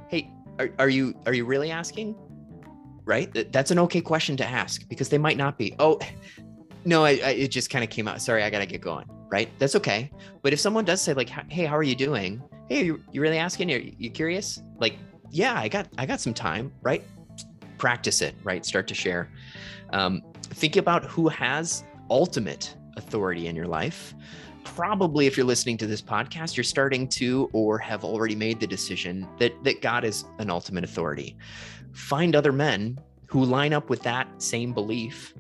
"Hey, 0.08 0.30
are, 0.58 0.70
are 0.78 0.88
you 0.88 1.14
are 1.26 1.34
you 1.34 1.44
really 1.44 1.70
asking?" 1.70 2.14
Right? 3.04 3.52
That's 3.52 3.70
an 3.70 3.78
okay 3.80 4.00
question 4.00 4.36
to 4.38 4.46
ask 4.46 4.88
because 4.88 5.08
they 5.08 5.18
might 5.18 5.36
not 5.36 5.58
be. 5.58 5.74
Oh, 5.78 5.98
no, 6.84 7.04
I, 7.04 7.10
I 7.10 7.30
it 7.30 7.48
just 7.48 7.70
kind 7.70 7.84
of 7.84 7.90
came 7.90 8.08
out. 8.08 8.20
Sorry, 8.22 8.42
I 8.42 8.50
gotta 8.50 8.66
get 8.66 8.80
going 8.80 9.06
right? 9.34 9.50
That's 9.58 9.74
okay. 9.74 10.12
But 10.42 10.52
if 10.52 10.60
someone 10.60 10.84
does 10.84 11.00
say 11.00 11.12
like, 11.12 11.28
"Hey, 11.28 11.64
how 11.64 11.76
are 11.76 11.82
you 11.82 11.96
doing?" 11.96 12.40
Hey, 12.68 12.84
you, 12.84 13.02
you 13.10 13.20
really 13.20 13.38
asking? 13.38 13.72
Are 13.72 13.78
you 13.78 14.08
curious? 14.08 14.62
Like, 14.78 14.96
yeah, 15.30 15.58
I 15.58 15.66
got 15.66 15.88
I 15.98 16.06
got 16.06 16.20
some 16.20 16.34
time, 16.34 16.72
right? 16.82 17.02
Practice 17.76 18.22
it, 18.22 18.36
right? 18.44 18.64
Start 18.64 18.86
to 18.88 18.94
share. 18.94 19.28
Um, 19.90 20.22
think 20.62 20.76
about 20.76 21.04
who 21.04 21.28
has 21.28 21.82
ultimate 22.10 22.76
authority 22.96 23.48
in 23.48 23.56
your 23.56 23.66
life. 23.66 24.14
Probably, 24.64 25.26
if 25.26 25.36
you're 25.36 25.46
listening 25.46 25.76
to 25.78 25.86
this 25.86 26.02
podcast, 26.02 26.56
you're 26.56 26.64
starting 26.64 27.06
to 27.08 27.48
or 27.52 27.78
have 27.78 28.04
already 28.04 28.34
made 28.34 28.60
the 28.60 28.66
decision 28.66 29.28
that 29.38 29.52
that 29.64 29.82
God 29.82 30.04
is 30.04 30.24
an 30.38 30.50
ultimate 30.50 30.84
authority. 30.84 31.36
Find 31.92 32.34
other 32.34 32.52
men 32.52 32.98
who 33.26 33.44
line 33.44 33.72
up 33.72 33.90
with 33.90 34.02
that 34.02 34.28
same 34.42 34.72
belief 34.72 35.34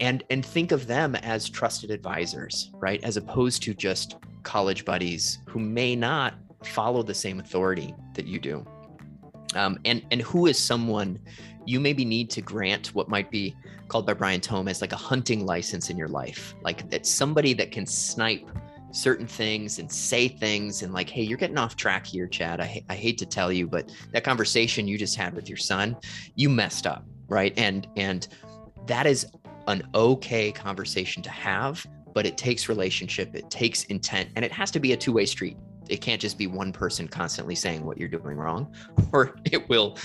and 0.00 0.24
and 0.30 0.44
think 0.44 0.72
of 0.72 0.86
them 0.86 1.14
as 1.16 1.48
trusted 1.48 1.90
advisors 1.90 2.70
right 2.74 3.02
as 3.04 3.16
opposed 3.16 3.62
to 3.62 3.74
just 3.74 4.16
college 4.42 4.84
buddies 4.84 5.38
who 5.46 5.58
may 5.58 5.94
not 5.94 6.34
follow 6.64 7.02
the 7.02 7.14
same 7.14 7.38
authority 7.40 7.94
that 8.14 8.26
you 8.26 8.38
do 8.38 8.66
um, 9.54 9.78
and 9.84 10.04
and 10.10 10.20
who 10.22 10.46
is 10.46 10.58
someone 10.58 11.18
you 11.66 11.80
maybe 11.80 12.04
need 12.04 12.30
to 12.30 12.42
grant 12.42 12.88
what 12.88 13.08
might 13.08 13.30
be 13.30 13.56
called 13.88 14.06
by 14.06 14.12
brian 14.12 14.40
tome 14.40 14.68
as 14.68 14.80
like 14.80 14.92
a 14.92 14.96
hunting 14.96 15.46
license 15.46 15.90
in 15.90 15.96
your 15.96 16.08
life? 16.08 16.54
Like 16.62 16.88
that 16.90 17.06
somebody 17.06 17.54
that 17.54 17.70
can 17.70 17.86
snipe 17.86 18.48
certain 18.92 19.26
things 19.26 19.80
and 19.80 19.90
say 19.90 20.28
things 20.28 20.82
and 20.82 20.92
like 20.92 21.10
hey 21.10 21.22
you're 21.22 21.38
getting 21.38 21.58
off 21.58 21.74
track 21.74 22.06
here 22.06 22.28
chad. 22.28 22.60
I, 22.60 22.82
I 22.88 22.94
hate 22.94 23.18
to 23.18 23.26
tell 23.26 23.50
you 23.50 23.66
but 23.66 23.90
that 24.12 24.22
conversation 24.22 24.86
you 24.86 24.96
just 24.96 25.16
had 25.16 25.34
with 25.34 25.48
your 25.48 25.58
son 25.58 25.96
you 26.36 26.48
messed 26.48 26.86
up 26.86 27.04
right? 27.28 27.52
And 27.56 27.86
and 27.96 28.26
that 28.86 29.06
is 29.06 29.26
an 29.66 29.82
okay 29.94 30.52
conversation 30.52 31.22
to 31.22 31.30
have, 31.30 31.86
but 32.12 32.26
it 32.26 32.36
takes 32.36 32.68
relationship, 32.68 33.34
it 33.34 33.50
takes 33.50 33.84
intent, 33.84 34.30
and 34.36 34.44
it 34.44 34.52
has 34.52 34.70
to 34.72 34.80
be 34.80 34.92
a 34.92 34.96
two 34.96 35.12
way 35.12 35.26
street. 35.26 35.56
It 35.94 36.00
can't 36.00 36.20
just 36.20 36.36
be 36.36 36.48
one 36.48 36.72
person 36.72 37.06
constantly 37.06 37.54
saying 37.54 37.84
what 37.84 37.98
you're 37.98 38.08
doing 38.08 38.36
wrong, 38.36 38.74
or 39.12 39.36
it 39.44 39.68
will 39.68 39.96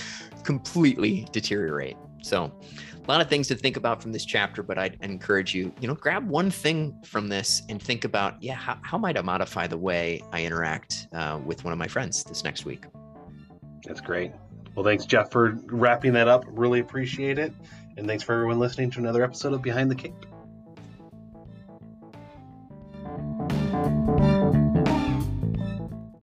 completely 0.44 1.26
deteriorate. 1.32 1.96
So, 2.22 2.44
a 2.44 3.10
lot 3.10 3.20
of 3.20 3.28
things 3.28 3.48
to 3.48 3.56
think 3.56 3.76
about 3.76 4.00
from 4.00 4.12
this 4.12 4.24
chapter, 4.24 4.62
but 4.62 4.78
I'd 4.78 4.98
encourage 5.00 5.52
you, 5.52 5.74
you 5.80 5.88
know, 5.88 5.96
grab 5.96 6.28
one 6.28 6.48
thing 6.48 6.96
from 7.04 7.28
this 7.28 7.62
and 7.68 7.82
think 7.82 8.04
about, 8.04 8.40
yeah, 8.40 8.54
how, 8.54 8.78
how 8.82 8.98
might 8.98 9.18
I 9.18 9.22
modify 9.22 9.66
the 9.66 9.78
way 9.78 10.22
I 10.32 10.44
interact 10.44 11.08
uh, 11.12 11.40
with 11.44 11.64
one 11.64 11.72
of 11.72 11.78
my 11.78 11.88
friends 11.88 12.22
this 12.22 12.44
next 12.44 12.64
week? 12.64 12.84
That's 13.84 14.00
great. 14.00 14.30
Well, 14.76 14.84
thanks, 14.84 15.06
Geoff, 15.06 15.32
for 15.32 15.58
wrapping 15.66 16.12
that 16.12 16.28
up. 16.28 16.44
Really 16.46 16.78
appreciate 16.78 17.38
it. 17.40 17.52
And 17.96 18.06
thanks 18.06 18.22
for 18.22 18.32
everyone 18.32 18.60
listening 18.60 18.92
to 18.92 19.00
another 19.00 19.24
episode 19.24 19.54
of 19.54 19.62
Behind 19.62 19.90
the 19.90 19.96
Cape. 19.96 20.24